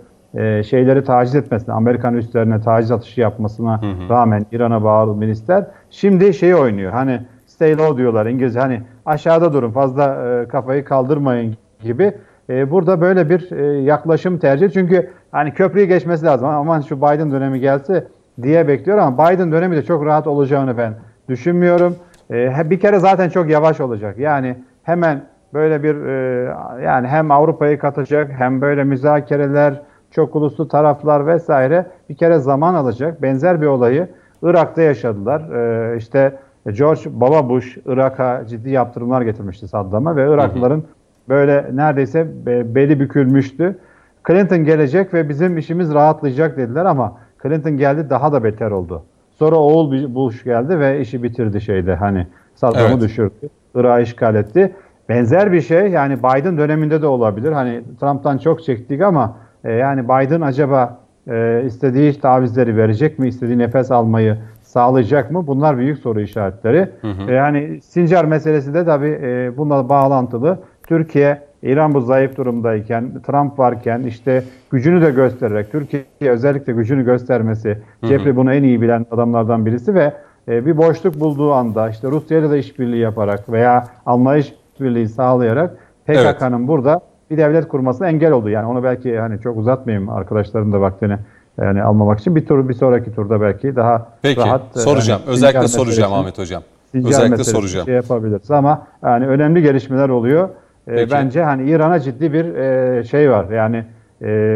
şeyleri 0.62 1.04
taciz 1.04 1.34
etmesine, 1.34 1.74
Amerikan 1.74 2.14
üstlerine 2.14 2.60
taciz 2.60 2.90
atışı 2.90 3.20
yapmasına 3.20 3.82
hı 3.82 3.86
hı. 3.86 4.08
rağmen 4.10 4.46
İran'a 4.52 4.84
bağlı 4.84 5.16
milisler 5.16 5.66
şimdi 5.90 6.34
şey 6.34 6.54
oynuyor. 6.54 6.92
Hani 6.92 7.20
stay 7.56 7.78
low 7.78 7.96
diyorlar 7.96 8.26
İngilizce. 8.26 8.60
Hani 8.60 8.82
aşağıda 9.06 9.52
durun, 9.52 9.70
fazla 9.70 10.04
e, 10.04 10.48
kafayı 10.48 10.84
kaldırmayın 10.84 11.56
gibi. 11.82 12.12
E, 12.50 12.70
burada 12.70 13.00
böyle 13.00 13.30
bir 13.30 13.52
e, 13.52 13.82
yaklaşım 13.82 14.38
tercih. 14.38 14.70
Çünkü 14.70 15.10
hani 15.32 15.54
köprüyü 15.54 15.86
geçmesi 15.86 16.24
lazım. 16.24 16.48
Aman 16.48 16.80
şu 16.80 16.96
Biden 16.96 17.30
dönemi 17.30 17.60
gelse 17.60 18.06
diye 18.42 18.68
bekliyor 18.68 18.98
ama 18.98 19.30
Biden 19.30 19.52
dönemi 19.52 19.76
de 19.76 19.82
çok 19.82 20.06
rahat 20.06 20.26
olacağını 20.26 20.78
ben 20.78 20.94
düşünmüyorum. 21.28 21.96
E, 22.30 22.70
bir 22.70 22.80
kere 22.80 22.98
zaten 22.98 23.28
çok 23.28 23.50
yavaş 23.50 23.80
olacak. 23.80 24.18
Yani 24.18 24.56
hemen 24.82 25.20
böyle 25.54 25.82
bir 25.82 26.06
e, 26.06 26.44
yani 26.84 27.08
hem 27.08 27.30
Avrupa'yı 27.30 27.78
katacak 27.78 28.30
hem 28.38 28.60
böyle 28.60 28.84
müzakereler 28.84 29.82
çok 30.10 30.36
uluslu 30.36 30.68
taraflar 30.68 31.26
vesaire 31.26 31.86
bir 32.08 32.16
kere 32.16 32.38
zaman 32.38 32.74
alacak. 32.74 33.22
Benzer 33.22 33.60
bir 33.60 33.66
olayı 33.66 34.08
Irak'ta 34.42 34.82
yaşadılar. 34.82 35.40
Ee, 35.40 35.96
işte 35.96 36.38
George 36.72 37.00
Baba 37.06 37.48
Bush 37.48 37.78
Irak'a 37.86 38.46
ciddi 38.46 38.70
yaptırımlar 38.70 39.22
getirmişti 39.22 39.68
Saddam'a 39.68 40.16
ve 40.16 40.34
Iraklıların 40.34 40.82
böyle 41.28 41.70
neredeyse 41.74 42.26
be- 42.46 42.74
beli 42.74 43.00
bükülmüştü. 43.00 43.78
Clinton 44.26 44.58
gelecek 44.64 45.14
ve 45.14 45.28
bizim 45.28 45.58
işimiz 45.58 45.94
rahatlayacak 45.94 46.56
dediler 46.56 46.84
ama 46.84 47.12
Clinton 47.42 47.76
geldi 47.76 48.10
daha 48.10 48.32
da 48.32 48.44
beter 48.44 48.70
oldu. 48.70 49.02
Sonra 49.38 49.56
oğul 49.56 50.14
Bush 50.14 50.44
geldi 50.44 50.78
ve 50.80 51.00
işi 51.00 51.22
bitirdi 51.22 51.60
şeyde 51.60 51.94
hani 51.94 52.26
Saddam'ı 52.54 52.88
Evet. 52.90 53.00
düşürdü. 53.00 53.48
Irak'ı 53.74 54.02
işgal 54.02 54.34
etti. 54.34 54.72
Benzer 55.08 55.52
bir 55.52 55.60
şey 55.60 55.88
yani 55.90 56.18
Biden 56.18 56.58
döneminde 56.58 57.02
de 57.02 57.06
olabilir. 57.06 57.52
Hani 57.52 57.82
Trump'tan 58.00 58.38
çok 58.38 58.62
çektik 58.62 59.02
ama 59.02 59.36
e, 59.64 59.72
yani 59.72 60.04
Biden 60.04 60.40
acaba 60.40 60.98
e, 61.30 61.62
istediği 61.66 62.20
tavizleri 62.20 62.76
verecek 62.76 63.18
mi? 63.18 63.28
istediği 63.28 63.58
nefes 63.58 63.90
almayı 63.90 64.38
sağlayacak 64.76 65.30
mı? 65.30 65.46
Bunlar 65.46 65.78
büyük 65.78 65.98
soru 65.98 66.20
işaretleri. 66.20 66.88
E, 67.28 67.34
yani 67.34 67.80
Sincar 67.82 68.24
meselesi 68.24 68.74
de 68.74 68.84
tabii 68.84 69.18
e, 69.22 69.56
bununla 69.56 69.88
bağlantılı. 69.88 70.58
Türkiye, 70.86 71.42
İran 71.62 71.94
bu 71.94 72.00
zayıf 72.00 72.36
durumdayken, 72.36 73.22
Trump 73.26 73.58
varken 73.58 74.02
işte 74.02 74.44
gücünü 74.70 75.02
de 75.02 75.10
göstererek, 75.10 75.72
Türkiye 75.72 76.04
özellikle 76.20 76.72
gücünü 76.72 77.04
göstermesi, 77.04 77.78
Jeffrey 78.02 78.36
bunu 78.36 78.54
en 78.54 78.62
iyi 78.62 78.82
bilen 78.82 79.06
adamlardan 79.10 79.66
birisi 79.66 79.94
ve 79.94 80.12
e, 80.48 80.66
bir 80.66 80.76
boşluk 80.76 81.20
bulduğu 81.20 81.52
anda 81.52 81.88
işte 81.88 82.08
Rusya 82.08 82.38
ile 82.38 82.50
de 82.50 82.58
işbirliği 82.58 83.00
yaparak 83.00 83.52
veya 83.52 83.84
Almanya 84.06 84.38
işbirliği 84.38 85.08
sağlayarak 85.08 85.76
PKK'nın 86.06 86.68
burada 86.68 87.00
bir 87.30 87.36
devlet 87.36 87.68
kurmasına 87.68 88.08
engel 88.08 88.32
oldu. 88.32 88.48
Yani 88.48 88.66
onu 88.66 88.82
belki 88.84 89.18
hani 89.18 89.40
çok 89.40 89.56
uzatmayayım 89.56 90.08
arkadaşlarım 90.08 90.72
da 90.72 90.80
vaktini 90.80 91.16
yani 91.60 91.82
almamak 91.82 92.20
için 92.20 92.36
bir 92.36 92.46
tur 92.46 92.68
bir 92.68 92.74
sonraki 92.74 93.14
turda 93.14 93.40
belki 93.40 93.76
daha 93.76 94.08
Peki 94.22 94.40
rahat 94.40 94.76
e, 94.76 94.80
soracağım. 94.80 95.22
hani 95.24 95.32
Özellikle 95.32 95.68
soracağım 95.68 96.12
Ahmet 96.12 96.38
Hocam. 96.38 96.62
Özellikle 96.94 97.44
soracağım. 97.44 97.86
Şey 97.86 97.94
yapabiliriz 97.94 98.50
ama 98.50 98.86
yani 99.04 99.26
önemli 99.26 99.62
gelişmeler 99.62 100.08
oluyor. 100.08 100.48
E, 100.88 100.94
Peki. 100.94 101.10
bence 101.10 101.42
hani 101.42 101.70
İran'a 101.70 102.00
ciddi 102.00 102.32
bir 102.32 102.44
e, 102.54 103.04
şey 103.04 103.30
var. 103.30 103.50
Yani 103.50 103.84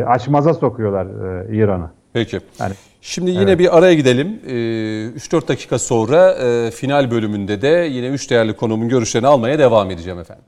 açmaza 0.07 0.55
sokuyorlar 0.55 1.07
İran'ı. 1.53 1.91
Peki. 2.13 2.41
Yani- 2.61 2.75
Şimdi 3.03 3.31
yine 3.31 3.59
bir 3.59 3.79
araya 3.79 3.95
gidelim. 3.95 4.41
Ee, 4.47 4.53
3-4 5.17 5.49
dakika 5.49 5.79
sonra 5.79 6.35
final 6.71 7.11
bölümünde 7.11 7.63
de 7.63 7.89
yine 7.91 8.07
3 8.09 8.31
değerli 8.31 8.53
konuğumun 8.57 8.89
görüşlerini 8.89 9.27
almaya 9.29 9.59
devam 9.59 9.91
edeceğim 9.91 10.19
efendim. 10.19 10.45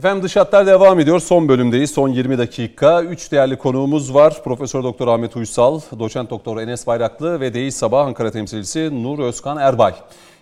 Efendim 0.00 0.22
dış 0.22 0.36
hatlar 0.36 0.66
devam 0.66 1.00
ediyor. 1.00 1.20
Son 1.20 1.48
bölümdeyiz. 1.48 1.90
Son 1.90 2.08
20 2.08 2.38
dakika. 2.38 3.02
3 3.02 3.32
değerli 3.32 3.58
konuğumuz 3.58 4.14
var. 4.14 4.44
Profesör 4.44 4.82
Doktor 4.82 5.08
Ahmet 5.08 5.36
Uysal, 5.36 5.80
Doçent 5.98 6.30
Doktor 6.30 6.60
Enes 6.60 6.86
Bayraklı 6.86 7.40
ve 7.40 7.54
Değil 7.54 7.70
Sabah 7.70 8.06
Ankara 8.06 8.30
temsilcisi 8.30 9.02
Nur 9.02 9.18
Özkan 9.18 9.56
Erbay. 9.56 9.94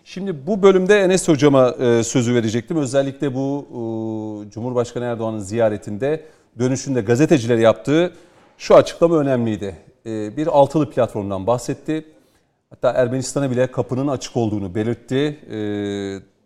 Şimdi 0.04 0.46
bu 0.46 0.62
bölümde 0.62 1.00
Enes 1.00 1.28
Hocam'a 1.28 1.68
e, 1.68 2.02
sözü 2.04 2.34
verecektim. 2.34 2.76
Özellikle 2.76 3.34
bu 3.34 3.66
e, 4.46 4.50
Cumhurbaşkanı 4.50 5.04
Erdoğan'ın 5.04 5.38
ziyaretinde 5.38 6.24
dönüşünde 6.58 7.00
gazetecilere 7.00 7.60
yaptığı 7.60 8.12
şu 8.58 8.74
açıklama 8.74 9.18
önemliydi. 9.18 9.76
E, 10.06 10.36
bir 10.36 10.46
altılı 10.46 10.90
platformdan 10.90 11.46
bahsetti. 11.46 12.04
Hatta 12.70 12.90
Ermenistan'a 12.90 13.50
bile 13.50 13.66
kapının 13.66 14.08
açık 14.08 14.36
olduğunu 14.36 14.74
belirtti. 14.74 15.38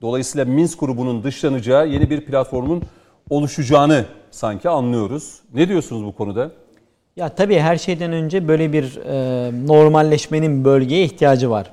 Dolayısıyla 0.03 0.45
Minsk 0.45 0.81
grubunun 0.81 1.23
dışlanacağı 1.23 1.89
yeni 1.89 2.11
bir 2.11 2.21
platformun 2.21 2.83
oluşacağını 3.31 4.05
sanki 4.31 4.69
anlıyoruz. 4.69 5.35
Ne 5.55 5.69
diyorsunuz 5.69 6.05
bu 6.05 6.13
konuda? 6.13 6.51
Ya 7.17 7.29
tabii 7.29 7.59
her 7.59 7.77
şeyden 7.77 8.13
önce 8.13 8.49
böyle 8.49 8.73
bir 8.73 8.97
e, 8.97 9.67
normalleşmenin 9.67 10.65
bölgeye 10.65 11.05
ihtiyacı 11.05 11.51
var. 11.51 11.71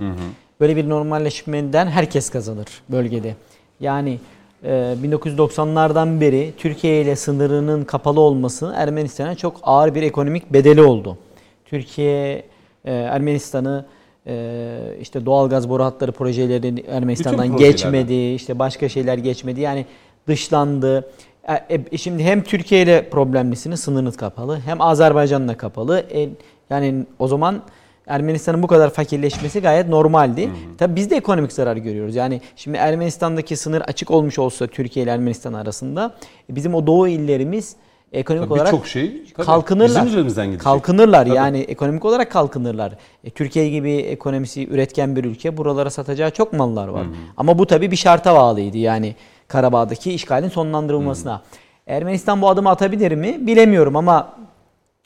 Böyle 0.59 0.75
bir 0.75 0.89
normalleşmeden 0.89 1.87
herkes 1.87 2.29
kazanır 2.29 2.67
bölgede. 2.89 3.35
Yani 3.79 4.19
e, 4.63 4.69
1990'lardan 5.03 6.21
beri 6.21 6.53
Türkiye 6.57 7.01
ile 7.01 7.15
sınırının 7.15 7.83
kapalı 7.83 8.19
olması 8.19 8.73
Ermenistan'a 8.75 9.35
çok 9.35 9.59
ağır 9.63 9.95
bir 9.95 10.01
ekonomik 10.01 10.53
bedeli 10.53 10.81
oldu. 10.81 11.17
Türkiye 11.65 12.43
e, 12.85 12.93
Ermenistan'ı 12.93 13.85
e, 14.27 14.75
işte 15.01 15.25
doğalgaz 15.25 15.69
boru 15.69 15.83
hatları 15.83 16.11
projeleri 16.11 16.85
Ermenistan'dan 16.87 17.57
geçmedi, 17.57 18.33
işte 18.33 18.59
başka 18.59 18.89
şeyler 18.89 19.17
geçmedi. 19.17 19.61
Yani 19.61 19.85
dışlandı. 20.27 21.11
E, 21.49 21.81
e, 21.91 21.97
şimdi 21.97 22.23
hem 22.23 22.43
Türkiye 22.43 22.81
ile 22.81 23.09
problemlisiniz, 23.09 23.79
sınırınız 23.79 24.17
kapalı. 24.17 24.59
Hem 24.65 24.81
Azerbaycan'la 24.81 25.57
kapalı. 25.57 26.05
E, 26.13 26.29
yani 26.69 27.05
o 27.19 27.27
zaman 27.27 27.61
Ermenistan'ın 28.07 28.63
bu 28.63 28.67
kadar 28.67 28.89
fakirleşmesi 28.89 29.61
gayet 29.61 29.87
normaldi. 29.87 30.49
Tabii 30.77 30.95
biz 30.95 31.09
de 31.09 31.15
ekonomik 31.15 31.53
zarar 31.53 31.77
görüyoruz. 31.77 32.15
Yani 32.15 32.41
şimdi 32.55 32.77
Ermenistan'daki 32.77 33.55
sınır 33.57 33.81
açık 33.81 34.11
olmuş 34.11 34.39
olsa 34.39 34.67
Türkiye 34.67 35.03
ile 35.03 35.11
Ermenistan 35.11 35.53
arasında 35.53 36.15
e, 36.49 36.55
bizim 36.55 36.75
o 36.75 36.87
doğu 36.87 37.07
illerimiz 37.07 37.75
ekonomik 38.11 38.49
Tabii 38.49 38.53
olarak 38.53 38.73
birçok 38.73 38.87
şey 38.87 39.23
tabii 39.35 39.45
kalkınırlar. 39.45 39.89
bizim 39.89 40.07
üzerimizden 40.07 40.45
gidecek. 40.45 40.63
Kalkınırlar 40.63 41.25
Tabii. 41.25 41.35
yani 41.35 41.59
ekonomik 41.59 42.05
olarak 42.05 42.31
kalkınırlar. 42.31 42.97
E, 43.23 43.29
Türkiye 43.29 43.69
gibi 43.69 43.91
ekonomisi 43.91 44.67
üretken 44.67 45.15
bir 45.15 45.23
ülke 45.23 45.57
buralara 45.57 45.89
satacağı 45.89 46.31
çok 46.31 46.53
mallar 46.53 46.87
var. 46.87 47.05
Ama 47.37 47.59
bu 47.59 47.65
tabii 47.65 47.91
bir 47.91 47.95
şarta 47.95 48.35
bağlıydı 48.35 48.77
yani 48.77 49.15
Karabağ'daki 49.49 50.13
işgalin 50.13 50.49
sonlandırılmasına. 50.49 51.41
Ermenistan 51.87 52.41
bu 52.41 52.49
adımı 52.49 52.69
atabilir 52.69 53.11
mi 53.11 53.47
bilemiyorum 53.47 53.95
ama 53.95 54.33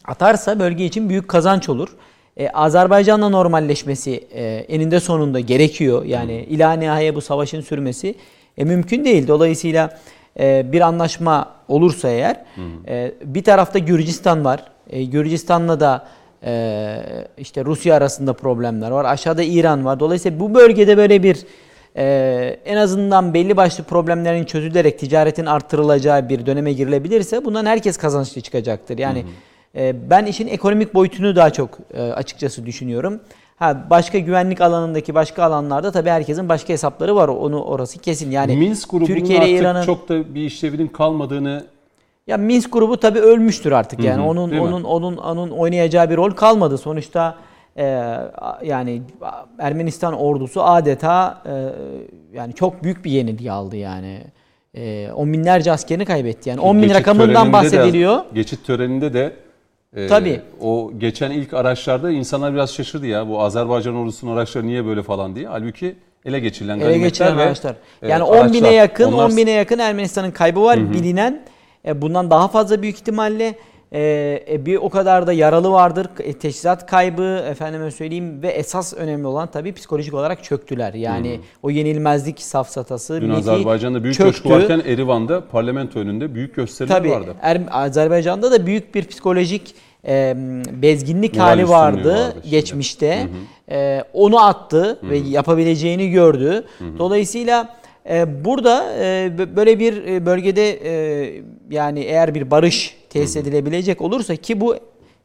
atarsa 0.05 0.59
bölge 0.59 0.85
için 0.85 1.09
büyük 1.09 1.27
kazanç 1.27 1.69
olur. 1.69 1.89
E, 2.37 2.49
Azerbaycan'la 2.49 3.29
normalleşmesi 3.29 4.11
e, 4.31 4.43
eninde 4.45 4.99
sonunda 4.99 5.39
gerekiyor. 5.39 6.05
Yani 6.05 6.33
ila 6.49 6.73
nihaya 6.73 7.15
bu 7.15 7.21
savaşın 7.21 7.61
sürmesi 7.61 8.15
e, 8.57 8.63
mümkün 8.63 9.05
değil. 9.05 9.27
Dolayısıyla 9.27 9.99
e, 10.39 10.71
bir 10.71 10.81
anlaşma 10.81 11.51
olursa 11.67 12.09
eğer 12.09 12.45
e, 12.87 13.13
bir 13.23 13.43
tarafta 13.43 13.79
Gürcistan 13.79 14.45
var. 14.45 14.63
E, 14.89 15.03
Gürcistan'la 15.03 15.79
da 15.79 16.07
e, 16.45 16.95
işte 17.37 17.65
Rusya 17.65 17.95
arasında 17.95 18.33
problemler 18.33 18.91
var. 18.91 19.05
Aşağıda 19.05 19.43
İran 19.43 19.85
var. 19.85 19.99
Dolayısıyla 19.99 20.39
bu 20.39 20.55
bölgede 20.55 20.97
böyle 20.97 21.23
bir 21.23 21.45
e, 21.97 22.59
en 22.65 22.77
azından 22.77 23.33
belli 23.33 23.57
başlı 23.57 23.83
problemlerin 23.83 24.43
çözülerek 24.43 24.99
ticaretin 24.99 25.45
artırılacağı 25.45 26.29
bir 26.29 26.45
döneme 26.45 26.73
girilebilirse 26.73 27.45
bundan 27.45 27.65
herkes 27.65 27.97
kazançlı 27.97 28.41
çıkacaktır. 28.41 28.97
Yani 28.97 29.25
e, 29.75 30.09
ben 30.09 30.25
işin 30.25 30.47
ekonomik 30.47 30.93
boyutunu 30.93 31.35
daha 31.35 31.49
çok 31.49 31.77
e, 31.93 32.01
açıkçası 32.01 32.65
düşünüyorum. 32.65 33.19
Ha 33.55 33.83
başka 33.89 34.19
güvenlik 34.19 34.61
alanındaki 34.61 35.15
başka 35.15 35.43
alanlarda 35.43 35.91
tabii 35.91 36.09
herkesin 36.09 36.49
başka 36.49 36.73
hesapları 36.73 37.15
var. 37.15 37.27
Onu 37.27 37.63
orası 37.63 37.99
kesin. 37.99 38.31
Yani 38.31 38.57
Minsk 38.57 38.89
grubunun 38.89 39.07
Türkiye 39.07 39.39
artık 39.39 39.51
İran'ın 39.51 39.83
çok 39.85 40.09
da 40.09 40.35
bir 40.35 40.41
işlevinin 40.41 40.87
kalmadığını 40.87 41.65
ya 42.27 42.37
Minsk 42.37 42.73
grubu 42.73 42.97
tabii 42.97 43.19
ölmüştür 43.19 43.71
artık 43.71 44.03
yani 44.03 44.21
Hı 44.21 44.25
hı, 44.25 44.29
onun 44.29 44.49
mi? 44.49 44.61
onun 44.61 44.83
onun 44.83 45.17
onun 45.17 45.49
oynayacağı 45.49 46.09
bir 46.09 46.17
rol 46.17 46.31
kalmadı. 46.31 46.77
Sonuçta 46.77 47.35
e, 47.77 47.83
yani 48.63 49.01
Ermenistan 49.59 50.13
ordusu 50.13 50.63
adeta 50.63 51.41
e, 51.45 51.53
yani 52.37 52.53
çok 52.53 52.83
büyük 52.83 53.05
bir 53.05 53.11
yenilgi 53.11 53.51
aldı 53.51 53.75
yani. 53.75 54.21
E, 54.73 55.11
on 55.11 55.33
binlerce 55.33 55.71
askerini 55.71 56.05
kaybetti 56.05 56.49
yani. 56.49 56.59
10 56.59 56.75
bin 56.77 56.81
geçit 56.81 56.95
rakamından 56.95 57.33
töreninde 57.33 57.49
de- 57.49 57.53
bahsediliyor. 57.53 58.19
geçit 58.33 58.65
töreninde 58.65 59.13
de 59.13 59.33
e, 59.95 60.07
Tabii. 60.07 60.41
o 60.61 60.91
geçen 60.97 61.31
ilk 61.31 61.53
araçlarda 61.53 62.11
insanlar 62.11 62.53
biraz 62.53 62.73
şaşırdı 62.73 63.07
ya 63.07 63.27
bu 63.29 63.41
Azerbaycan 63.41 63.95
ordusunun 63.95 64.35
araçları 64.37 64.67
niye 64.67 64.85
böyle 64.85 65.03
falan 65.03 65.35
diye. 65.35 65.47
Halbuki 65.47 65.95
ele 66.25 66.39
geçirilen 66.39 66.79
Ele 66.79 66.97
geçiren 66.97 67.37
ve 67.37 67.41
araçlar. 67.41 67.75
e, 68.01 68.07
Yani 68.09 68.23
10 68.23 68.53
bine 68.53 68.73
yakın, 68.73 69.11
onlar 69.13 69.29
10 69.29 69.37
bine 69.37 69.51
yakın 69.51 69.79
Ermenistan'ın 69.79 70.31
kaybı 70.31 70.61
var 70.63 70.93
bilinen. 70.93 71.41
E, 71.85 72.01
bundan 72.01 72.31
daha 72.31 72.47
fazla 72.47 72.81
büyük 72.81 72.95
ihtimalle 72.95 73.55
e, 73.93 74.43
e, 74.51 74.65
bir 74.65 74.75
o 74.75 74.89
kadar 74.89 75.27
da 75.27 75.33
yaralı 75.33 75.71
vardır. 75.71 76.07
E, 76.19 76.33
teçhizat 76.33 76.85
kaybı 76.85 77.45
efendime 77.49 77.91
söyleyeyim 77.91 78.41
ve 78.43 78.47
esas 78.47 78.93
önemli 78.93 79.27
olan 79.27 79.47
tabii 79.51 79.73
psikolojik 79.73 80.13
olarak 80.13 80.43
çöktüler. 80.43 80.93
Yani 80.93 81.39
o 81.63 81.69
yenilmezlik 81.69 82.41
safsatası 82.41 83.21
Dün 83.21 83.29
Azerbaycan'da 83.29 84.03
büyük 84.03 84.15
çöktü. 84.17 84.31
coşku 84.31 84.49
varken 84.49 84.79
Erivan'da 84.79 85.47
parlamento 85.47 85.99
önünde 85.99 86.35
büyük 86.35 86.55
gösteriler 86.55 86.97
Tabii 86.97 87.11
vardı. 87.11 87.35
Er- 87.41 87.61
Azerbaycan'da 87.71 88.51
da 88.51 88.65
büyük 88.65 88.95
bir 88.95 89.05
psikolojik 89.07 89.75
e, 90.07 90.33
bezginlik 90.81 91.33
Moral 91.35 91.47
hali 91.47 91.69
vardı 91.69 92.33
şimdi. 92.33 92.49
geçmişte. 92.49 93.27
e, 93.71 94.03
onu 94.13 94.45
attı 94.45 94.99
ve 95.03 95.17
yapabileceğini 95.17 96.09
gördü. 96.09 96.63
Dolayısıyla 96.99 97.75
e, 98.09 98.45
burada 98.45 98.93
e, 98.99 99.03
bö- 99.37 99.55
böyle 99.55 99.79
bir 99.79 100.05
e, 100.07 100.25
bölgede 100.25 100.69
e, 100.71 101.43
yani 101.69 101.99
eğer 101.99 102.35
bir 102.35 102.51
barış 102.51 103.02
tesis 103.13 103.35
edilebilecek 103.35 104.01
olursa 104.01 104.35
ki 104.35 104.61
bu 104.61 104.75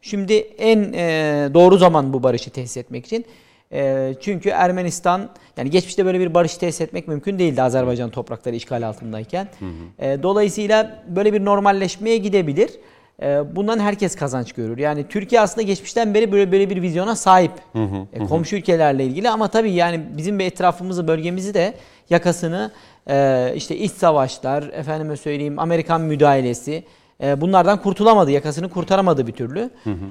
şimdi 0.03 0.35
en 0.59 0.93
e, 0.93 1.49
doğru 1.55 1.79
zaman 1.79 2.13
bu 2.13 2.23
barışı 2.23 2.51
tesis 2.51 2.77
etmek 2.77 3.07
için. 3.07 3.25
E, 3.73 4.15
çünkü 4.21 4.49
Ermenistan 4.49 5.29
yani 5.57 5.71
geçmişte 5.71 6.05
böyle 6.05 6.21
bir 6.21 6.35
barış 6.35 6.57
tesis 6.57 6.81
etmek 6.81 7.09
mümkün 7.09 7.39
değildi 7.39 7.63
Azerbaycan 7.63 8.11
toprakları 8.11 8.57
işgal 8.57 8.89
altındayken. 8.89 9.49
E, 9.99 10.23
dolayısıyla 10.23 11.05
böyle 11.09 11.33
bir 11.33 11.45
normalleşmeye 11.45 12.17
gidebilir. 12.17 12.71
E, 13.23 13.57
bundan 13.57 13.79
herkes 13.79 14.17
kazanç 14.17 14.53
görür. 14.53 14.79
Yani 14.79 15.09
Türkiye 15.09 15.41
aslında 15.41 15.63
geçmişten 15.63 16.15
beri 16.15 16.33
böyle 16.33 16.53
böyle 16.53 16.71
bir 16.71 16.83
vizyona 16.83 17.17
sahip. 17.17 17.53
E, 18.13 18.19
komşu 18.25 18.57
ülkelerle 18.57 19.05
ilgili 19.05 19.31
ama 19.31 19.49
tabii 19.49 19.73
yani 19.73 20.01
bizim 20.17 20.39
bir 20.39 20.45
etrafımızı, 20.45 21.09
bölgemizi 21.09 21.55
de 21.55 21.75
yakasını 22.11 22.71
e, 23.11 23.53
işte 23.57 23.77
iç 23.77 23.93
savaşlar, 23.93 24.63
efendime 24.63 25.17
söyleyeyim 25.17 25.59
Amerikan 25.59 26.01
müdahalesi 26.01 26.85
e, 27.23 27.41
bunlardan 27.41 27.83
kurtulamadı, 27.83 28.31
yakasını 28.31 28.69
kurtaramadı 28.69 29.27
bir 29.27 29.33
türlü. 29.33 29.71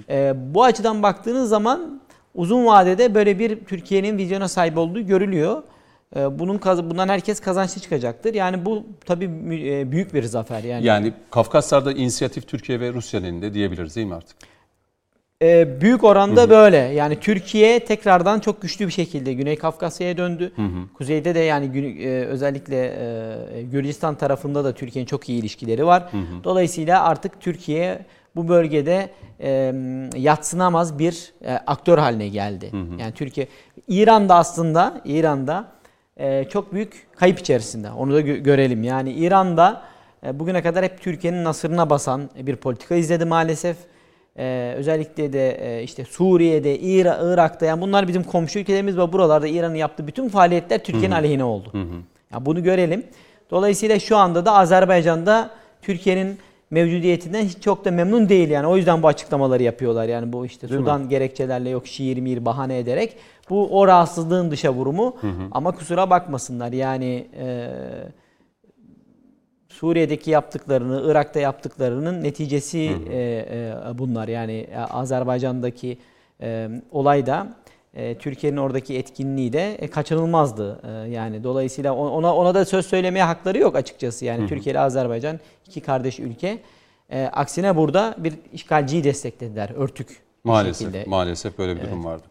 E, 0.10 0.34
bu 0.53 0.64
açıdan 0.64 1.03
baktığınız 1.03 1.49
zaman 1.49 2.01
uzun 2.36 2.66
vadede 2.66 3.16
böyle 3.16 3.39
bir 3.39 3.66
Türkiye'nin 3.66 4.18
vizyona 4.18 4.47
sahip 4.47 4.78
olduğu 4.78 5.01
görülüyor. 5.01 5.64
E, 6.16 6.39
bunun 6.39 6.60
bundan 6.64 7.10
herkes 7.10 7.39
kazançlı 7.39 7.82
çıkacaktır. 7.82 8.34
Yani 8.34 8.66
bu 8.66 8.84
tabii 9.05 9.26
e, 9.26 9.91
büyük 9.91 10.14
bir 10.14 10.24
zafer 10.24 10.64
yani. 10.64 10.86
Yani 10.86 11.14
Kafkaslar'da 11.32 11.91
inisiyatif 11.91 12.47
Türkiye 12.47 12.80
ve 12.80 12.93
Rusya'nın 12.93 13.26
elinde 13.26 13.53
diyebiliriz 13.53 13.95
değil 13.95 14.08
mi 14.08 14.16
artık? 14.16 14.38
E, 15.41 15.81
büyük 15.81 16.03
oranda 16.03 16.49
böyle. 16.49 16.77
Yani 16.77 17.19
Türkiye 17.19 17.79
tekrardan 17.79 18.39
çok 18.39 18.61
güçlü 18.61 18.88
bir 18.88 18.91
şekilde 18.91 19.33
Güney 19.33 19.55
Kafkasya'ya 19.55 20.17
döndü. 20.17 20.51
Kuzeyde 20.93 21.35
de 21.35 21.39
yani 21.39 21.79
e, 22.03 22.25
özellikle 22.25 22.85
e, 23.57 23.61
Gürcistan 23.61 24.15
tarafında 24.15 24.63
da 24.63 24.73
Türkiye'nin 24.73 25.05
çok 25.07 25.29
iyi 25.29 25.39
ilişkileri 25.39 25.85
var. 25.85 26.09
Dolayısıyla 26.43 27.03
artık 27.03 27.41
Türkiye 27.41 27.99
bu 28.35 28.47
bölgede 28.47 29.09
e, 29.41 29.73
yatsınamaz 30.15 30.99
bir 30.99 31.33
e, 31.45 31.51
aktör 31.53 31.97
haline 31.97 32.27
geldi. 32.27 32.71
Yani 32.99 33.11
Türkiye 33.15 33.47
İran'da 33.88 34.35
aslında 34.35 35.01
İran'da 35.05 35.71
e, 36.17 36.43
çok 36.43 36.73
büyük 36.73 37.07
kayıp 37.15 37.39
içerisinde. 37.39 37.91
Onu 37.91 38.13
da 38.13 38.21
gö- 38.21 38.38
görelim. 38.43 38.83
Yani 38.83 39.11
İran'da 39.11 39.81
e, 40.25 40.39
bugüne 40.39 40.61
kadar 40.61 40.85
hep 40.85 41.01
Türkiye'nin 41.01 41.43
nasırına 41.43 41.89
basan 41.89 42.29
bir 42.41 42.55
politika 42.55 42.95
izledi 42.95 43.25
maalesef. 43.25 43.77
Ee, 44.39 44.73
özellikle 44.77 45.33
de 45.33 45.51
e, 45.51 45.83
işte 45.83 46.05
Suriye'de, 46.05 46.79
İra, 46.79 47.19
Irak'ta 47.23 47.65
yani 47.65 47.81
bunlar 47.81 48.07
bizim 48.07 48.23
komşu 48.23 48.59
ülkelerimiz 48.59 48.97
ve 48.97 49.13
buralarda 49.13 49.47
İran'ın 49.47 49.75
yaptığı 49.75 50.07
bütün 50.07 50.29
faaliyetler 50.29 50.83
Türkiye'nin 50.83 51.15
aleyhine 51.15 51.43
oldu. 51.43 51.71
Ya 52.33 52.45
bunu 52.45 52.63
görelim. 52.63 53.03
Dolayısıyla 53.51 53.99
şu 53.99 54.17
anda 54.17 54.45
da 54.45 54.53
Azerbaycan'da 54.53 55.49
Türkiye'nin 55.81 56.38
mevcudiyetinden 56.71 57.43
hiç 57.43 57.61
çok 57.61 57.85
da 57.85 57.91
memnun 57.91 58.29
değil 58.29 58.49
yani. 58.49 58.67
O 58.67 58.77
yüzden 58.77 59.03
bu 59.03 59.07
açıklamaları 59.07 59.63
yapıyorlar. 59.63 60.07
Yani 60.07 60.33
bu 60.33 60.45
işte 60.45 60.67
Sudan 60.67 61.09
gerekçelerle 61.09 61.69
yok 61.69 61.88
şiir 61.88 62.17
mir 62.17 62.45
bahane 62.45 62.77
ederek 62.77 63.15
bu 63.49 63.79
o 63.79 63.88
rahatsızlığın 63.88 64.51
dışa 64.51 64.73
vurumu. 64.73 65.15
Ama 65.51 65.71
kusura 65.71 66.09
bakmasınlar 66.09 66.71
yani 66.71 67.27
e, 67.39 67.67
Suriye'deki 69.80 70.32
yaptıklarını, 70.32 71.11
Irak'ta 71.11 71.39
yaptıklarının 71.39 72.23
neticesi 72.23 72.80
e, 72.80 73.17
e, 73.17 73.73
bunlar. 73.97 74.28
Yani 74.28 74.67
e, 74.71 74.78
Azerbaycan'daki 74.78 75.97
e, 76.41 76.69
olay 76.91 77.25
da 77.25 77.47
e, 77.93 78.17
Türkiye'nin 78.17 78.57
oradaki 78.57 78.97
etkinliği 78.97 79.53
de 79.53 79.75
e, 79.75 79.88
kaçınılmazdı. 79.88 80.80
E, 80.84 81.09
yani 81.09 81.43
dolayısıyla 81.43 81.93
ona 81.93 82.36
ona 82.36 82.55
da 82.55 82.65
söz 82.65 82.86
söylemeye 82.86 83.25
hakları 83.25 83.57
yok 83.57 83.75
açıkçası. 83.75 84.25
Yani 84.25 84.47
Türkiye 84.47 84.71
ile 84.71 84.80
Azerbaycan 84.80 85.39
iki 85.67 85.82
kardeş 85.82 86.19
ülke. 86.19 86.59
E, 87.09 87.23
aksine 87.25 87.75
burada 87.75 88.15
bir 88.17 88.34
işgalciyi 88.53 89.03
desteklediler 89.03 89.69
örtük 89.75 90.07
Maalesef, 90.43 90.88
şekilde. 90.88 91.09
maalesef 91.09 91.57
böyle 91.57 91.75
bir 91.75 91.82
durum 91.82 92.05
vardı. 92.05 92.23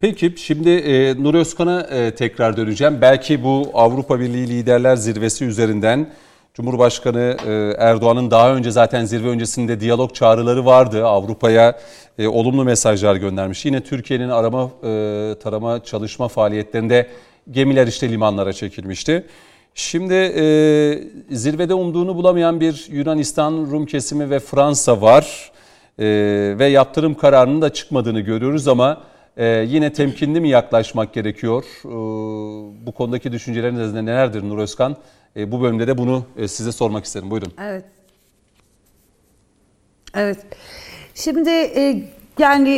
Peki 0.00 0.34
şimdi 0.36 0.70
e, 0.70 1.22
Nur 1.22 1.34
Özkan'a 1.34 1.80
e, 1.80 2.14
tekrar 2.14 2.56
döneceğim. 2.56 3.00
Belki 3.00 3.44
bu 3.44 3.70
Avrupa 3.74 4.20
Birliği 4.20 4.48
Liderler 4.48 4.96
Zirvesi 4.96 5.44
üzerinden 5.44 6.10
Cumhurbaşkanı 6.58 7.36
e, 7.46 7.74
Erdoğan'ın 7.78 8.30
daha 8.30 8.54
önce 8.54 8.70
zaten 8.70 9.04
zirve 9.04 9.28
öncesinde 9.28 9.80
diyalog 9.80 10.14
çağrıları 10.14 10.66
vardı. 10.66 11.06
Avrupa'ya 11.06 11.78
e, 12.18 12.28
olumlu 12.28 12.64
mesajlar 12.64 13.16
göndermiş. 13.16 13.64
Yine 13.64 13.80
Türkiye'nin 13.80 14.28
arama, 14.28 14.70
e, 14.82 15.34
tarama, 15.42 15.84
çalışma 15.84 16.28
faaliyetlerinde 16.28 17.06
gemiler 17.50 17.86
işte 17.86 18.10
limanlara 18.10 18.52
çekilmişti. 18.52 19.26
Şimdi 19.74 20.14
zirvede 21.30 21.74
umduğunu 21.74 22.16
bulamayan 22.16 22.60
bir 22.60 22.86
Yunanistan, 22.90 23.52
Rum 23.52 23.86
kesimi 23.86 24.30
ve 24.30 24.38
Fransa 24.38 25.00
var. 25.00 25.52
Ve 26.58 26.66
yaptırım 26.66 27.14
kararının 27.14 27.62
da 27.62 27.72
çıkmadığını 27.72 28.20
görüyoruz 28.20 28.68
ama 28.68 29.00
yine 29.66 29.92
temkinli 29.92 30.40
mi 30.40 30.48
yaklaşmak 30.48 31.14
gerekiyor? 31.14 31.64
Bu 32.86 32.92
konudaki 32.92 33.32
düşünceleriniz 33.32 33.92
nelerdir 33.92 34.48
Nur 34.48 34.58
Özkan? 34.58 34.96
Ee, 35.36 35.52
bu 35.52 35.62
bölümde 35.62 35.86
de 35.86 35.98
bunu 35.98 36.24
e, 36.36 36.48
size 36.48 36.72
sormak 36.72 37.04
isterim. 37.04 37.30
Buyurun. 37.30 37.52
Evet. 37.62 37.84
Evet. 40.14 40.38
Şimdi 41.14 41.50
e, 41.50 42.02
yani 42.38 42.70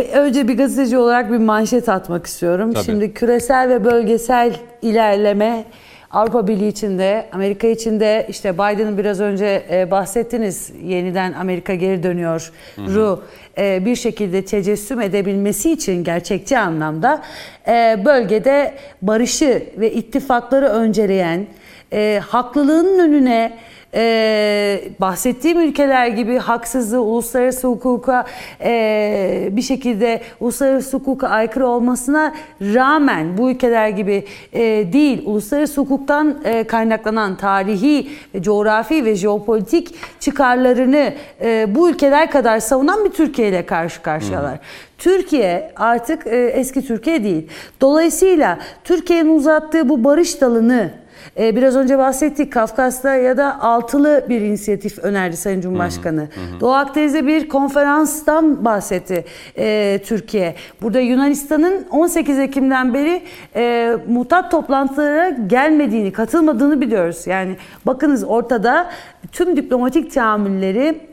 e, 0.00 0.18
önce 0.18 0.48
bir 0.48 0.56
gazeteci 0.56 0.98
olarak 0.98 1.32
bir 1.32 1.38
manşet 1.38 1.88
atmak 1.88 2.26
istiyorum. 2.26 2.72
Tabii. 2.72 2.84
Şimdi 2.84 3.14
küresel 3.14 3.68
ve 3.68 3.84
bölgesel 3.84 4.56
ilerleme 4.82 5.64
Avrupa 6.10 6.46
Birliği 6.46 6.68
içinde, 6.68 7.26
Amerika 7.32 7.66
içinde 7.66 8.26
işte 8.28 8.54
Biden'ın 8.54 8.98
biraz 8.98 9.20
önce 9.20 9.66
e, 9.70 9.90
bahsettiniz 9.90 10.72
yeniden 10.84 11.32
Amerika 11.32 11.74
geri 11.74 12.02
dönüyor 12.02 12.52
ru 12.78 13.22
e, 13.58 13.84
bir 13.84 13.96
şekilde 13.96 14.44
tecessüm 14.44 15.00
edebilmesi 15.00 15.72
için 15.72 16.04
gerçekçi 16.04 16.58
anlamda 16.58 17.22
e, 17.68 18.02
bölgede 18.04 18.74
barışı 19.02 19.62
ve 19.76 19.92
ittifakları 19.92 20.66
önceleyen 20.66 21.46
e, 21.92 22.20
haklılığın 22.28 22.98
önüne 22.98 23.58
e, 23.94 24.80
bahsettiğim 25.00 25.60
ülkeler 25.60 26.06
gibi 26.06 26.38
haksızlığı 26.38 27.02
uluslararası 27.02 27.68
hukuka 27.68 28.24
e, 28.60 29.48
bir 29.52 29.62
şekilde 29.62 30.20
uluslararası 30.40 30.96
hukuka 30.96 31.28
aykırı 31.28 31.66
olmasına 31.66 32.34
rağmen 32.60 33.38
bu 33.38 33.50
ülkeler 33.50 33.88
gibi 33.88 34.24
e, 34.52 34.62
değil 34.92 35.22
uluslararası 35.26 35.80
hukuktan 35.80 36.38
e, 36.44 36.64
kaynaklanan 36.64 37.36
tarihi, 37.36 38.10
ve 38.34 38.42
coğrafi 38.42 39.04
ve 39.04 39.14
jeopolitik 39.14 39.94
çıkarlarını 40.20 41.12
e, 41.40 41.74
bu 41.74 41.90
ülkeler 41.90 42.30
kadar 42.30 42.60
savunan 42.60 43.04
bir 43.04 43.10
Türkiye 43.10 43.48
ile 43.48 43.66
karşı 43.66 44.02
karşıyalar. 44.02 44.58
Türkiye 44.98 45.72
artık 45.76 46.26
e, 46.26 46.46
eski 46.46 46.86
Türkiye 46.86 47.24
değil. 47.24 47.48
Dolayısıyla 47.80 48.58
Türkiye'nin 48.84 49.36
uzattığı 49.36 49.88
bu 49.88 50.04
barış 50.04 50.40
dalını 50.40 50.90
ee, 51.38 51.56
biraz 51.56 51.76
önce 51.76 51.98
bahsettik 51.98 52.52
Kafkas'ta 52.52 53.14
ya 53.14 53.36
da 53.36 53.60
altılı 53.60 54.26
bir 54.28 54.40
inisiyatif 54.40 54.98
önerdi 54.98 55.36
Sayın 55.36 55.60
Cumhurbaşkanı. 55.60 56.28
Doğu 56.60 56.72
Akdeniz'de 56.72 57.26
bir 57.26 57.48
konferanstan 57.48 58.64
bahsetti 58.64 59.24
e, 59.58 60.00
Türkiye. 60.04 60.54
Burada 60.82 61.00
Yunanistan'ın 61.00 61.86
18 61.90 62.38
Ekim'den 62.38 62.94
beri 62.94 63.22
e, 63.56 63.92
mutat 64.08 64.50
toplantılara 64.50 65.28
gelmediğini, 65.28 66.12
katılmadığını 66.12 66.80
biliyoruz. 66.80 67.26
Yani 67.26 67.56
bakınız 67.86 68.24
ortada 68.24 68.90
tüm 69.32 69.56
diplomatik 69.56 70.14
tahammülleri 70.14 71.07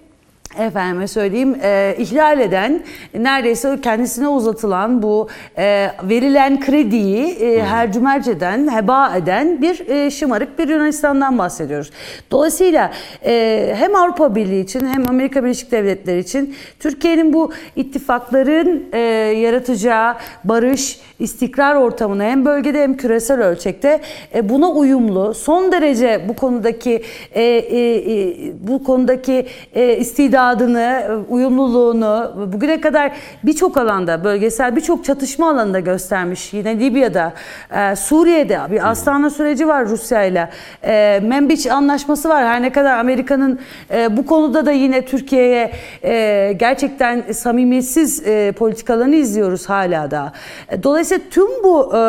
efendime 0.59 1.07
söyleyeyim 1.07 1.55
e, 1.63 1.95
ihlal 1.99 2.39
eden 2.39 2.83
neredeyse 3.17 3.81
kendisine 3.81 4.27
uzatılan 4.27 5.03
bu 5.03 5.27
e, 5.57 5.91
verilen 6.03 6.59
krediyi 6.59 7.25
e, 7.25 7.63
hercümerceden 7.63 8.75
heba 8.75 9.15
eden 9.17 9.61
bir 9.61 9.89
e, 9.89 10.11
şımarık 10.11 10.59
bir 10.59 10.67
Yunanistan'dan 10.67 11.37
bahsediyoruz. 11.37 11.91
Dolayısıyla 12.31 12.91
e, 13.25 13.73
hem 13.77 13.95
Avrupa 13.95 14.35
Birliği 14.35 14.63
için 14.63 14.87
hem 14.87 15.09
Amerika 15.09 15.43
Birleşik 15.43 15.71
Devletleri 15.71 16.19
için 16.19 16.55
Türkiye'nin 16.79 17.33
bu 17.33 17.51
ittifakların 17.75 18.83
e, 18.93 18.99
yaratacağı 19.39 20.15
barış, 20.43 20.99
istikrar 21.19 21.75
ortamını 21.75 22.23
hem 22.23 22.45
bölgede 22.45 22.83
hem 22.83 22.97
küresel 22.97 23.41
ölçekte 23.41 24.01
e, 24.35 24.49
buna 24.49 24.71
uyumlu, 24.71 25.33
son 25.33 25.71
derece 25.71 26.21
bu 26.29 26.35
konudaki 26.35 27.03
e, 27.31 27.43
e, 27.43 27.95
e, 27.95 28.35
bu 28.67 28.83
konudaki 28.83 29.45
e, 29.75 29.97
istidadlı 29.97 30.44
istidadını, 30.53 31.03
uyumluluğunu 31.29 32.33
bugüne 32.53 32.81
kadar 32.81 33.11
birçok 33.43 33.77
alanda, 33.77 34.23
bölgesel 34.23 34.75
birçok 34.75 35.05
çatışma 35.05 35.49
alanında 35.49 35.79
göstermiş. 35.79 36.53
Yine 36.53 36.79
Libya'da, 36.79 37.33
e, 37.71 37.95
Suriye'de 37.95 38.59
bir 38.71 38.89
Astana 38.89 39.29
süreci 39.29 39.67
var 39.67 39.85
Rusya 39.85 40.23
ile. 40.23 40.49
E, 40.83 41.19
Membiç 41.23 41.67
anlaşması 41.67 42.29
var. 42.29 42.45
Her 42.45 42.61
ne 42.61 42.71
kadar 42.71 42.97
Amerika'nın 42.97 43.59
e, 43.91 44.17
bu 44.17 44.25
konuda 44.25 44.65
da 44.65 44.71
yine 44.71 45.05
Türkiye'ye 45.05 45.71
e, 46.03 46.53
gerçekten 46.59 47.21
samimiyetsiz 47.31 48.27
e, 48.27 48.51
politikalarını 48.51 49.15
izliyoruz 49.15 49.69
hala 49.69 50.11
da. 50.11 50.31
E, 50.69 50.83
Dolayısıyla 50.83 51.23
tüm 51.31 51.63
bu 51.63 51.95
e, 51.95 51.99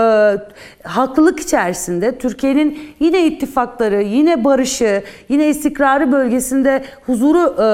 haklılık 0.83 1.41
içerisinde 1.41 2.19
Türkiye'nin 2.19 2.79
yine 3.01 3.27
ittifakları, 3.27 4.03
yine 4.03 4.45
barışı, 4.45 5.03
yine 5.29 5.49
istikrarı 5.49 6.13
bölgesinde 6.13 6.83
huzuru 7.07 7.55
e, 7.59 7.67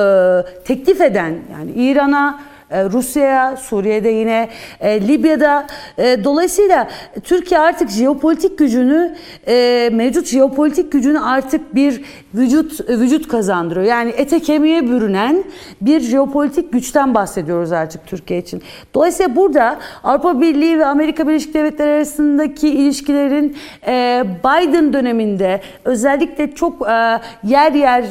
teklif 0.64 1.00
eden 1.00 1.34
yani 1.52 1.70
İran'a 1.76 2.52
e, 2.72 2.84
Rusya'ya, 2.84 3.56
Suriye'de 3.56 4.08
yine 4.08 4.48
e, 4.80 5.08
Libya'da. 5.08 5.66
E, 5.98 6.24
dolayısıyla 6.24 6.88
Türkiye 7.24 7.60
artık 7.60 7.90
jeopolitik 7.90 8.58
gücünü, 8.58 9.16
mevcut 9.92 10.26
jeopolitik 10.26 10.92
gücünü 10.92 11.20
artık 11.20 11.74
bir 11.74 12.02
vücut 12.34 12.88
vücut 12.88 13.28
kazandırıyor. 13.28 13.86
Yani 13.86 14.10
ete 14.10 14.40
kemiğe 14.40 14.88
bürünen 14.88 15.44
bir 15.80 16.00
jeopolitik 16.00 16.72
güçten 16.72 17.14
bahsediyoruz 17.14 17.72
artık 17.72 18.06
Türkiye 18.06 18.40
için. 18.40 18.62
Dolayısıyla 18.94 19.36
burada 19.36 19.78
Avrupa 20.04 20.40
Birliği 20.40 20.78
ve 20.78 20.86
Amerika 20.86 21.28
Birleşik 21.28 21.54
Devletleri 21.54 21.90
arasındaki 21.90 22.68
ilişkilerin 22.68 23.56
Biden 24.44 24.92
döneminde 24.92 25.60
özellikle 25.84 26.54
çok 26.54 26.80
yer 27.44 27.72
yer 27.72 28.04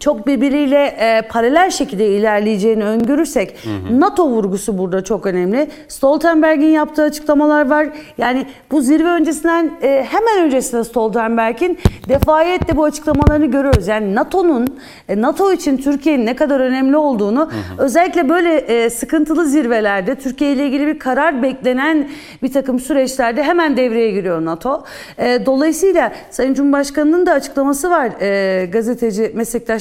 çok 0.00 0.26
birbiriyle 0.26 0.84
e, 0.84 1.22
paralel 1.28 1.70
şekilde 1.70 2.08
ilerleyeceğini 2.08 2.84
öngörürsek 2.84 3.56
NATO 3.90 4.28
vurgusu 4.28 4.78
burada 4.78 5.04
çok 5.04 5.26
önemli. 5.26 5.68
Stoltenberg'in 5.88 6.66
yaptığı 6.66 7.02
açıklamalar 7.02 7.70
var. 7.70 7.88
Yani 8.18 8.46
bu 8.70 8.80
zirve 8.80 9.08
öncesinden 9.08 9.70
e, 9.82 10.06
hemen 10.10 10.46
öncesinde 10.46 10.84
Stoltenberg'in 10.84 11.78
defayetle 12.08 12.76
bu 12.76 12.84
açıklamalarını 12.84 13.46
görüyoruz. 13.46 13.88
Yani 13.88 14.14
NATO'nun 14.14 14.66
e, 15.08 15.20
NATO 15.20 15.52
için 15.52 15.76
Türkiye'nin 15.76 16.26
ne 16.26 16.36
kadar 16.36 16.60
önemli 16.60 16.96
olduğunu 16.96 17.50
özellikle 17.78 18.28
böyle 18.28 18.56
e, 18.56 18.90
sıkıntılı 18.90 19.46
zirvelerde 19.46 20.14
Türkiye 20.14 20.52
ile 20.52 20.66
ilgili 20.66 20.86
bir 20.86 20.98
karar 20.98 21.42
beklenen 21.42 22.08
bir 22.42 22.52
takım 22.52 22.80
süreçlerde 22.80 23.42
hemen 23.42 23.76
devreye 23.76 24.10
giriyor 24.10 24.44
NATO. 24.44 24.84
E, 25.18 25.46
dolayısıyla 25.46 26.12
Sayın 26.30 26.54
Cumhurbaşkanı'nın 26.54 27.26
da 27.26 27.32
açıklaması 27.32 27.90
var 27.90 28.10
e, 28.20 28.66
gazeteci 28.66 29.32
meslektaşlarımıza 29.34 29.77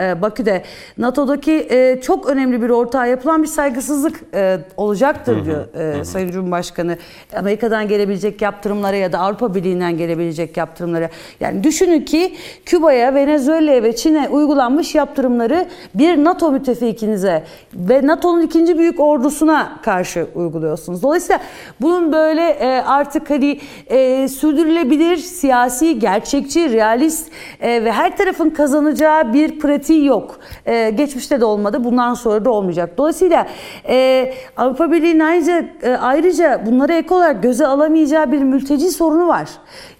e, 0.00 0.22
Bakü'de 0.22 0.62
NATO'daki 0.98 1.66
e, 1.70 2.00
çok 2.00 2.26
önemli 2.26 2.62
bir 2.62 2.70
ortağa 2.70 3.06
yapılan 3.06 3.42
bir 3.42 3.48
saygısızlık 3.48 4.20
e, 4.34 4.58
olacaktır 4.76 5.44
diyor 5.44 5.74
e, 5.74 6.04
Sayın 6.04 6.30
Cumhurbaşkanı. 6.30 6.96
Amerika'dan 7.36 7.88
gelebilecek 7.88 8.42
yaptırımlara 8.42 8.96
ya 8.96 9.12
da 9.12 9.18
Avrupa 9.18 9.54
Birliği'nden 9.54 9.96
gelebilecek 9.96 10.56
yaptırımlara. 10.56 11.08
Yani 11.40 11.64
düşünün 11.64 12.00
ki 12.00 12.34
Küba'ya, 12.64 13.14
Venezuela'ya 13.14 13.82
ve 13.82 13.96
Çin'e 13.96 14.28
uygulanmış 14.28 14.94
yaptırımları 14.94 15.66
bir 15.94 16.24
NATO 16.24 16.52
müttefikinize 16.52 17.44
ve 17.74 18.06
NATO'nun 18.06 18.42
ikinci 18.42 18.78
büyük 18.78 19.00
ordusuna 19.00 19.80
karşı 19.82 20.26
uyguluyorsunuz. 20.34 21.02
Dolayısıyla 21.02 21.40
bunun 21.80 22.12
böyle 22.12 22.82
artık 22.86 23.30
hani 23.30 23.60
sürdürülebilir, 24.28 25.16
siyasi, 25.16 25.98
gerçekçi, 25.98 26.72
realist 26.72 27.30
ve 27.60 27.92
her 27.92 28.16
tarafın 28.16 28.50
kazanacağı 28.50 29.23
bir 29.32 29.58
pratiği 29.58 30.06
yok. 30.06 30.38
E, 30.66 30.90
geçmişte 30.90 31.40
de 31.40 31.44
olmadı, 31.44 31.84
bundan 31.84 32.14
sonra 32.14 32.44
da 32.44 32.50
olmayacak. 32.50 32.98
Dolayısıyla 32.98 33.46
e, 33.88 34.32
Avrupa 34.56 34.92
Birliği'nin 34.92 35.20
ayrıca, 35.20 35.64
e, 35.82 35.90
ayrıca 35.90 36.62
bunlara 36.66 36.92
ek 36.92 37.14
olarak 37.14 37.42
göze 37.42 37.66
alamayacağı 37.66 38.32
bir 38.32 38.42
mülteci 38.42 38.90
sorunu 38.90 39.28
var. 39.28 39.48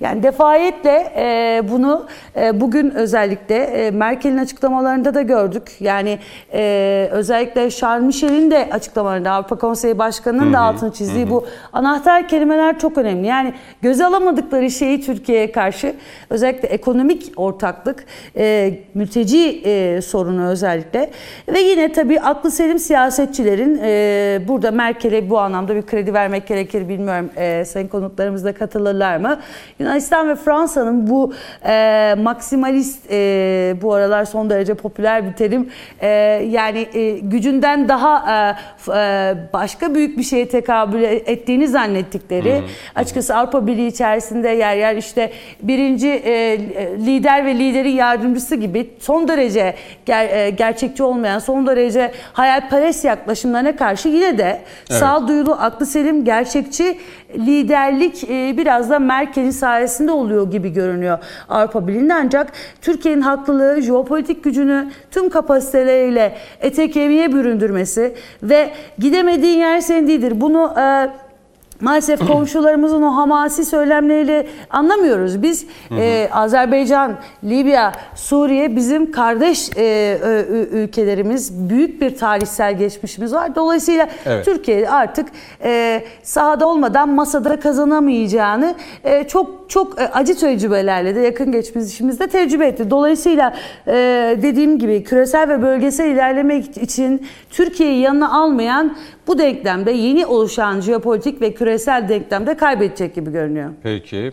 Yani 0.00 0.22
defayetle 0.22 1.12
e, 1.16 1.62
bunu 1.70 2.06
e, 2.36 2.60
bugün 2.60 2.90
özellikle 2.90 3.56
e, 3.56 3.90
Merkel'in 3.90 4.38
açıklamalarında 4.38 5.14
da 5.14 5.22
gördük. 5.22 5.76
Yani 5.80 6.18
e, 6.52 7.08
özellikle 7.12 7.70
Charles 7.70 8.06
Michel'in 8.06 8.50
de 8.50 8.68
açıklamalarında 8.72 9.30
Avrupa 9.30 9.56
Konseyi 9.56 9.98
Başkanı'nın 9.98 10.52
da 10.52 10.60
altını 10.60 10.92
çizdiği 10.92 11.30
bu 11.30 11.46
anahtar 11.72 12.28
kelimeler 12.28 12.78
çok 12.78 12.98
önemli. 12.98 13.26
Yani 13.26 13.54
göze 13.82 14.06
alamadıkları 14.06 14.70
şeyi 14.70 15.00
Türkiye'ye 15.00 15.52
karşı 15.52 15.94
özellikle 16.30 16.68
ekonomik 16.68 17.32
ortaklık, 17.36 18.04
e, 18.36 18.74
mülteci 18.94 19.13
e, 19.20 20.00
sorunu 20.02 20.48
özellikle 20.48 21.10
ve 21.48 21.60
yine 21.60 21.92
tabii 21.92 22.20
aklı 22.20 22.50
selim 22.50 22.78
siyasetçilerin 22.78 23.80
e, 23.82 24.40
burada 24.48 24.70
Merkel'e 24.70 25.30
bu 25.30 25.38
anlamda 25.38 25.76
bir 25.76 25.82
kredi 25.82 26.14
vermek 26.14 26.46
gerekir 26.46 26.88
bilmiyorum 26.88 27.30
e, 27.36 27.64
sayın 27.64 27.88
konuklarımız 27.88 28.44
da 28.44 28.54
katılırlar 28.54 29.16
mı? 29.16 29.40
Yunanistan 29.78 30.28
ve 30.28 30.34
Fransa'nın 30.34 31.10
bu 31.10 31.32
e, 31.66 32.14
maksimalist 32.18 33.10
e, 33.10 33.76
bu 33.82 33.94
aralar 33.94 34.24
son 34.24 34.50
derece 34.50 34.74
popüler 34.74 35.26
bir 35.26 35.32
terim 35.32 35.70
e, 36.00 36.08
yani 36.50 36.86
e, 36.94 37.18
gücünden 37.18 37.88
daha 37.88 38.56
e, 38.88 38.94
e, 38.98 39.34
başka 39.52 39.94
büyük 39.94 40.18
bir 40.18 40.22
şeye 40.22 40.48
tekabül 40.48 41.02
ettiğini 41.02 41.68
zannettikleri 41.68 42.62
açıkçası 42.94 43.36
Avrupa 43.36 43.66
Birliği 43.66 43.86
içerisinde 43.86 44.48
yer 44.48 44.76
yer 44.76 44.96
işte 44.96 45.32
birinci 45.62 46.08
e, 46.08 46.58
lider 47.06 47.46
ve 47.46 47.54
liderin 47.54 47.88
yardımcısı 47.90 48.54
gibi 48.54 48.90
son 49.04 49.28
derece 49.28 49.74
ger- 50.06 50.46
e, 50.46 50.50
gerçekçi 50.50 51.02
olmayan 51.02 51.38
son 51.38 51.66
derece 51.66 52.12
hayalperest 52.32 53.04
yaklaşımlarına 53.04 53.76
karşı 53.76 54.08
yine 54.08 54.38
de 54.38 54.60
sağduyulu, 54.90 55.52
aklı 55.52 55.86
selim, 55.86 56.24
gerçekçi 56.24 56.98
liderlik 57.34 58.24
e, 58.24 58.54
biraz 58.56 58.90
da 58.90 58.98
Merkel'in 58.98 59.50
sayesinde 59.50 60.12
oluyor 60.12 60.50
gibi 60.50 60.72
görünüyor 60.72 61.18
Avrupa 61.48 61.88
Birliği'nde 61.88 62.14
ancak 62.14 62.52
Türkiye'nin 62.82 63.20
haklılığı, 63.20 63.80
jeopolitik 63.80 64.44
gücünü 64.44 64.90
tüm 65.10 65.28
kapasiteleriyle 65.30 66.34
ete 66.60 66.90
kemiğe 66.90 67.32
büründürmesi 67.32 68.14
ve 68.42 68.70
gidemediğin 68.98 69.58
yer 69.58 69.80
senin 69.80 70.08
değildir. 70.08 70.32
Bunu 70.40 70.74
e, 70.78 71.23
Maalesef 71.84 72.26
komşularımızın 72.32 73.02
o 73.02 73.16
hamasi 73.16 73.64
söylemleriyle 73.64 74.46
anlamıyoruz. 74.70 75.42
Biz 75.42 75.66
e, 75.98 76.28
Azerbaycan, 76.32 77.12
Libya, 77.44 77.92
Suriye 78.14 78.76
bizim 78.76 79.12
kardeş 79.12 79.70
e, 79.76 80.18
ö- 80.22 80.66
ülkelerimiz. 80.72 81.68
Büyük 81.70 82.00
bir 82.00 82.16
tarihsel 82.16 82.78
geçmişimiz 82.78 83.34
var. 83.34 83.54
Dolayısıyla 83.54 84.08
Evet. 84.26 84.44
Türkiye 84.44 84.90
artık 84.90 85.28
e, 85.64 86.02
sahada 86.22 86.68
olmadan 86.68 87.08
masada 87.08 87.60
kazanamayacağını 87.60 88.74
e, 89.04 89.24
çok 89.28 89.70
çok 89.70 90.00
e, 90.00 90.08
acı 90.08 90.34
tecrübelerle 90.36 91.14
de 91.14 91.20
yakın 91.20 91.52
geçmişimizde 91.52 92.26
tecrübe 92.26 92.66
etti. 92.66 92.90
Dolayısıyla 92.90 93.54
e, 93.86 93.92
dediğim 94.42 94.78
gibi 94.78 95.04
küresel 95.04 95.48
ve 95.48 95.62
bölgesel 95.62 96.10
ilerlemek 96.10 96.76
için 96.78 97.26
Türkiye'yi 97.50 98.00
yanına 98.00 98.32
almayan 98.42 98.96
bu 99.26 99.38
denklemde 99.38 99.90
yeni 99.90 100.26
oluşan 100.26 100.80
jeopolitik 100.80 101.40
ve 101.40 101.54
küresel 101.54 102.08
denklemde 102.08 102.56
kaybedecek 102.56 103.14
gibi 103.14 103.32
görünüyor. 103.32 103.70
Peki. 103.82 104.32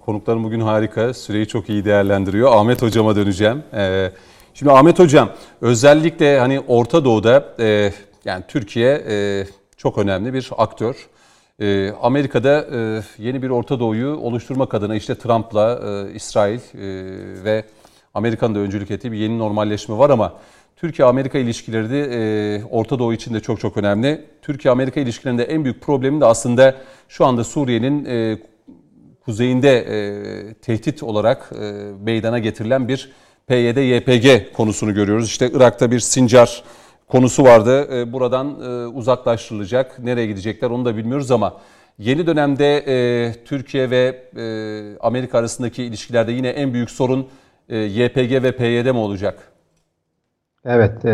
Konuklarım 0.00 0.44
bugün 0.44 0.60
harika. 0.60 1.14
Süreyi 1.14 1.46
çok 1.46 1.68
iyi 1.68 1.84
değerlendiriyor. 1.84 2.52
Ahmet 2.52 2.82
Hocam'a 2.82 3.16
döneceğim. 3.16 3.62
Ee, 3.74 4.10
şimdi 4.54 4.72
Ahmet 4.72 4.98
Hocam 4.98 5.30
özellikle 5.60 6.38
hani 6.38 6.60
Orta 6.60 7.04
Doğu'da 7.04 7.44
e, 7.60 7.92
yani 8.24 8.44
Türkiye 8.48 9.04
e, 9.08 9.46
çok 9.76 9.98
önemli 9.98 10.34
bir 10.34 10.50
aktör. 10.58 11.08
E, 11.60 11.92
Amerika'da 12.02 12.66
e, 12.76 13.02
yeni 13.18 13.42
bir 13.42 13.50
Orta 13.50 13.80
Doğu'yu 13.80 14.16
oluşturmak 14.16 14.74
adına 14.74 14.96
işte 14.96 15.14
Trump'la 15.14 15.80
e, 15.86 16.14
İsrail 16.14 16.58
e, 16.58 16.64
ve 17.44 17.64
Amerika'nın 18.14 18.54
da 18.54 18.58
öncülük 18.58 18.90
ettiği 18.90 19.12
bir 19.12 19.18
yeni 19.18 19.38
normalleşme 19.38 19.98
var 19.98 20.10
ama 20.10 20.32
Türkiye-Amerika 20.80 21.38
ilişkileri 21.38 21.90
de 21.90 22.00
e, 22.00 22.64
Orta 22.64 22.98
Doğu 22.98 23.12
için 23.12 23.34
de 23.34 23.40
çok 23.40 23.60
çok 23.60 23.76
önemli. 23.76 24.24
Türkiye-Amerika 24.42 25.00
ilişkilerinde 25.00 25.44
en 25.44 25.64
büyük 25.64 25.80
problemin 25.80 26.20
de 26.20 26.24
aslında 26.24 26.74
şu 27.08 27.26
anda 27.26 27.44
Suriye'nin 27.44 28.04
e, 28.04 28.38
kuzeyinde 29.24 29.78
e, 29.78 30.54
tehdit 30.54 31.02
olarak 31.02 31.50
e, 31.60 31.72
meydana 32.04 32.38
getirilen 32.38 32.88
bir 32.88 33.12
PYD-YPG 33.48 34.52
konusunu 34.52 34.94
görüyoruz. 34.94 35.26
İşte 35.26 35.50
Irak'ta 35.54 35.90
bir 35.90 36.00
Sincar 36.00 36.62
konusu 37.08 37.44
vardı. 37.44 38.00
E, 38.00 38.12
buradan 38.12 38.60
e, 38.62 38.86
uzaklaştırılacak. 38.86 39.98
Nereye 39.98 40.26
gidecekler 40.26 40.70
onu 40.70 40.84
da 40.84 40.96
bilmiyoruz 40.96 41.30
ama 41.30 41.60
yeni 41.98 42.26
dönemde 42.26 42.76
e, 42.76 43.34
Türkiye 43.44 43.90
ve 43.90 44.22
e, 44.36 44.44
Amerika 45.00 45.38
arasındaki 45.38 45.84
ilişkilerde 45.84 46.32
yine 46.32 46.48
en 46.48 46.74
büyük 46.74 46.90
sorun 46.90 47.28
e, 47.68 47.78
YPG 47.78 48.42
ve 48.42 48.52
PYD 48.56 48.90
mi 48.90 48.98
olacak? 48.98 49.57
Evet, 50.70 51.04
e, 51.04 51.10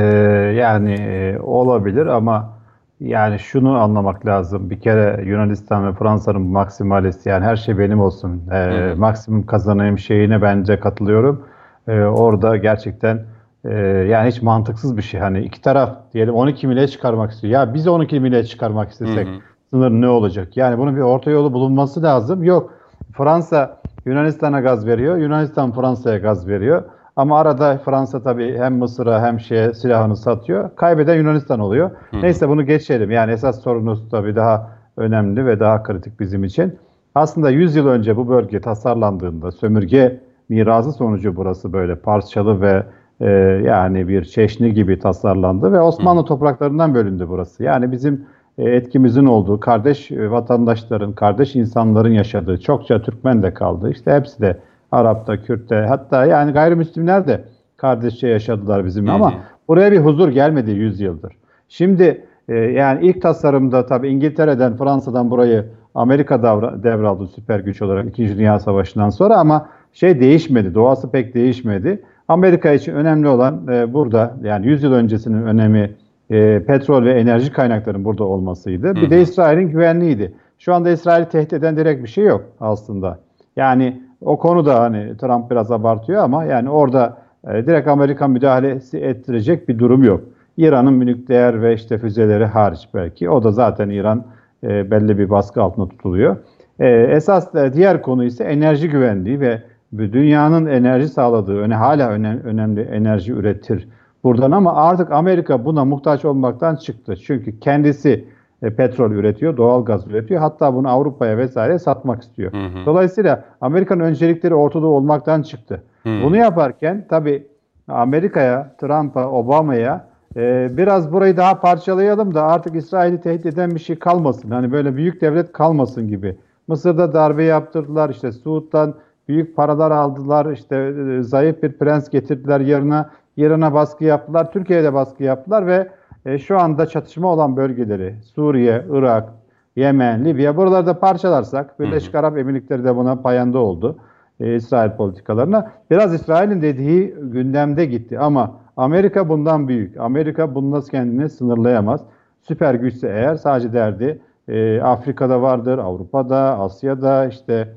yani 0.57 0.93
e, 0.95 1.39
olabilir 1.39 2.07
ama 2.07 2.55
yani 3.01 3.39
şunu 3.39 3.83
anlamak 3.83 4.27
lazım. 4.27 4.71
Bir 4.71 4.81
kere 4.81 5.25
Yunanistan 5.25 5.89
ve 5.89 5.93
Fransa'nın 5.93 6.43
maksimalist 6.43 7.27
yani 7.27 7.45
her 7.45 7.57
şey 7.57 7.79
benim 7.79 8.01
olsun, 8.01 8.43
e, 8.53 8.95
maksimum 8.97 9.47
kazanayım 9.47 9.99
şeyine 9.99 10.43
bence 10.43 10.81
katılıyorum. 10.81 11.47
E, 11.89 12.01
orada 12.01 12.57
gerçekten 12.57 13.25
e, 13.65 13.75
yani 14.11 14.29
hiç 14.29 14.43
mantıksız 14.43 14.97
bir 14.97 15.03
şey. 15.03 15.21
Hani 15.21 15.41
iki 15.41 15.61
taraf 15.61 15.97
diyelim 16.15 16.35
12 16.35 16.67
mile 16.67 16.89
çıkarmak 16.89 17.31
istiyor. 17.31 17.53
Ya 17.53 17.75
biz 17.75 17.89
12 17.89 18.21
mile 18.21 18.45
çıkarmak 18.45 18.91
istesek 18.91 19.29
sınır 19.71 19.91
ne 19.91 20.09
olacak? 20.09 20.57
Yani 20.57 20.79
bunun 20.79 20.97
bir 20.97 21.01
orta 21.01 21.31
yolu 21.31 21.53
bulunması 21.53 22.03
lazım. 22.03 22.43
Yok. 22.43 22.75
Fransa 23.13 23.81
Yunanistan'a 24.07 24.61
gaz 24.61 24.87
veriyor. 24.87 25.17
Yunanistan 25.17 25.73
Fransa'ya 25.73 26.19
gaz 26.19 26.49
veriyor. 26.49 26.83
Ama 27.17 27.39
arada 27.39 27.79
Fransa 27.85 28.23
tabii 28.23 28.59
hem 28.59 28.79
Mısır'a 28.79 29.23
hem 29.23 29.41
şeye 29.41 29.75
silahını 29.75 30.17
satıyor. 30.17 30.71
Kaybeden 30.77 31.15
Yunanistan 31.15 31.61
oluyor. 31.61 31.91
Neyse 32.13 32.49
bunu 32.49 32.67
geçelim. 32.67 33.11
Yani 33.11 33.33
esas 33.33 33.63
sorunuz 33.63 34.09
tabii 34.11 34.37
daha 34.37 34.71
önemli 34.97 35.47
ve 35.47 35.61
daha 35.61 35.83
kritik 35.83 36.21
bizim 36.21 36.45
için. 36.45 36.79
Aslında 37.15 37.51
100 37.51 37.77
yıl 37.77 37.87
önce 37.87 38.17
bu 38.17 38.29
bölge 38.29 38.61
tasarlandığında 38.61 39.51
sömürge 39.53 40.21
mirası 40.49 40.93
sonucu 40.93 41.37
burası 41.37 41.73
böyle 41.73 41.95
parçalı 41.95 42.61
ve 42.61 42.83
e, 43.21 43.31
yani 43.65 44.09
bir 44.09 44.25
çeşni 44.25 44.75
gibi 44.75 44.99
tasarlandı 44.99 45.73
ve 45.73 45.81
Osmanlı 45.81 46.25
topraklarından 46.25 46.95
bölündü 46.95 47.27
burası. 47.29 47.65
Yani 47.65 47.93
bizim 47.93 48.27
e, 48.59 48.71
etkimizin 48.71 49.27
olduğu 49.27 49.61
kardeş 49.61 50.11
e, 50.11 50.31
vatandaşların, 50.31 51.13
kardeş 51.13 51.57
insanların 51.57 52.13
yaşadığı 52.13 52.61
çokça 52.61 53.03
Türkmen 53.03 53.43
de 53.43 53.55
kaldı. 53.55 53.91
İşte 53.91 54.13
hepsi 54.13 54.41
de 54.41 54.59
Arap'ta, 54.95 55.43
Kürt'te 55.43 55.77
hatta 55.77 56.25
yani 56.27 56.53
gayrimüslimler 56.53 57.27
de 57.27 57.45
kardeşçe 57.77 58.29
yaşadılar 58.29 58.85
bizim 58.85 59.05
ama 59.11 59.35
buraya 59.69 59.93
bir 59.93 59.99
huzur 59.99 60.29
gelmedi 60.29 60.71
100 60.71 61.01
yıldır. 61.01 61.33
Şimdi 61.69 62.25
e, 62.49 62.55
yani 62.55 63.07
ilk 63.07 63.23
tasarımda 63.23 63.87
tabii 63.87 64.09
İngiltere'den, 64.09 64.77
Fransa'dan 64.77 65.31
burayı 65.31 65.65
Amerika 65.95 66.35
davra- 66.35 66.83
devraldı 66.83 67.27
süper 67.27 67.61
güç 67.61 67.83
olarak 67.83 68.07
2. 68.09 68.39
Dünya 68.39 68.59
Savaşı'ndan 68.59 69.11
sonra 69.11 69.37
ama 69.37 69.69
şey 69.93 70.21
değişmedi, 70.21 70.75
doğası 70.75 71.11
pek 71.11 71.35
değişmedi. 71.35 72.03
Amerika 72.29 72.73
için 72.73 72.95
önemli 72.95 73.29
olan 73.29 73.69
e, 73.73 73.93
burada 73.95 74.35
yani 74.43 74.67
100 74.67 74.83
yıl 74.83 74.93
öncesinin 74.93 75.43
önemi 75.47 75.91
e, 76.31 76.63
petrol 76.67 77.05
ve 77.05 77.13
enerji 77.13 77.53
kaynaklarının 77.53 78.05
burada 78.05 78.25
olmasıydı. 78.25 78.95
Bir 78.95 79.11
de 79.11 79.21
İsrail'in 79.23 79.69
güvenliğiydi. 79.69 80.33
Şu 80.59 80.75
anda 80.75 80.91
İsrail'i 80.91 81.29
tehdit 81.29 81.53
eden 81.53 81.77
direkt 81.77 82.03
bir 82.03 82.09
şey 82.09 82.25
yok 82.25 82.45
aslında. 82.61 83.19
Yani 83.57 84.03
o 84.25 84.39
konuda 84.39 84.81
hani 84.81 85.17
Trump 85.17 85.51
biraz 85.51 85.71
abartıyor 85.71 86.23
ama 86.23 86.45
yani 86.45 86.71
orada 86.71 87.17
e, 87.49 87.67
direkt 87.67 87.89
Amerikan 87.89 88.31
müdahalesi 88.31 88.99
ettirecek 88.99 89.69
bir 89.69 89.79
durum 89.79 90.05
yok. 90.05 90.21
İran'ın 90.57 91.01
nükleer 91.01 91.63
ve 91.63 91.75
işte 91.75 91.99
füzeleri 91.99 92.45
hariç 92.45 92.89
belki. 92.95 93.31
O 93.31 93.45
da 93.45 93.53
zaten 93.53 93.91
İran 93.91 94.25
e, 94.65 94.91
belli 94.91 95.19
bir 95.19 95.31
baskı 95.31 95.63
altında 95.63 95.89
tutuluyor. 95.89 96.37
E, 96.79 96.89
esas 96.89 97.55
e, 97.55 97.73
diğer 97.73 98.03
konu 98.03 98.25
ise 98.25 98.45
enerji 98.45 98.89
güvenliği 98.89 99.41
ve 99.41 99.63
dünyanın 99.99 100.67
enerji 100.67 101.09
sağladığı, 101.09 101.59
öne 101.59 101.75
hala 101.75 102.09
önem, 102.09 102.41
önemli 102.45 102.81
enerji 102.81 103.33
üretir 103.33 103.89
buradan 104.25 104.51
ama 104.51 104.75
artık 104.75 105.13
Amerika 105.13 105.65
buna 105.65 105.85
muhtaç 105.85 106.25
olmaktan 106.25 106.77
çıktı. 106.77 107.17
Çünkü 107.17 107.61
kendisi 107.61 108.25
e, 108.63 108.71
petrol 108.71 109.11
üretiyor, 109.11 109.57
doğal 109.57 109.85
gaz 109.85 110.07
üretiyor. 110.07 110.41
Hatta 110.41 110.75
bunu 110.75 110.89
Avrupa'ya 110.89 111.39
vesaire 111.39 111.79
satmak 111.79 112.23
istiyor. 112.23 112.53
Dolayısıyla 112.87 113.45
Amerika'nın 113.61 114.05
öncelikleri 114.05 114.55
ortada 114.55 114.87
olmaktan 114.87 115.43
çıktı. 115.43 115.83
Bunu 116.05 116.37
yaparken 116.37 117.07
tabii 117.09 117.47
Amerika'ya, 117.89 118.75
Trump'a, 118.81 119.31
Obama'ya 119.31 120.07
e, 120.37 120.69
biraz 120.77 121.13
burayı 121.13 121.37
daha 121.37 121.61
parçalayalım 121.61 122.35
da 122.35 122.43
artık 122.43 122.77
İsrail'i 122.77 123.21
tehdit 123.21 123.47
eden 123.47 123.71
bir 123.71 123.81
şey 123.81 123.99
kalmasın. 123.99 124.51
Hani 124.51 124.73
böyle 124.73 124.97
büyük 124.97 125.21
devlet 125.21 125.53
kalmasın 125.53 126.09
gibi. 126.09 126.37
Mısır'da 126.69 127.13
darbe 127.13 127.45
yaptırdılar, 127.45 128.11
işte 128.11 128.33
Suud'dan 128.33 128.95
büyük 129.29 129.57
paralar 129.57 129.91
aldılar, 129.91 130.53
işte 130.53 130.77
e, 131.19 131.23
zayıf 131.23 131.63
bir 131.63 131.73
prens 131.73 132.11
getirdiler 132.11 132.61
yerine, 132.61 133.05
İran'a 133.37 133.75
baskı 133.75 134.05
yaptılar, 134.05 134.53
Türkiye'de 134.53 134.95
baskı 134.95 135.25
yaptılar 135.25 135.67
ve 135.67 135.89
e, 136.27 136.39
şu 136.39 136.61
anda 136.61 136.87
çatışma 136.87 137.29
olan 137.29 137.57
bölgeleri 137.57 138.15
Suriye, 138.35 138.85
Irak, 138.91 139.29
Yemen, 139.77 140.25
Libya 140.25 140.57
buralarda 140.57 140.99
parçalarsak 141.01 141.81
Birleşik 141.81 142.15
Arap 142.15 142.39
Emirlikleri 142.39 142.85
de 142.85 142.97
buna 142.97 143.17
payanda 143.17 143.59
oldu. 143.59 143.97
e, 144.41 144.55
İsrail 144.55 144.91
politikalarına. 144.91 145.71
Biraz 145.91 146.15
İsrail'in 146.15 146.63
dediği 146.63 147.15
gündemde 147.23 147.85
gitti 147.85 148.19
ama 148.19 148.53
Amerika 148.77 149.29
bundan 149.29 149.69
büyük. 149.69 149.97
Amerika 150.01 150.55
bundan 150.55 150.83
kendini 150.83 151.29
sınırlayamaz. 151.29 152.01
Süper 152.43 152.75
güçse 152.75 153.09
eğer 153.09 153.35
sadece 153.35 153.73
derdi 153.73 154.21
e, 154.49 154.81
Afrika'da 154.81 155.43
vardır, 155.43 155.79
Avrupa'da, 155.79 156.59
Asya'da 156.59 157.27
işte 157.27 157.69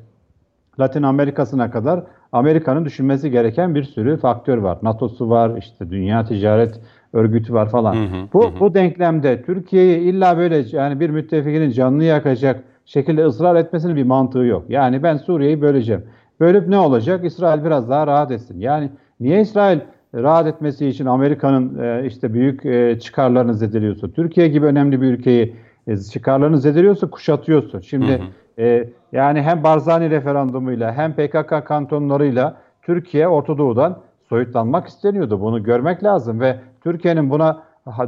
Latin 0.79 1.03
Amerika'sına 1.03 1.71
kadar 1.71 2.03
Amerika'nın 2.31 2.85
düşünmesi 2.85 3.31
gereken 3.31 3.75
bir 3.75 3.83
sürü 3.83 4.17
faktör 4.17 4.57
var. 4.57 4.77
NATO'su 4.81 5.29
var, 5.29 5.57
işte 5.57 5.89
Dünya 5.89 6.25
Ticaret 6.25 6.81
Örgütü 7.13 7.53
var 7.53 7.69
falan. 7.69 7.97
bu 8.33 8.51
bu 8.59 8.73
denklemde 8.73 9.41
Türkiye'yi 9.41 9.99
illa 9.99 10.37
böyle 10.37 10.63
yani 10.71 10.99
bir 10.99 11.09
müttefikinin 11.09 11.71
canını 11.71 12.03
yakacak 12.03 12.63
şekilde 12.85 13.25
ısrar 13.25 13.55
etmesinin 13.55 13.95
bir 13.95 14.03
mantığı 14.03 14.39
yok. 14.39 14.65
Yani 14.69 15.03
ben 15.03 15.17
Suriye'yi 15.17 15.61
böleceğim. 15.61 16.03
Bölüp 16.39 16.67
ne 16.67 16.77
olacak? 16.77 17.25
İsrail 17.25 17.65
biraz 17.65 17.89
daha 17.89 18.07
rahat 18.07 18.31
etsin. 18.31 18.59
Yani 18.59 18.89
niye 19.19 19.41
İsrail 19.41 19.79
rahat 20.15 20.47
etmesi 20.47 20.87
için 20.87 21.05
Amerika'nın 21.05 21.79
e, 21.83 22.05
işte 22.05 22.33
büyük 22.33 22.65
e, 22.65 22.99
çıkarlarını 22.99 23.53
zedeliyorsa, 23.53 24.07
Türkiye 24.07 24.47
gibi 24.47 24.65
önemli 24.65 25.01
bir 25.01 25.07
ülkeyi 25.07 25.55
e, 25.87 25.97
çıkarlarını 25.97 26.57
zedeliyorsa 26.57 27.09
kuşatıyorsun. 27.09 27.79
Şimdi 27.79 28.21
e, 28.59 28.89
yani 29.11 29.41
hem 29.41 29.63
Barzani 29.63 30.09
referandumuyla 30.09 30.93
hem 30.93 31.13
PKK 31.13 31.65
kantonlarıyla 31.65 32.57
Türkiye 32.81 33.27
Orta 33.27 33.57
Doğu'dan 33.57 33.97
soyutlanmak 34.29 34.87
isteniyordu. 34.87 35.41
Bunu 35.41 35.63
görmek 35.63 36.03
lazım 36.03 36.39
ve 36.39 36.59
Türkiye'nin 36.91 37.29
buna 37.29 37.63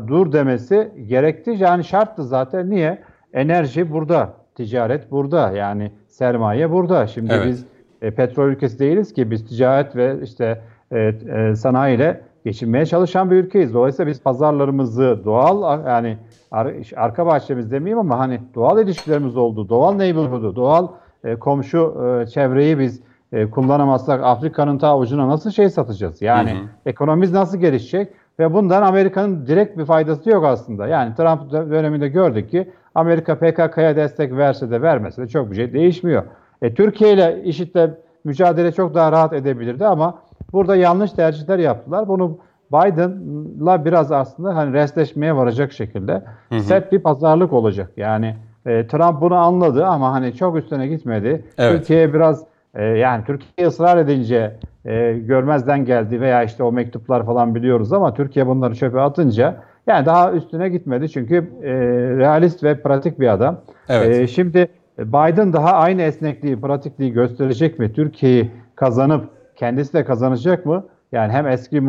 dur 0.08 0.32
demesi 0.32 0.92
gerekti. 1.08 1.56
Yani 1.60 1.84
şarttı 1.84 2.24
zaten. 2.24 2.70
Niye? 2.70 3.02
Enerji 3.34 3.92
burada, 3.94 4.34
ticaret 4.56 5.12
burada. 5.12 5.52
Yani 5.52 5.92
sermaye 6.08 6.72
burada. 6.72 7.08
Şimdi 7.08 7.34
Evet. 7.34 7.46
biz 7.48 7.66
e, 8.02 8.12
petrol 8.12 8.48
ülkesi 8.48 8.80
değiliz 8.80 9.14
ki 9.14 9.32
biz 9.32 9.46
ticaret 9.48 9.96
ve 9.96 10.16
işte 10.24 10.62
e, 10.92 11.00
e, 11.00 11.56
sanayiyle 11.56 12.22
geçinmeye 12.46 12.86
çalışan 12.86 13.32
bir 13.32 13.36
ülkeyiz. 13.36 13.74
Dolayısıyla 13.74 14.12
biz 14.12 14.24
pazarlarımızı 14.24 15.22
doğal 15.26 15.86
yani 15.88 16.18
ar- 16.52 16.74
arka 16.96 17.26
bahçemiz 17.26 17.72
demeyeyim 17.72 18.00
ama 18.00 18.20
hani 18.20 18.40
doğal 18.56 18.80
ilişkilerimiz 18.84 19.38
oldu, 19.38 19.70
doğal 19.70 19.94
neighborhood'u, 19.94 20.56
doğal 20.56 20.88
e, 21.24 21.36
komşu 21.36 22.06
e, 22.22 22.28
çevreyi 22.28 22.80
biz 22.80 23.02
e, 23.32 23.50
kullanamazsak 23.50 24.24
Afrika'nın 24.24 24.78
ta 24.78 24.98
ucuna 24.98 25.28
nasıl 25.28 25.52
şey 25.52 25.70
satacağız? 25.70 26.22
Yani 26.22 26.56
ekonomimiz 26.86 27.34
nasıl 27.34 27.58
gelişecek? 27.58 28.14
Ve 28.40 28.54
bundan 28.54 28.82
Amerika'nın 28.82 29.48
direkt 29.48 29.78
bir 29.78 29.86
faydası 29.86 30.30
yok 30.30 30.46
aslında. 30.46 30.88
Yani 30.88 31.16
Trump 31.16 31.54
dö- 31.54 31.72
döneminde 31.72 32.08
gördük 32.08 32.50
ki 32.52 32.72
Amerika 32.96 33.36
PKK'ya 33.36 33.96
destek 33.96 34.32
verse 34.38 34.72
de 34.72 34.82
vermese 34.82 35.22
de 35.22 35.28
çok 35.28 35.52
bir 35.52 35.56
şey 35.56 35.74
değişmiyor. 35.74 36.24
E, 36.62 36.74
Türkiye 36.74 37.14
ile 37.14 37.44
IŞİD'le 37.44 37.90
mücadele 38.24 38.72
çok 38.72 38.96
daha 38.96 39.12
rahat 39.12 39.34
edebilirdi 39.34 39.86
ama 39.86 40.20
burada 40.54 40.76
yanlış 40.76 41.12
tercihler 41.12 41.60
yaptılar. 41.60 42.08
Bunu 42.08 42.38
Biden'la 42.74 43.86
biraz 43.86 44.12
aslında 44.12 44.56
hani 44.56 44.74
restleşmeye 44.74 45.36
varacak 45.36 45.72
şekilde 45.72 46.24
sert 46.60 46.92
bir 46.92 47.00
pazarlık 47.00 47.54
olacak. 47.54 47.92
Yani 47.98 48.36
e, 48.66 48.88
Trump 48.88 49.22
bunu 49.22 49.36
anladı 49.36 49.86
ama 49.86 50.12
hani 50.14 50.36
çok 50.36 50.58
üstüne 50.58 50.88
gitmedi. 50.88 51.46
Evet. 51.58 51.78
Türkiye 51.78 52.14
biraz 52.14 52.44
e, 52.76 52.84
yani 52.84 53.24
Türkiye 53.26 53.68
ısrar 53.68 53.98
edince 53.98 54.56
e, 54.86 55.14
görmezden 55.14 55.86
geldi 55.86 56.22
veya 56.22 56.44
işte 56.44 56.64
o 56.64 56.72
mektuplar 56.72 57.26
falan 57.26 57.56
biliyoruz 57.56 57.94
ama 57.94 58.14
Türkiye 58.14 58.48
bunları 58.48 58.76
çöpe 58.76 59.00
atınca 59.00 59.64
yani 59.88 60.06
daha 60.06 60.32
üstüne 60.32 60.70
gitmedi 60.70 61.10
çünkü 61.10 61.36
e, 61.64 61.72
realist 62.18 62.64
ve 62.64 62.82
pratik 62.82 63.20
bir 63.20 63.28
adam. 63.28 63.62
Evet. 63.90 64.16
E, 64.16 64.28
şimdi 64.28 64.68
Biden 65.00 65.54
daha 65.54 65.72
aynı 65.72 66.02
esnekliği, 66.02 66.62
pratikliği 66.62 67.14
gösterecek 67.14 67.80
mi? 67.80 67.94
Türkiye'yi 67.94 68.52
kazanıp 68.76 69.30
kendisi 69.56 69.94
de 69.94 70.06
kazanacak 70.06 70.66
mı? 70.66 70.86
Yani 71.12 71.32
hem 71.32 71.48
eski 71.48 71.78
e, 71.78 71.82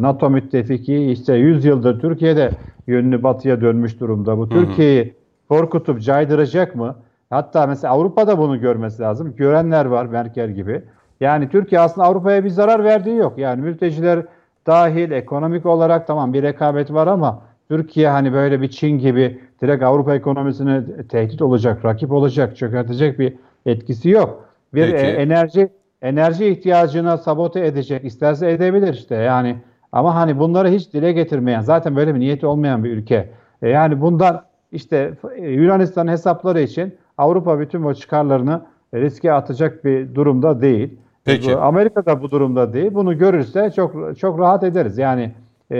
NATO 0.00 0.30
müttefiki 0.30 1.10
işte 1.10 1.34
100 1.34 1.64
yıldır 1.64 2.00
Türkiye'de 2.00 2.50
yönünü 2.86 3.22
batıya 3.22 3.60
dönmüş 3.60 4.00
durumda. 4.00 4.38
Bu 4.38 4.48
Türkiye'yi 4.48 5.14
korkutup 5.48 6.02
caydıracak 6.02 6.74
mı? 6.74 6.96
Hatta 7.30 7.66
mesela 7.66 7.94
Avrupa'da 7.94 8.38
bunu 8.38 8.60
görmesi 8.60 9.02
lazım. 9.02 9.36
Görenler 9.36 9.84
var 9.84 10.06
Merkel 10.06 10.50
gibi. 10.50 10.82
Yani 11.20 11.48
Türkiye 11.48 11.80
aslında 11.80 12.06
Avrupa'ya 12.06 12.44
bir 12.44 12.50
zarar 12.50 12.84
verdiği 12.84 13.16
yok. 13.16 13.38
Yani 13.38 13.62
mülteciler 13.62 14.24
dahil 14.66 15.10
ekonomik 15.10 15.66
olarak 15.66 16.06
tamam 16.06 16.32
bir 16.32 16.42
rekabet 16.42 16.92
var 16.92 17.06
ama 17.06 17.42
Türkiye 17.68 18.08
hani 18.08 18.32
böyle 18.32 18.60
bir 18.62 18.68
Çin 18.68 18.98
gibi 18.98 19.40
direkt 19.62 19.82
Avrupa 19.82 20.14
ekonomisine 20.14 20.84
tehdit 21.08 21.42
olacak, 21.42 21.84
rakip 21.84 22.12
olacak, 22.12 22.56
çökertecek 22.56 23.18
bir 23.18 23.34
etkisi 23.66 24.10
yok. 24.10 24.44
Bir 24.74 24.92
Peki. 24.92 25.06
e, 25.06 25.08
enerji 25.08 25.68
enerji 26.02 26.46
ihtiyacına 26.46 27.16
sabote 27.16 27.66
edecek, 27.66 28.04
isterse 28.04 28.50
edebilir 28.50 28.94
işte 28.94 29.14
yani. 29.14 29.56
Ama 29.92 30.14
hani 30.14 30.38
bunları 30.38 30.68
hiç 30.68 30.92
dile 30.92 31.12
getirmeyen, 31.12 31.60
zaten 31.60 31.96
böyle 31.96 32.14
bir 32.14 32.20
niyeti 32.20 32.46
olmayan 32.46 32.84
bir 32.84 32.90
ülke. 32.90 33.28
E, 33.62 33.68
yani 33.68 34.00
bundan 34.00 34.42
işte 34.72 35.14
e, 35.36 35.48
Yunanistan 35.50 36.08
hesapları 36.08 36.60
için 36.60 36.94
Avrupa 37.18 37.60
bütün 37.60 37.82
o 37.82 37.94
çıkarlarını 37.94 38.62
riske 38.94 39.32
atacak 39.32 39.84
bir 39.84 40.14
durumda 40.14 40.60
değil. 40.60 40.98
Peki. 41.24 41.52
Bu- 41.52 41.60
Amerika 41.60 42.06
da 42.06 42.22
bu 42.22 42.30
durumda 42.30 42.72
değil. 42.72 42.94
Bunu 42.94 43.18
görürse 43.18 43.72
çok 43.76 44.18
çok 44.18 44.38
rahat 44.38 44.64
ederiz. 44.64 44.98
Yani 44.98 45.32
e, 45.70 45.78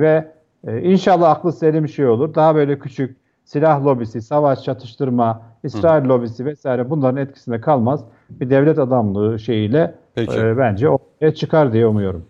ve 0.00 0.32
e, 0.66 0.80
inşallah 0.80 1.30
aklı 1.30 1.52
selim 1.52 1.88
şey 1.88 2.06
olur. 2.06 2.34
Daha 2.34 2.54
böyle 2.54 2.78
küçük 2.78 3.16
silah 3.44 3.84
lobisi, 3.84 4.22
savaş 4.22 4.62
çatıştırma, 4.62 5.42
İsrail 5.64 6.08
lobisi 6.08 6.44
vesaire 6.46 6.90
bunların 6.90 7.16
etkisinde 7.16 7.60
kalmaz. 7.60 8.04
Bir 8.30 8.50
devlet 8.50 8.78
adamlığı 8.78 9.38
şeyiyle 9.38 9.94
Peki. 10.14 10.38
e, 10.38 10.58
bence 10.58 10.88
ortaya 10.88 11.34
çıkar 11.34 11.72
diye 11.72 11.86
umuyorum. 11.86 12.24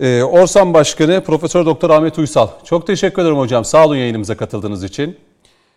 Ee, 0.00 0.22
Orsan 0.22 0.74
Başkanı 0.74 1.20
Profesör 1.26 1.66
Doktor 1.66 1.90
Ahmet 1.90 2.18
Uysal. 2.18 2.48
Çok 2.64 2.86
teşekkür 2.86 3.22
ederim 3.22 3.36
hocam. 3.38 3.64
Sağ 3.64 3.86
olun 3.86 3.96
yayınımıza 3.96 4.36
katıldığınız 4.36 4.84
için. 4.84 5.16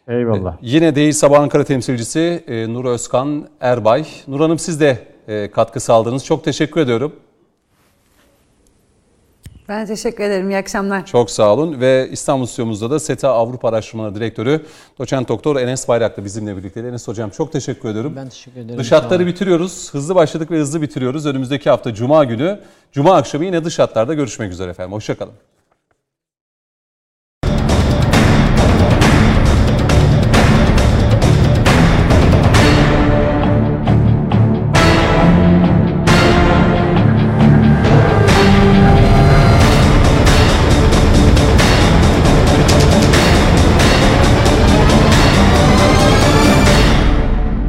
Eyvallah. 0.07 0.57
Yine 0.61 0.95
Değil 0.95 1.13
Sabah 1.13 1.39
Ankara 1.39 1.63
temsilcisi 1.63 2.43
e, 2.47 2.73
Nur 2.73 2.85
Özkan 2.85 3.49
Erbay. 3.61 4.05
Nur 4.27 4.39
Hanım 4.39 4.59
siz 4.59 4.79
de 4.79 5.07
e, 5.27 5.51
katkı 5.51 5.79
sağladınız. 5.79 6.25
Çok 6.25 6.43
teşekkür 6.43 6.81
ediyorum. 6.81 7.13
Ben 9.69 9.85
teşekkür 9.85 10.23
ederim. 10.23 10.49
İyi 10.49 10.57
akşamlar. 10.57 11.05
Çok 11.05 11.31
sağ 11.31 11.53
olun 11.53 11.79
ve 11.79 12.09
İstanbul 12.11 12.45
stüdyomuzda 12.45 12.91
da 12.91 12.99
SETA 12.99 13.29
Avrupa 13.29 13.69
Araştırmaları 13.69 14.15
Direktörü 14.15 14.65
Doçent 14.99 15.29
Doktor 15.29 15.55
Enes 15.55 15.87
Bayraklı 15.87 16.25
bizimle 16.25 16.57
birlikte. 16.57 16.79
Enes 16.79 17.07
Hocam 17.07 17.29
çok 17.29 17.51
teşekkür 17.51 17.89
ediyorum. 17.89 18.13
Ben 18.15 18.29
teşekkür 18.29 18.59
ederim. 18.61 18.79
Dış 18.79 18.91
hatları 18.91 19.27
bitiriyoruz. 19.27 19.93
Hızlı 19.93 20.15
başladık 20.15 20.51
ve 20.51 20.57
hızlı 20.59 20.81
bitiriyoruz. 20.81 21.25
Önümüzdeki 21.25 21.69
hafta 21.69 21.93
Cuma 21.93 22.23
günü, 22.23 22.59
Cuma 22.91 23.15
akşamı 23.15 23.45
yine 23.45 23.65
dış 23.65 23.79
hatlarda 23.79 24.13
görüşmek 24.13 24.51
üzere 24.51 24.71
efendim. 24.71 24.93
Hoşçakalın. 24.93 25.33